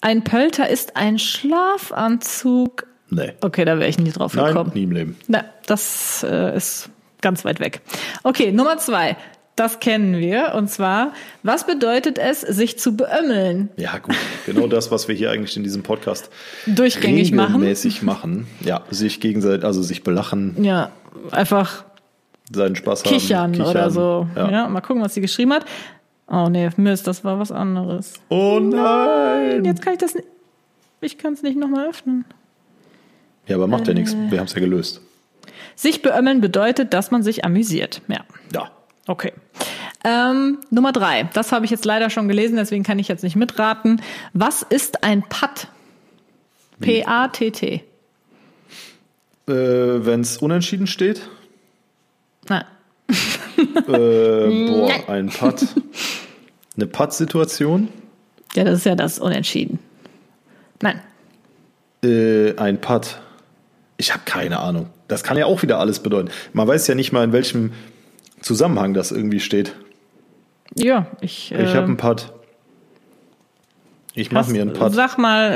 Ein 0.00 0.24
Pölter 0.24 0.68
ist 0.68 0.96
ein 0.96 1.18
Schlafanzug. 1.18 2.86
Nee. 3.10 3.32
Okay, 3.42 3.64
da 3.64 3.78
wäre 3.78 3.88
ich 3.88 3.98
nie 3.98 4.10
drauf 4.10 4.34
Nein, 4.34 4.46
gekommen. 4.46 4.70
nie 4.74 4.84
im 4.84 4.92
Leben. 4.92 5.16
Na, 5.28 5.44
das 5.66 6.24
äh, 6.28 6.56
ist 6.56 6.88
ganz 7.20 7.44
weit 7.44 7.60
weg. 7.60 7.82
Okay, 8.22 8.50
Nummer 8.52 8.78
zwei. 8.78 9.16
Das 9.56 9.80
kennen 9.80 10.16
wir. 10.18 10.54
Und 10.54 10.68
zwar, 10.70 11.12
was 11.42 11.66
bedeutet 11.66 12.18
es, 12.18 12.40
sich 12.40 12.78
zu 12.78 12.96
beömmeln? 12.96 13.68
Ja, 13.76 13.98
gut. 13.98 14.16
Genau 14.46 14.66
das, 14.66 14.90
was 14.90 15.08
wir 15.08 15.14
hier 15.14 15.30
eigentlich 15.30 15.56
in 15.56 15.62
diesem 15.62 15.82
Podcast 15.82 16.30
Durchgängig 16.66 17.32
machen? 17.32 17.56
regelmäßig 17.56 18.02
machen. 18.02 18.46
Ja, 18.60 18.82
sich 18.90 19.20
gegenseitig, 19.20 19.64
also 19.64 19.82
sich 19.82 20.02
belachen, 20.02 20.56
Ja, 20.64 20.90
einfach 21.30 21.84
seinen 22.50 22.76
Spaß 22.76 23.02
kichern, 23.02 23.52
haben. 23.58 23.68
oder 23.70 23.90
so. 23.90 24.26
Ja. 24.34 24.50
Ja. 24.50 24.68
mal 24.68 24.80
gucken, 24.80 25.02
was 25.02 25.14
sie 25.14 25.20
geschrieben 25.20 25.52
hat. 25.52 25.66
Oh 26.28 26.48
nee, 26.48 26.70
Mist, 26.76 27.06
das 27.06 27.22
war 27.24 27.38
was 27.38 27.52
anderes. 27.52 28.14
Oh 28.30 28.58
nein! 28.58 29.64
Jetzt 29.66 29.82
kann 29.82 29.92
ich 29.92 29.98
das 29.98 30.14
nicht. 30.14 30.26
Ich 31.02 31.18
kann 31.18 31.34
es 31.34 31.42
nicht 31.42 31.58
nochmal 31.58 31.88
öffnen. 31.90 32.24
Ja, 33.46 33.56
aber 33.56 33.66
macht 33.66 33.86
ja 33.88 33.92
nichts. 33.92 34.14
Äh. 34.14 34.30
Wir 34.30 34.38
haben 34.38 34.46
es 34.46 34.54
ja 34.54 34.60
gelöst. 34.60 35.02
Sich 35.74 36.00
beömmeln 36.00 36.40
bedeutet, 36.40 36.94
dass 36.94 37.10
man 37.10 37.22
sich 37.22 37.44
amüsiert. 37.44 38.00
Ja, 38.08 38.20
Ja. 38.54 38.70
Okay. 39.06 39.32
Ähm, 40.04 40.58
Nummer 40.70 40.92
drei. 40.92 41.28
Das 41.32 41.52
habe 41.52 41.64
ich 41.64 41.70
jetzt 41.70 41.84
leider 41.84 42.10
schon 42.10 42.28
gelesen, 42.28 42.56
deswegen 42.56 42.82
kann 42.82 42.98
ich 42.98 43.08
jetzt 43.08 43.22
nicht 43.22 43.36
mitraten. 43.36 44.02
Was 44.32 44.62
ist 44.62 45.04
ein 45.04 45.22
Patt? 45.22 45.68
P-A-T-T. 46.80 47.84
Äh, 49.46 49.52
Wenn 49.52 50.20
es 50.20 50.38
unentschieden 50.38 50.86
steht, 50.86 51.22
Nein. 52.48 52.64
äh, 53.08 53.14
boah, 53.86 55.08
ein 55.08 55.28
Putt. 55.28 55.66
Eine 56.76 56.86
Putt-Situation. 56.86 57.88
Ja, 58.54 58.64
das 58.64 58.78
ist 58.78 58.86
ja 58.86 58.94
das 58.94 59.18
Unentschieden. 59.18 59.78
Nein. 60.80 61.00
Äh, 62.04 62.56
ein 62.56 62.80
Putt. 62.80 63.20
Ich 63.96 64.12
habe 64.12 64.22
keine 64.24 64.58
Ahnung. 64.58 64.88
Das 65.06 65.22
kann 65.22 65.36
ja 65.36 65.46
auch 65.46 65.62
wieder 65.62 65.78
alles 65.78 66.00
bedeuten. 66.00 66.30
Man 66.52 66.66
weiß 66.66 66.86
ja 66.88 66.94
nicht 66.94 67.12
mal, 67.12 67.22
in 67.24 67.32
welchem 67.32 67.72
Zusammenhang 68.42 68.92
das 68.94 69.12
irgendwie 69.12 69.40
steht. 69.40 69.74
Ja, 70.74 71.06
ich. 71.20 71.52
Ich 71.52 71.58
äh, 71.58 71.66
habe 71.68 71.86
einen 71.86 71.96
Putt. 71.96 72.32
Ich 74.14 74.30
mache 74.30 74.50
mir 74.50 74.62
einen 74.62 74.74
Putt. 74.74 74.94
Sag 74.94 75.16
mal, 75.16 75.50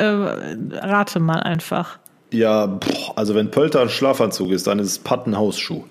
äh, 0.73 0.79
rate 0.79 1.21
mal 1.21 1.41
einfach. 1.41 1.99
Ja, 2.33 2.67
boah, 2.67 3.17
also 3.17 3.35
wenn 3.35 3.51
Pölter 3.51 3.83
ein 3.83 3.89
Schlafanzug 3.89 4.51
ist, 4.51 4.67
dann 4.67 4.79
ist 4.79 5.05
Putt 5.05 5.27
ein 5.27 5.37
Hausschuh. 5.37 5.85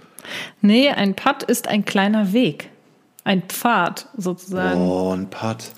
Nee, 0.61 0.89
ein 0.89 1.15
Patt 1.15 1.43
ist 1.43 1.67
ein 1.67 1.85
kleiner 1.85 2.33
Weg. 2.33 2.69
Ein 3.23 3.43
Pfad 3.43 4.07
sozusagen. 4.17 4.79
Oh, 4.79 5.13
ein 5.13 5.29
Putt. 5.29 5.71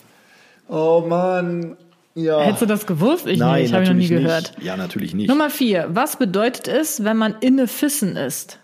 Oh 0.69 1.03
Mann. 1.08 1.77
Ja. 2.15 2.41
Hättest 2.41 2.63
du 2.63 2.65
das 2.65 2.88
gewusst? 2.88 3.27
Ich 3.27 3.39
Nein, 3.39 3.62
nicht, 3.62 3.73
habe 3.73 3.84
ich 3.84 3.89
noch 3.89 3.95
nie 3.95 4.08
gehört. 4.08 4.53
Nicht. 4.56 4.65
Ja, 4.65 4.75
natürlich 4.75 5.13
nicht. 5.13 5.30
Nummer 5.30 5.49
vier. 5.49 5.88
Was 5.91 6.17
bedeutet 6.17 6.67
es, 6.67 7.03
wenn 7.03 7.15
man 7.15 7.36
inne 7.41 7.67
Fissen 7.67 8.15
ist? 8.15 8.60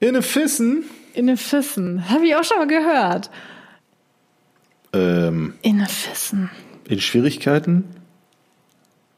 In 0.00 0.20
Fissen. 0.22 0.84
Inne 1.14 1.36
Fissen. 1.36 2.08
Habe 2.08 2.26
ich 2.26 2.36
auch 2.36 2.44
schon 2.44 2.58
mal 2.58 2.66
gehört. 2.66 3.30
Ähm, 4.92 5.54
Inne 5.62 5.86
Fissen. 5.86 6.50
in 6.88 7.00
Schwierigkeiten? 7.00 7.84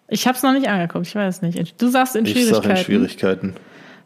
Ich 0.09 0.26
habe 0.26 0.37
es 0.37 0.42
noch 0.42 0.53
nicht 0.53 0.68
angeguckt, 0.68 1.07
ich 1.07 1.14
weiß 1.14 1.42
nicht. 1.42 1.81
Du 1.81 1.88
sagst 1.88 2.16
in 2.16 2.24
Ich 2.26 2.33
Schwierigkeiten. 2.33 2.62
sage 2.64 2.79
in 2.81 2.85
Schwierigkeiten. 2.85 3.55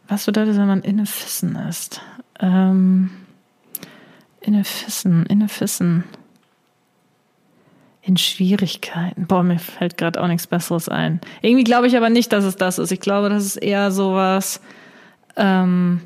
Was 0.07 0.25
bedeutet 0.25 0.55
wenn 0.57 0.67
man 0.67 0.81
inne 0.83 1.07
Fissen 1.07 1.55
ist? 1.55 2.01
Ähm, 2.39 3.09
inne 4.41 4.63
Fissen, 4.63 5.25
inne 5.25 5.49
Fissen. 5.49 6.03
In 8.03 8.17
Schwierigkeiten. 8.17 9.25
Boah, 9.25 9.41
mir 9.41 9.57
fällt 9.57 9.97
gerade 9.97 10.21
auch 10.21 10.27
nichts 10.27 10.45
Besseres 10.45 10.89
ein. 10.89 11.21
Irgendwie 11.41 11.63
glaube 11.63 11.87
ich 11.87 11.97
aber 11.97 12.11
nicht, 12.11 12.31
dass 12.33 12.43
es 12.43 12.55
das 12.55 12.77
ist. 12.77 12.91
Ich 12.91 12.99
glaube, 12.99 13.29
das 13.29 13.43
ist 13.43 13.55
eher 13.55 13.89
sowas. 13.89 14.61
Ähm, 15.35 16.01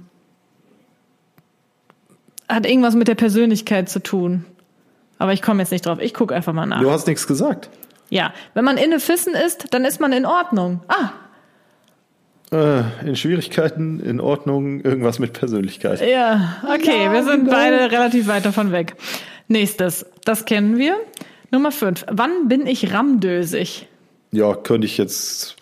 hat 2.50 2.66
irgendwas 2.66 2.96
mit 2.96 3.08
der 3.08 3.16
Persönlichkeit 3.16 3.90
zu 3.90 4.02
tun. 4.02 4.46
Aber 5.18 5.34
ich 5.34 5.42
komme 5.42 5.62
jetzt 5.62 5.72
nicht 5.72 5.86
drauf. 5.86 6.00
Ich 6.02 6.14
gucke 6.14 6.34
einfach 6.36 6.54
mal 6.54 6.66
nach. 6.66 6.82
Du 6.82 6.90
hast 6.92 7.08
nichts 7.08 7.28
gesagt. 7.28 7.70
Ja, 8.10 8.34
wenn 8.56 8.66
man 8.66 8.78
inne 8.78 9.00
Fissen 9.00 9.34
ist, 9.36 9.68
dann 9.74 9.86
ist 9.86 10.00
man 10.00 10.12
in 10.14 10.26
Ordnung. 10.26 10.82
Ah, 10.88 11.12
Äh, 12.52 12.82
in 13.08 13.16
Schwierigkeiten, 13.16 14.00
in 14.00 14.20
Ordnung, 14.20 14.82
irgendwas 14.82 15.20
mit 15.20 15.34
Persönlichkeit. 15.34 16.02
ja, 16.02 16.56
okay, 16.64 17.04
Ja, 17.06 17.14
wir 17.14 17.24
sind 17.24 17.46
genau. 17.46 17.52
beide 17.52 17.92
relativ 17.92 18.28
weit 18.28 18.44
davon 18.46 18.72
weg. 18.72 18.96
Nächstes, 19.48 20.06
das 20.26 20.46
kennen 20.46 20.78
wir. 20.80 20.96
Nummer 21.52 21.72
fünf. 21.72 22.06
Wann 22.10 22.48
bin 22.48 22.66
ich 22.66 22.92
ramdösig? 22.94 23.88
Ja, 24.32 24.56
könnte 24.56 24.86
ich 24.88 24.98
jetzt, 24.98 25.58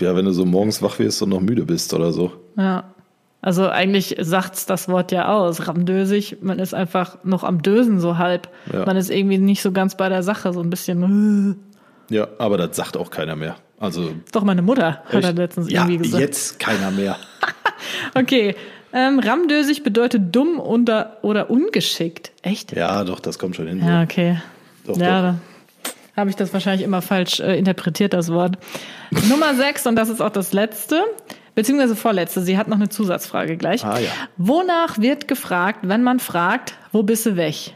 ja, 0.00 0.16
wenn 0.16 0.24
du 0.24 0.32
so 0.32 0.44
morgens 0.44 0.82
wach 0.82 0.98
wirst 0.98 1.22
und 1.22 1.28
noch 1.28 1.40
müde 1.40 1.64
bist 1.64 1.94
oder 1.94 2.12
so. 2.12 2.32
Ja. 2.56 2.91
Also 3.42 3.68
eigentlich 3.68 4.16
sagt's 4.20 4.66
das 4.66 4.88
Wort 4.88 5.10
ja 5.10 5.28
aus. 5.28 5.66
Ramdösig, 5.66 6.38
man 6.40 6.60
ist 6.60 6.74
einfach 6.74 7.18
noch 7.24 7.42
am 7.42 7.60
Dösen 7.60 7.98
so 8.00 8.16
halb. 8.16 8.48
Ja. 8.72 8.86
Man 8.86 8.96
ist 8.96 9.10
irgendwie 9.10 9.38
nicht 9.38 9.62
so 9.62 9.72
ganz 9.72 9.96
bei 9.96 10.08
der 10.08 10.22
Sache, 10.22 10.52
so 10.52 10.60
ein 10.60 10.70
bisschen. 10.70 11.58
äh. 12.08 12.14
Ja, 12.14 12.28
aber 12.38 12.56
das 12.56 12.76
sagt 12.76 12.96
auch 12.96 13.10
keiner 13.10 13.36
mehr. 13.36 13.56
Also, 13.80 14.12
Doch 14.30 14.44
meine 14.44 14.62
Mutter 14.62 15.02
hat 15.06 15.12
er 15.12 15.30
echt? 15.30 15.38
letztens 15.38 15.70
ja, 15.70 15.82
irgendwie 15.82 15.98
gesagt. 16.04 16.20
jetzt 16.20 16.58
keiner 16.58 16.90
mehr. 16.90 17.16
Okay. 18.14 18.54
Ähm, 18.92 19.18
ramdösig 19.18 19.82
bedeutet 19.82 20.34
dumm 20.34 20.60
oder, 20.60 21.16
oder 21.22 21.50
ungeschickt. 21.50 22.30
Echt? 22.42 22.76
Ja, 22.76 23.02
doch, 23.02 23.18
das 23.18 23.38
kommt 23.38 23.56
schon 23.56 23.66
hin. 23.66 23.82
Ja, 23.84 24.02
okay. 24.02 24.40
Doch, 24.86 24.96
ja, 24.96 25.36
habe 26.16 26.30
ich 26.30 26.36
das 26.36 26.52
wahrscheinlich 26.52 26.84
immer 26.84 27.02
falsch 27.02 27.40
äh, 27.40 27.58
interpretiert, 27.58 28.12
das 28.12 28.30
Wort. 28.30 28.58
Nummer 29.28 29.54
sechs, 29.54 29.86
und 29.86 29.96
das 29.96 30.08
ist 30.08 30.20
auch 30.20 30.30
das 30.30 30.52
letzte, 30.52 31.02
beziehungsweise 31.54 31.96
vorletzte, 31.96 32.42
sie 32.42 32.56
hat 32.56 32.68
noch 32.68 32.76
eine 32.76 32.88
Zusatzfrage 32.88 33.56
gleich. 33.56 33.84
Ah, 33.84 33.98
ja. 33.98 34.10
Wonach 34.36 34.98
wird 34.98 35.28
gefragt, 35.28 35.80
wenn 35.82 36.02
man 36.02 36.18
fragt, 36.18 36.74
wo 36.92 37.02
bist 37.02 37.26
du 37.26 37.36
weg? 37.36 37.74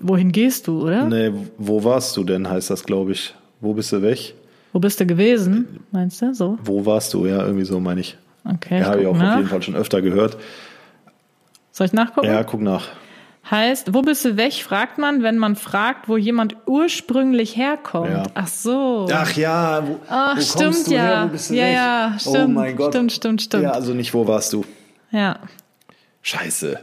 Wohin 0.00 0.32
gehst 0.32 0.66
du, 0.66 0.82
oder? 0.82 1.04
Nee, 1.04 1.32
wo 1.58 1.84
warst 1.84 2.16
du 2.16 2.24
denn, 2.24 2.48
heißt 2.48 2.70
das, 2.70 2.84
glaube 2.84 3.12
ich. 3.12 3.34
Wo 3.60 3.74
bist 3.74 3.92
du 3.92 4.00
weg? 4.00 4.34
Wo 4.72 4.78
bist 4.78 5.00
du 5.00 5.06
gewesen? 5.06 5.80
Meinst 5.90 6.22
du? 6.22 6.32
So? 6.34 6.58
Wo 6.62 6.86
warst 6.86 7.12
du? 7.12 7.26
Ja, 7.26 7.44
irgendwie 7.44 7.64
so 7.64 7.80
meine 7.80 8.00
ich. 8.00 8.16
Okay. 8.44 8.80
Ja, 8.80 8.86
habe 8.86 9.02
ich 9.02 9.06
auch 9.06 9.16
nach. 9.16 9.32
auf 9.32 9.36
jeden 9.38 9.48
Fall 9.48 9.62
schon 9.62 9.74
öfter 9.74 10.00
gehört. 10.00 10.38
Soll 11.72 11.86
ich 11.86 11.92
nachgucken? 11.92 12.26
Ja, 12.26 12.42
guck 12.44 12.60
nach. 12.62 12.88
Heißt, 13.48 13.94
wo 13.94 14.02
bist 14.02 14.24
du 14.24 14.36
weg, 14.36 14.52
fragt 14.52 14.98
man, 14.98 15.22
wenn 15.22 15.38
man 15.38 15.56
fragt, 15.56 16.08
wo 16.08 16.16
jemand 16.16 16.56
ursprünglich 16.66 17.56
herkommt. 17.56 18.10
Ja. 18.10 18.22
Ach 18.34 18.46
so. 18.46 19.08
Ach 19.10 19.32
ja, 19.32 19.86
wo, 19.86 19.98
Ach, 20.08 20.36
wo 20.36 20.40
stimmt 20.40 20.64
kommst 20.64 20.86
du 20.88 20.94
ja. 20.94 21.02
her? 21.02 21.24
Wo 21.24 21.32
bist 21.32 21.50
du 21.50 21.54
Ja, 21.54 21.64
weg? 21.64 21.74
ja, 21.74 22.16
Oh 22.16 22.30
stimmt, 22.30 22.54
mein 22.54 22.76
Gott. 22.76 22.92
stimmt, 22.92 23.12
stimmt, 23.12 23.42
stimmt. 23.42 23.62
Ja, 23.64 23.70
also 23.72 23.94
nicht, 23.94 24.12
wo 24.14 24.26
warst 24.26 24.52
du? 24.52 24.64
Ja. 25.10 25.38
Scheiße. 26.22 26.78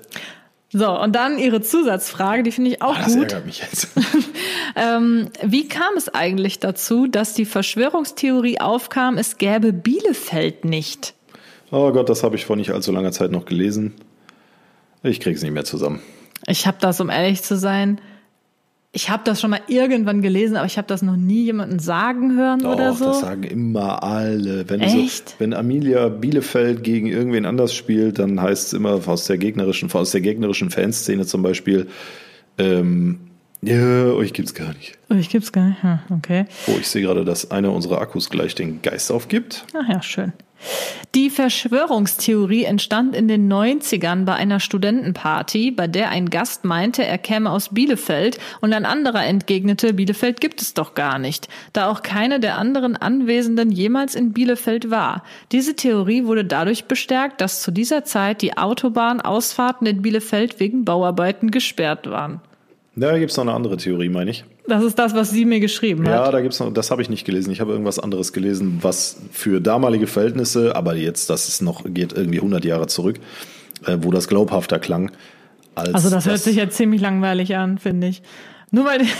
So, 0.74 1.00
und 1.00 1.16
dann 1.16 1.38
ihre 1.38 1.62
Zusatzfrage, 1.62 2.44
die 2.44 2.52
finde 2.52 2.72
ich 2.72 2.82
auch 2.82 2.96
Ah, 2.98 3.04
das 3.04 3.14
gut. 3.14 3.24
ärgert 3.32 3.46
mich 3.46 3.60
jetzt. 3.60 3.90
Ähm, 4.80 5.30
wie 5.42 5.68
kam 5.68 5.96
es 5.98 6.08
eigentlich 6.14 6.60
dazu, 6.60 7.08
dass 7.08 7.34
die 7.34 7.46
Verschwörungstheorie 7.46 8.60
aufkam, 8.60 9.18
es 9.18 9.40
gäbe 9.40 9.74
Bielefeld 9.74 10.66
nicht? 10.66 11.16
Oh 11.72 11.92
Gott, 11.92 12.10
das 12.10 12.22
habe 12.22 12.36
ich 12.36 12.46
vor 12.46 12.56
nicht 12.58 12.70
allzu 12.70 12.92
langer 12.92 13.12
Zeit 13.12 13.32
noch 13.32 13.46
gelesen. 13.46 13.96
Ich 15.02 15.20
krieg's 15.20 15.42
nicht 15.42 15.54
mehr 15.54 15.66
zusammen. 15.66 16.00
Ich 16.46 16.68
habe 16.68 16.78
das, 16.80 17.00
um 17.00 17.10
ehrlich 17.10 17.42
zu 17.42 17.58
sein, 17.58 18.00
ich 18.94 19.10
habe 19.10 19.22
das 19.26 19.42
schon 19.42 19.52
mal 19.52 19.62
irgendwann 19.68 20.22
gelesen, 20.22 20.58
aber 20.58 20.66
ich 20.66 20.78
habe 20.78 20.88
das 20.88 21.02
noch 21.02 21.18
nie 21.18 21.44
jemanden 21.44 21.78
sagen 21.78 22.36
hören 22.36 22.66
oder 22.66 22.90
Doch, 22.90 22.98
so. 22.98 23.06
das 23.06 23.20
sagen 23.20 23.44
immer 23.44 24.02
alle. 24.02 24.68
Wenn, 24.70 24.80
Echt? 24.82 25.30
So, 25.30 25.36
wenn 25.40 25.54
Amelia 25.54 26.10
Bielefeld 26.10 26.84
gegen 26.84 27.08
irgendwen 27.08 27.46
anders 27.46 27.76
spielt, 27.76 28.18
dann 28.18 28.42
heißt 28.42 28.68
es 28.68 28.74
immer 28.74 29.00
aus 29.08 29.26
der 29.28 29.38
gegnerischen, 29.38 29.92
aus 29.92 30.12
der 30.12 30.22
gegnerischen 30.22 30.72
Fanszene 30.72 31.26
zum 31.26 31.44
Beispiel, 31.44 31.88
ähm, 32.58 33.20
ja, 33.62 34.06
euch 34.14 34.34
gibt's 34.34 34.54
gar 34.54 34.74
nicht. 34.74 34.98
Ich 35.10 35.30
gibt's 35.30 35.52
gar 35.52 35.70
nicht. 35.70 35.84
Hm, 35.84 36.00
okay. 36.10 36.46
Oh, 36.68 36.76
ich 36.80 36.88
sehe 36.88 37.02
gerade, 37.02 37.26
dass 37.26 37.52
einer 37.52 37.72
unserer 37.72 38.00
Akkus 38.02 38.30
gleich 38.30 38.56
den 38.56 38.82
Geist 38.82 39.12
aufgibt. 39.12 39.66
Ach 39.74 39.88
ja, 39.90 40.02
schön. 40.02 40.34
Die 41.16 41.30
Verschwörungstheorie 41.30 42.66
entstand 42.66 43.16
in 43.16 43.28
den 43.28 43.52
90ern 43.52 44.26
bei 44.26 44.34
einer 44.34 44.60
Studentenparty, 44.60 45.72
bei 45.72 45.88
der 45.88 46.10
ein 46.10 46.30
Gast 46.30 46.66
meinte, 46.66 47.06
er 47.06 47.18
käme 47.18 47.50
aus 47.50 47.70
Bielefeld 47.74 48.38
und 48.62 48.74
ein 48.74 48.86
anderer 48.86 49.26
entgegnete, 49.26 49.94
Bielefeld 49.94 50.42
gibt 50.42 50.62
es 50.62 50.74
doch 50.74 50.96
gar 50.96 51.18
nicht, 51.18 51.48
da 51.74 51.90
auch 51.90 52.04
keine 52.04 52.40
der 52.40 52.58
anderen 52.58 52.98
Anwesenden 52.98 53.72
jemals 53.72 54.16
in 54.16 54.34
Bielefeld 54.34 54.92
war. 54.92 55.24
Diese 55.52 55.76
Theorie 55.76 56.26
wurde 56.26 56.46
dadurch 56.46 56.86
bestärkt, 56.86 57.42
dass 57.42 57.62
zu 57.62 57.72
dieser 57.72 58.04
Zeit 58.04 58.42
die 58.42 58.58
Autobahnausfahrten 58.58 59.88
in 59.88 60.02
Bielefeld 60.02 60.60
wegen 60.60 60.86
Bauarbeiten 60.86 61.52
gesperrt 61.52 62.10
waren. 62.10 62.42
Da 63.00 63.18
gibt's 63.20 63.38
noch 63.38 63.44
eine 63.44 63.54
andere 63.54 63.78
Theorie, 63.78 64.10
meine 64.10 64.32
ich. 64.32 64.44
Das 64.68 64.84
ist 64.84 64.98
das, 64.98 65.14
was 65.14 65.30
sie 65.30 65.46
mir 65.46 65.60
geschrieben 65.60 66.04
Ja, 66.06 66.26
hat. 66.26 66.34
da 66.34 66.42
gibt's 66.42 66.60
noch, 66.60 66.74
das 66.74 66.90
habe 66.90 67.02
ich 67.04 67.10
nicht 67.10 67.26
gelesen. 67.26 67.52
Ich 67.52 67.62
habe 67.62 67.72
irgendwas 67.72 68.00
anderes 68.00 68.34
gelesen, 68.34 68.80
was 68.82 69.18
für 69.32 69.62
damalige 69.62 70.08
Verhältnisse, 70.08 70.76
aber 70.76 70.96
jetzt, 70.96 71.30
das 71.30 71.48
ist 71.48 71.62
noch, 71.62 71.84
geht 71.86 72.14
irgendwie 72.14 72.40
100 72.40 72.66
Jahre 72.66 72.88
zurück, 72.88 73.18
äh, 73.86 73.98
wo 74.02 74.10
das 74.10 74.28
glaubhafter 74.28 74.80
klang. 74.80 75.12
Als 75.76 75.94
Also 75.94 76.10
das 76.10 76.26
hört 76.26 76.40
sich 76.40 76.56
jetzt 76.56 76.76
ziemlich 76.76 77.00
langweilig 77.00 77.56
an, 77.56 77.78
finde 77.78 78.08
ich. 78.08 78.22
Nur 78.72 78.86
weil... 78.86 79.02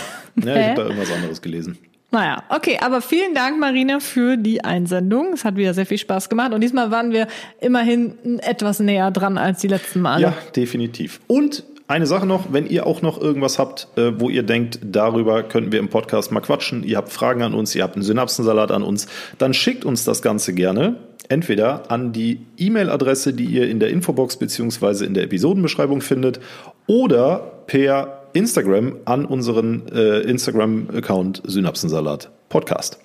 Ja, 0.44 0.54
ich 0.54 0.66
habe 0.68 0.74
da 0.76 0.82
irgendwas 0.84 1.10
anderes 1.12 1.42
gelesen. 1.42 1.78
Naja, 2.12 2.44
okay, 2.48 2.78
aber 2.80 3.00
vielen 3.02 3.34
Dank, 3.34 3.58
Marina, 3.58 3.98
für 3.98 4.36
die 4.36 4.62
Einsendung. 4.64 5.32
Es 5.34 5.44
hat 5.44 5.56
wieder 5.56 5.74
sehr 5.74 5.84
viel 5.84 5.98
Spaß 5.98 6.28
gemacht 6.28 6.52
und 6.54 6.60
diesmal 6.60 6.92
waren 6.92 7.10
wir 7.12 7.26
immerhin 7.60 8.38
etwas 8.38 8.78
näher 8.78 9.10
dran 9.10 9.36
als 9.36 9.60
die 9.60 9.66
letzten 9.68 10.00
Male. 10.00 10.22
Ja, 10.22 10.34
definitiv. 10.54 11.20
Und 11.26 11.64
eine 11.88 12.06
Sache 12.06 12.26
noch, 12.26 12.52
wenn 12.52 12.66
ihr 12.66 12.86
auch 12.86 13.02
noch 13.02 13.20
irgendwas 13.20 13.58
habt, 13.58 13.88
äh, 13.96 14.12
wo 14.18 14.28
ihr 14.28 14.42
denkt, 14.42 14.78
darüber 14.82 15.42
könnten 15.42 15.72
wir 15.72 15.80
im 15.80 15.88
Podcast 15.88 16.30
mal 16.30 16.40
quatschen, 16.40 16.84
ihr 16.84 16.98
habt 16.98 17.10
Fragen 17.10 17.42
an 17.42 17.54
uns, 17.54 17.74
ihr 17.74 17.82
habt 17.82 17.96
einen 17.96 18.04
Synapsensalat 18.04 18.70
an 18.70 18.82
uns, 18.82 19.08
dann 19.38 19.54
schickt 19.54 19.84
uns 19.84 20.04
das 20.04 20.22
Ganze 20.22 20.52
gerne 20.52 20.96
entweder 21.28 21.90
an 21.90 22.12
die 22.12 22.46
E-Mail-Adresse, 22.56 23.32
die 23.32 23.46
ihr 23.46 23.68
in 23.68 23.80
der 23.80 23.90
Infobox 23.90 24.36
beziehungsweise 24.36 25.04
in 25.04 25.14
der 25.14 25.24
Episodenbeschreibung 25.24 26.00
findet, 26.00 26.40
oder 26.86 27.62
per 27.66 28.22
Instagram 28.32 28.96
an 29.04 29.24
unseren 29.24 29.88
äh, 29.88 30.20
Instagram-Account 30.20 31.42
Synapsensalat 31.46 32.30
Podcast. 32.48 32.98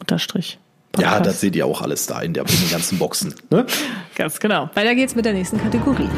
Unterstrich. 0.00 0.58
Ja, 0.96 1.10
Podcast. 1.10 1.26
das 1.26 1.40
seht 1.40 1.56
ihr 1.56 1.66
auch 1.66 1.82
alles 1.82 2.06
da 2.06 2.20
in, 2.20 2.32
der, 2.32 2.44
in 2.44 2.60
den 2.60 2.70
ganzen 2.70 2.98
Boxen. 2.98 3.34
Ne? 3.50 3.66
Ganz 4.16 4.40
genau. 4.40 4.70
Weiter 4.74 4.94
geht's 4.94 5.14
mit 5.14 5.24
der 5.24 5.34
nächsten 5.34 5.58
Kategorie. 5.58 6.08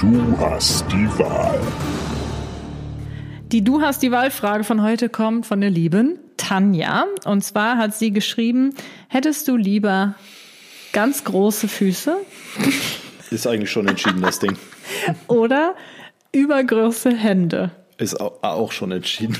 Du 0.00 0.36
hast 0.38 0.84
die 0.92 1.06
Wahl. 1.18 1.60
Die 3.52 3.62
Du 3.62 3.80
hast 3.80 4.02
die 4.02 4.10
Wahlfrage 4.12 4.64
von 4.64 4.82
heute 4.82 5.08
kommt 5.08 5.46
von 5.46 5.60
der 5.60 5.70
lieben 5.70 6.18
Tanja. 6.36 7.04
Und 7.24 7.42
zwar 7.44 7.76
hat 7.76 7.94
sie 7.94 8.10
geschrieben, 8.12 8.74
hättest 9.08 9.48
du 9.48 9.56
lieber 9.56 10.14
ganz 10.92 11.24
große 11.24 11.68
Füße 11.68 12.16
Ist 13.30 13.46
eigentlich 13.46 13.70
schon 13.70 13.88
entschieden, 13.88 14.22
das 14.22 14.38
Ding. 14.38 14.56
oder 15.28 15.74
übergroße 16.32 17.10
Hände? 17.14 17.70
Ist 17.98 18.20
au- 18.20 18.38
auch 18.42 18.72
schon 18.72 18.92
entschieden. 18.92 19.36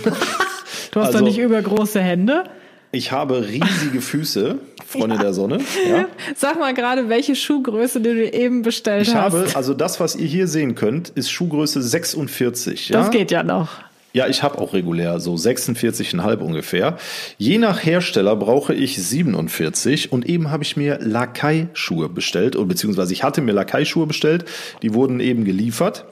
Du 0.93 1.01
hast 1.01 1.09
Also- 1.09 1.19
doch 1.19 1.25
nicht 1.25 1.39
übergroße 1.39 2.01
Hände. 2.01 2.45
Ich 2.93 3.13
habe 3.13 3.47
riesige 3.49 4.01
Füße, 4.01 4.59
Freunde 4.91 5.19
der 5.19 5.33
Sonne. 5.33 5.61
Ja. 5.89 6.07
Sag 6.37 6.59
mal 6.59 6.75
gerade, 6.75 7.09
welche 7.09 7.37
Schuhgröße 7.37 8.01
du 8.01 8.15
dir 8.15 8.35
eben 8.35 8.63
bestellt 8.63 9.07
Ich 9.07 9.15
hast. 9.15 9.35
habe, 9.35 9.47
also 9.55 9.73
das, 9.73 10.01
was 10.01 10.17
ihr 10.17 10.27
hier 10.27 10.49
sehen 10.49 10.75
könnt, 10.75 11.11
ist 11.11 11.31
Schuhgröße 11.31 11.81
46. 11.81 12.89
Ja? 12.89 12.99
Das 12.99 13.11
geht 13.11 13.31
ja 13.31 13.43
noch. 13.43 13.69
Ja, 14.13 14.27
ich 14.27 14.43
habe 14.43 14.59
auch 14.59 14.73
regulär 14.73 15.21
so 15.21 15.35
46,5 15.35 16.39
ungefähr. 16.39 16.97
Je 17.39 17.59
nach 17.59 17.85
Hersteller 17.85 18.35
brauche 18.35 18.75
ich 18.75 19.01
47 19.01 20.11
und 20.11 20.29
eben 20.29 20.51
habe 20.51 20.65
ich 20.65 20.77
mir 20.77 20.99
Lakai-Schuhe 21.01 22.09
bestellt, 22.09 22.57
beziehungsweise 22.67 23.13
ich 23.13 23.23
hatte 23.23 23.41
mir 23.41 23.53
Lakai-Schuhe 23.53 24.09
bestellt, 24.09 24.47
die 24.83 24.95
wurden 24.95 25.21
eben 25.21 25.45
geliefert 25.45 26.07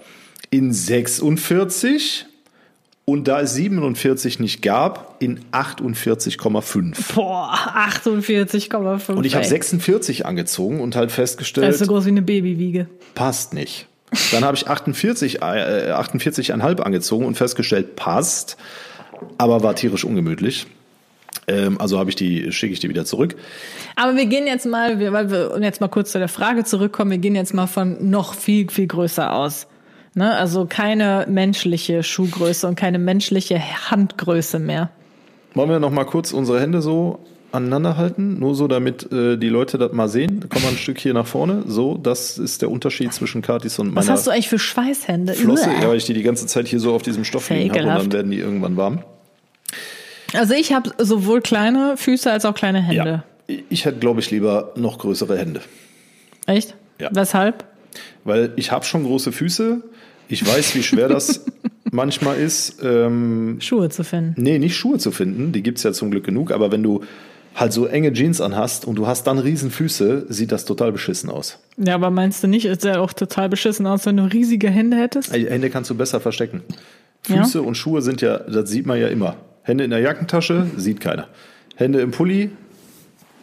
in 0.51 0.72
46 0.72 2.26
und 3.09 3.27
da 3.27 3.41
es 3.41 3.55
47 3.55 4.39
nicht 4.39 4.61
gab, 4.61 5.17
in 5.19 5.41
48,5. 5.51 7.15
Boah, 7.15 7.55
48,5. 7.75 9.13
Und 9.15 9.25
ich 9.25 9.35
habe 9.35 9.45
ey. 9.45 9.49
46 9.49 10.27
angezogen 10.27 10.83
und 10.83 10.95
halt 10.95 11.09
Das 11.09 11.15
festgestellt, 11.15 11.73
ist 11.73 11.79
so 11.79 11.87
groß 11.87 12.05
wie 12.05 12.11
eine 12.11 12.21
Babywiege. 12.21 12.87
passt 13.15 13.55
nicht. 13.55 13.87
Dann 14.31 14.45
habe 14.45 14.59
ich 14.59 14.69
48, 14.69 15.37
äh, 15.37 15.39
48,5 15.41 16.81
angezogen 16.83 17.25
und 17.25 17.35
festgestellt, 17.35 17.97
passt, 17.97 18.59
aber 19.39 19.63
war 19.63 19.75
tierisch 19.75 20.05
ungemütlich. 20.05 20.67
Ähm, 21.47 21.81
also 21.81 21.99
habe 21.99 22.11
ich 22.11 22.17
die, 22.17 22.53
schicke 22.53 22.75
ich 22.75 22.81
die 22.81 22.91
wieder 22.91 23.07
zurück. 23.07 23.37
Aber 23.97 24.17
wir 24.17 24.27
gehen 24.27 24.47
jetzt 24.47 24.67
mal, 24.67 25.01
weil 25.13 25.31
wir 25.31 25.59
jetzt 25.63 25.81
mal 25.81 25.89
kurz 25.89 26.13
zu 26.13 26.19
der 26.19 26.29
Frage 26.29 26.65
zurückkommen, 26.65 27.11
wir 27.13 27.19
gehen 27.19 27.35
jetzt 27.35 27.55
mal 27.55 27.69
von 27.69 28.11
noch 28.11 28.35
viel, 28.35 28.69
viel 28.69 28.87
größer 28.87 29.33
aus. 29.33 29.67
Ne? 30.15 30.35
Also 30.35 30.67
keine 30.69 31.27
menschliche 31.29 32.03
Schuhgröße 32.03 32.67
und 32.67 32.75
keine 32.75 32.99
menschliche 32.99 33.61
Handgröße 33.91 34.59
mehr. 34.59 34.91
Wollen 35.55 35.71
wir 35.71 35.81
noch 35.81 35.91
mal 35.91 36.05
kurz 36.05 36.33
unsere 36.33 36.61
Hände 36.61 36.83
so 36.83 37.21
aneinander 37.51 37.97
halten, 37.97 38.39
nur 38.39 38.55
so, 38.55 38.69
damit 38.69 39.11
äh, 39.11 39.37
die 39.37 39.49
Leute 39.49 39.79
das 39.79 39.93
mal 39.93 40.09
sehen. 40.09 40.45
Komm 40.49 40.63
mal 40.63 40.69
ein 40.69 40.77
Stück 40.79 40.99
hier 40.99 41.15
nach 41.15 41.27
vorne. 41.27 41.63
So, 41.67 41.97
das 41.97 42.39
ist 42.39 42.63
der 42.63 42.71
Unterschied 42.71 43.13
zwischen 43.13 43.43
Katis 43.43 43.79
und 43.79 43.89
meiner 43.89 43.97
Was 43.97 44.09
hast 44.09 44.27
du 44.27 44.31
eigentlich 44.31 44.49
für 44.49 44.59
Schweißhände? 44.59 45.35
Flosse. 45.35 45.71
Ja, 45.81 45.89
weil 45.89 45.97
ich 45.97 46.05
die 46.05 46.15
die 46.15 46.23
ganze 46.23 46.47
Zeit 46.47 46.69
hier 46.69 46.81
so 46.81 46.95
auf 46.95 47.03
diesem 47.03 47.25
Stoff 47.25 47.49
liegen 47.51 47.71
habe 47.75 48.03
und 48.03 48.13
dann 48.13 48.13
werden 48.13 48.31
die 48.31 48.39
irgendwann 48.39 48.77
warm. 48.77 49.03
Also 50.35 50.55
ich 50.55 50.73
habe 50.75 50.91
sowohl 50.99 51.41
kleine 51.41 51.97
Füße 51.97 52.31
als 52.31 52.45
auch 52.45 52.55
kleine 52.55 52.83
Hände. 52.83 53.23
Ich 53.71 53.87
hätte, 53.87 53.99
glaube 53.99 54.21
ich, 54.21 54.31
lieber 54.31 54.73
noch 54.77 54.99
größere 54.99 55.39
Hände. 55.39 55.63
Echt? 56.47 56.75
Ja. 57.01 57.09
Weshalb? 57.13 57.65
Weil 58.25 58.53
ich 58.57 58.71
habe 58.71 58.85
schon 58.85 59.05
große 59.05 59.33
Füße. 59.33 59.83
Ich 60.29 60.47
weiß, 60.47 60.74
wie 60.74 60.83
schwer 60.83 61.09
das 61.09 61.45
manchmal 61.91 62.39
ist. 62.39 62.83
Ähm, 62.83 63.57
Schuhe 63.61 63.89
zu 63.89 64.05
finden. 64.05 64.35
nee, 64.41 64.59
nicht 64.59 64.76
Schuhe 64.76 64.99
zu 64.99 65.11
finden. 65.11 65.53
Die 65.53 65.62
gibt's 65.62 65.83
ja 65.83 65.93
zum 65.93 66.11
Glück 66.11 66.24
genug. 66.24 66.51
Aber 66.53 66.70
wenn 66.70 66.83
du 66.83 67.03
halt 67.55 67.72
so 67.72 67.87
enge 67.87 68.12
Jeans 68.12 68.41
anhast 68.41 68.85
und 68.85 68.97
du 68.97 69.07
hast 69.07 69.24
dann 69.26 69.39
riesen 69.39 69.70
Füße, 69.70 70.26
sieht 70.29 70.53
das 70.53 70.64
total 70.64 70.93
beschissen 70.93 71.29
aus. 71.31 71.59
Ja, 71.76 71.95
aber 71.95 72.11
meinst 72.11 72.43
du 72.43 72.47
nicht, 72.47 72.66
es 72.66 72.83
sähe 72.83 73.01
auch 73.01 73.12
total 73.12 73.49
beschissen 73.49 73.87
aus, 73.87 74.07
wenn 74.07 74.16
du 74.16 74.24
riesige 74.24 74.70
Hände 74.70 74.97
hättest? 74.97 75.33
Hände 75.33 75.70
kannst 75.70 75.91
du 75.91 75.95
besser 75.95 76.20
verstecken. 76.20 76.62
Ja. 77.26 77.43
Füße 77.43 77.61
und 77.62 77.74
Schuhe 77.74 78.01
sind 78.03 78.20
ja, 78.20 78.39
das 78.39 78.70
sieht 78.70 78.87
man 78.87 79.01
ja 79.01 79.09
immer. 79.09 79.37
Hände 79.62 79.85
in 79.85 79.91
der 79.91 79.99
Jackentasche, 80.01 80.66
sieht 80.76 81.01
keiner. 81.01 81.26
Hände 81.74 82.01
im 82.01 82.11
Pulli, 82.12 82.51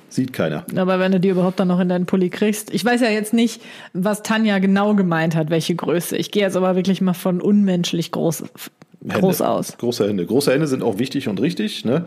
sieht 0.10 0.34
keiner. 0.34 0.66
Aber 0.76 1.00
wenn 1.00 1.12
du 1.12 1.20
die 1.20 1.30
überhaupt 1.30 1.60
dann 1.60 1.68
noch 1.68 1.80
in 1.80 1.90
deinen 1.90 2.06
Pulli 2.06 2.30
kriegst. 2.30 2.74
Ich 2.74 2.84
weiß 2.84 3.02
ja 3.02 3.10
jetzt 3.10 3.34
nicht, 3.34 3.62
was 3.94 4.24
Tanja 4.24 4.60
genau 4.60 4.96
gemeint 4.96 5.36
hat, 5.36 5.50
welche 5.50 5.76
Größe. 5.76 6.16
Ich 6.18 6.32
gehe 6.32 6.44
jetzt 6.44 6.56
aber 6.56 6.76
wirklich 6.76 7.02
mal 7.02 7.14
von 7.14 7.42
unmenschlich 7.42 8.12
groß, 8.12 8.44
groß 9.08 9.40
Hände. 9.40 9.50
aus. 9.50 9.78
Große 9.78 10.08
Hände. 10.08 10.26
Große 10.26 10.52
Hände 10.52 10.68
sind 10.68 10.84
auch 10.84 10.98
wichtig 11.00 11.28
und 11.28 11.42
richtig. 11.42 11.86
Ne? 11.86 12.06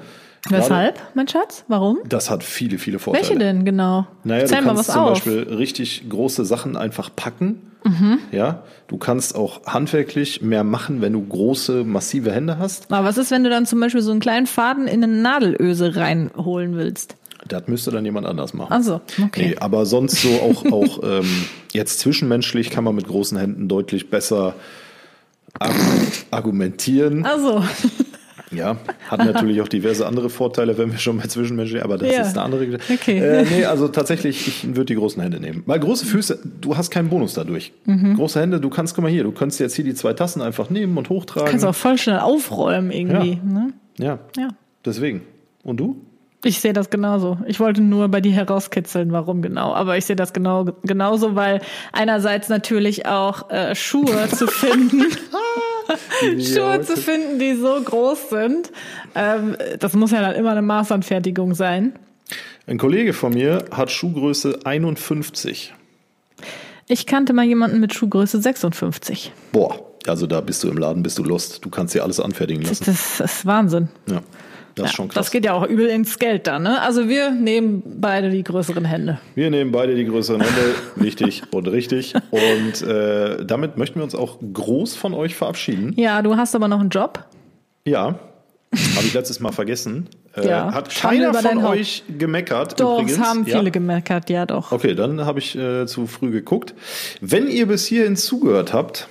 Weshalb, 0.48 1.00
mein 1.14 1.28
Schatz? 1.28 1.64
Warum? 1.68 1.98
Das 2.08 2.30
hat 2.30 2.44
viele, 2.44 2.78
viele 2.78 2.98
Vorteile. 2.98 3.28
Welche 3.28 3.38
denn 3.38 3.64
genau? 3.64 4.06
Naja, 4.24 4.46
Zähl 4.46 4.58
du 4.58 4.64
mal 4.66 4.74
kannst 4.74 4.92
zum 4.92 5.02
auf. 5.02 5.10
Beispiel 5.10 5.42
richtig 5.42 6.08
große 6.08 6.44
Sachen 6.44 6.76
einfach 6.76 7.10
packen. 7.14 7.62
Mhm. 7.84 8.18
Ja, 8.32 8.62
du 8.88 8.98
kannst 8.98 9.36
auch 9.36 9.64
handwerklich 9.66 10.42
mehr 10.42 10.64
machen, 10.64 11.00
wenn 11.00 11.12
du 11.12 11.24
große, 11.24 11.84
massive 11.84 12.32
Hände 12.32 12.58
hast. 12.58 12.90
Aber 12.90 13.06
was 13.06 13.18
ist, 13.18 13.30
wenn 13.30 13.44
du 13.44 13.50
dann 13.50 13.66
zum 13.66 13.80
Beispiel 13.80 14.00
so 14.00 14.10
einen 14.10 14.20
kleinen 14.20 14.46
Faden 14.46 14.86
in 14.86 15.02
eine 15.02 15.12
Nadelöse 15.12 15.96
reinholen 15.96 16.76
willst? 16.76 17.16
Das 17.48 17.66
müsste 17.68 17.90
dann 17.90 18.04
jemand 18.04 18.26
anders 18.26 18.54
machen. 18.54 18.68
Ach 18.72 18.82
so, 18.82 19.00
okay. 19.22 19.48
Nee, 19.50 19.56
aber 19.58 19.86
sonst 19.86 20.22
so 20.22 20.28
auch, 20.40 20.64
auch 20.72 21.00
ähm, 21.02 21.26
jetzt 21.72 22.00
zwischenmenschlich 22.00 22.70
kann 22.70 22.84
man 22.84 22.94
mit 22.94 23.06
großen 23.08 23.36
Händen 23.38 23.68
deutlich 23.68 24.10
besser 24.10 24.54
argu- 25.58 26.24
argumentieren. 26.30 27.24
Also, 27.24 27.62
Ja, 28.50 28.78
hat 29.08 29.18
natürlich 29.18 29.60
auch 29.60 29.68
diverse 29.68 30.06
andere 30.06 30.30
Vorteile, 30.30 30.78
wenn 30.78 30.90
wir 30.90 30.98
schon 30.98 31.18
bei 31.18 31.26
zwischenmenschlich, 31.26 31.84
aber 31.84 31.98
das 31.98 32.10
Ja. 32.10 32.22
ist 32.22 32.28
eine 32.36 32.42
andere 32.46 32.66
Geschichte. 32.66 32.94
Okay. 32.94 33.18
Äh, 33.18 33.44
nee, 33.44 33.64
also 33.66 33.88
tatsächlich, 33.88 34.48
ich 34.48 34.66
würde 34.68 34.86
die 34.86 34.94
großen 34.94 35.20
Hände 35.20 35.38
nehmen. 35.38 35.62
Weil 35.66 35.78
große 35.80 36.06
Füße, 36.06 36.38
du 36.62 36.74
hast 36.74 36.88
keinen 36.90 37.10
Bonus 37.10 37.34
dadurch. 37.34 37.74
Mhm. 37.84 38.14
Große 38.16 38.40
Hände, 38.40 38.58
du 38.58 38.70
kannst, 38.70 38.94
guck 38.94 39.02
mal 39.04 39.10
hier, 39.10 39.24
du 39.24 39.32
kannst 39.32 39.60
jetzt 39.60 39.74
hier 39.74 39.84
die 39.84 39.92
zwei 39.92 40.14
Tassen 40.14 40.40
einfach 40.40 40.70
nehmen 40.70 40.96
und 40.96 41.10
hochtragen. 41.10 41.50
kannst 41.50 41.66
auch 41.66 41.74
voll 41.74 41.98
schnell 41.98 42.20
aufräumen 42.20 42.90
irgendwie. 42.90 43.32
Ja. 43.32 43.52
Ne? 43.52 43.72
ja, 43.98 44.18
ja. 44.38 44.48
deswegen. 44.82 45.20
Und 45.62 45.76
du? 45.78 46.00
Ich 46.44 46.60
sehe 46.60 46.72
das 46.72 46.88
genauso. 46.90 47.38
Ich 47.46 47.58
wollte 47.58 47.80
nur 47.80 48.08
bei 48.08 48.20
dir 48.20 48.32
herauskitzeln, 48.32 49.10
warum 49.10 49.42
genau. 49.42 49.74
Aber 49.74 49.96
ich 49.96 50.04
sehe 50.04 50.14
das 50.14 50.32
genau 50.32 50.66
genauso, 50.84 51.34
weil 51.34 51.60
einerseits 51.92 52.48
natürlich 52.48 53.06
auch 53.06 53.50
äh, 53.50 53.74
Schuhe 53.74 54.28
zu 54.34 54.46
finden, 54.46 55.02
Schuhe 56.40 56.80
zu 56.82 56.96
finden, 56.96 57.40
die 57.40 57.54
so 57.54 57.80
groß 57.82 58.30
sind. 58.30 58.70
Ähm, 59.16 59.56
das 59.80 59.94
muss 59.94 60.12
ja 60.12 60.20
dann 60.20 60.36
immer 60.36 60.52
eine 60.52 60.62
Maßanfertigung 60.62 61.54
sein. 61.54 61.94
Ein 62.68 62.78
Kollege 62.78 63.14
von 63.14 63.32
mir 63.32 63.64
hat 63.72 63.90
Schuhgröße 63.90 64.60
51. 64.64 65.74
Ich 66.86 67.06
kannte 67.06 67.32
mal 67.32 67.44
jemanden 67.44 67.80
mit 67.80 67.94
Schuhgröße 67.94 68.40
56. 68.40 69.32
Boah, 69.52 69.80
also 70.06 70.26
da 70.26 70.40
bist 70.40 70.62
du 70.62 70.68
im 70.68 70.78
Laden, 70.78 71.02
bist 71.02 71.18
du 71.18 71.24
lost. 71.24 71.64
Du 71.64 71.70
kannst 71.70 71.94
dir 71.94 72.02
alles 72.02 72.20
anfertigen 72.20 72.62
lassen. 72.62 72.84
Das 72.86 73.20
ist 73.20 73.44
Wahnsinn. 73.44 73.88
Ja, 74.06 74.22
das 74.78 74.86
ist 74.86 74.92
Ja, 74.92 74.96
schon 74.96 75.08
krass. 75.08 75.14
das 75.26 75.30
geht 75.30 75.44
ja 75.44 75.52
auch 75.52 75.66
übel 75.66 75.86
ins 75.86 76.18
Geld 76.18 76.46
dann. 76.46 76.62
Ne? 76.62 76.80
Also 76.80 77.08
wir 77.08 77.30
nehmen 77.30 77.82
beide 78.00 78.30
die 78.30 78.42
größeren 78.42 78.84
Hände. 78.84 79.18
Wir 79.34 79.50
nehmen 79.50 79.72
beide 79.72 79.94
die 79.94 80.04
größeren 80.04 80.40
Hände, 80.40 80.74
wichtig 80.96 81.42
und 81.52 81.66
richtig. 81.68 82.14
Und 82.30 82.82
äh, 82.86 83.44
damit 83.44 83.76
möchten 83.76 83.96
wir 84.00 84.04
uns 84.04 84.14
auch 84.14 84.38
groß 84.52 84.96
von 84.96 85.14
euch 85.14 85.34
verabschieden. 85.34 85.92
Ja, 85.96 86.22
du 86.22 86.36
hast 86.36 86.54
aber 86.54 86.68
noch 86.68 86.80
einen 86.80 86.90
Job. 86.90 87.24
Ja, 87.84 88.18
habe 88.96 89.06
ich 89.06 89.14
letztes 89.14 89.40
Mal 89.40 89.52
vergessen. 89.52 90.08
Äh, 90.36 90.46
Ja, 90.46 90.72
hat 90.74 90.92
Schande 90.92 91.30
keiner 91.32 91.34
von 91.34 91.64
euch 91.64 92.04
gemeckert. 92.18 92.78
Doch, 92.78 92.98
übrigens. 93.00 93.12
es 93.12 93.18
haben 93.20 93.44
viele 93.46 93.64
ja. 93.64 93.70
gemeckert, 93.70 94.28
ja 94.30 94.44
doch. 94.44 94.72
Okay, 94.72 94.94
dann 94.94 95.24
habe 95.24 95.38
ich 95.38 95.56
äh, 95.56 95.86
zu 95.86 96.06
früh 96.06 96.30
geguckt. 96.30 96.74
Wenn 97.22 97.48
ihr 97.48 97.66
bis 97.66 97.86
hierhin 97.86 98.16
zugehört 98.16 98.72
habt, 98.74 99.08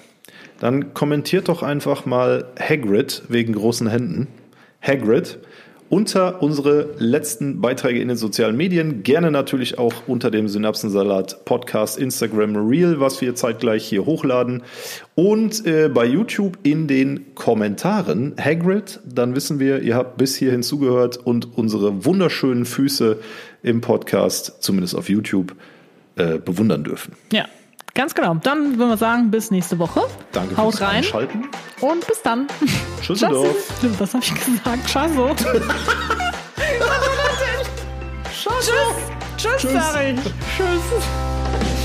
dann 0.60 0.94
kommentiert 0.94 1.50
doch 1.50 1.64
einfach 1.64 2.06
mal 2.06 2.46
Hagrid 2.60 3.24
wegen 3.30 3.54
großen 3.54 3.88
Händen. 3.88 4.28
Hagrid 4.82 5.40
unter 5.90 6.42
unsere 6.42 6.90
letzten 6.98 7.62
Beiträge 7.62 8.02
in 8.02 8.08
den 8.08 8.18
sozialen 8.18 8.58
Medien. 8.58 9.04
Gerne 9.04 9.32
natürlich 9.32 9.78
auch 9.78 9.94
unter 10.08 10.32
dem 10.32 10.48
Synapsensalat 10.48 11.46
Podcast, 11.46 11.98
Instagram 11.98 12.56
Reel, 12.56 13.00
was 13.00 13.22
wir 13.22 13.36
zeitgleich 13.36 13.88
hier 13.88 14.06
hochladen. 14.06 14.64
Und 15.16 15.66
äh, 15.66 15.90
bei 15.90 16.06
YouTube 16.06 16.58
in 16.64 16.88
den 16.88 17.34
Kommentaren 17.36 18.36
Hagrid, 18.40 19.00
dann 19.06 19.36
wissen 19.36 19.60
wir, 19.60 19.82
ihr 19.82 19.96
habt 19.96 20.18
bis 20.18 20.36
hierhin 20.36 20.64
zugehört 20.64 21.18
und 21.18 21.58
unsere 21.58 22.06
wunderschönen 22.06 22.66
Füße 22.66 23.18
im 23.64 23.82
Podcast, 23.82 24.58
zumindest 24.60 24.96
auf 24.96 25.10
YouTube, 25.10 25.56
äh, 26.16 26.38
bewundern 26.38 26.84
dürfen. 26.84 27.14
Ja, 27.32 27.46
ganz 27.98 28.16
genau. 28.16 28.36
Dann 28.36 28.78
würden 28.78 28.90
wir 28.92 28.98
sagen, 28.98 29.30
bis 29.32 29.52
nächste 29.52 29.78
Woche. 29.80 30.04
Danke 30.32 30.56
Haut 30.56 30.76
fürs 30.76 30.88
rein 30.88 30.98
Einschalten. 30.98 31.50
und 31.82 32.08
bis 32.08 32.22
dann. 32.22 32.48
Tschüss. 33.02 33.22
Was 34.00 34.14
habe 34.14 34.24
ich 34.24 34.34
gesagt? 34.34 34.66
Tschüss. 38.32 38.72
Tschüss, 39.38 39.62
Tschüss. 39.62 39.72
sag 39.74 40.04
ich. 40.04 40.20
Tschüss. 40.56 41.77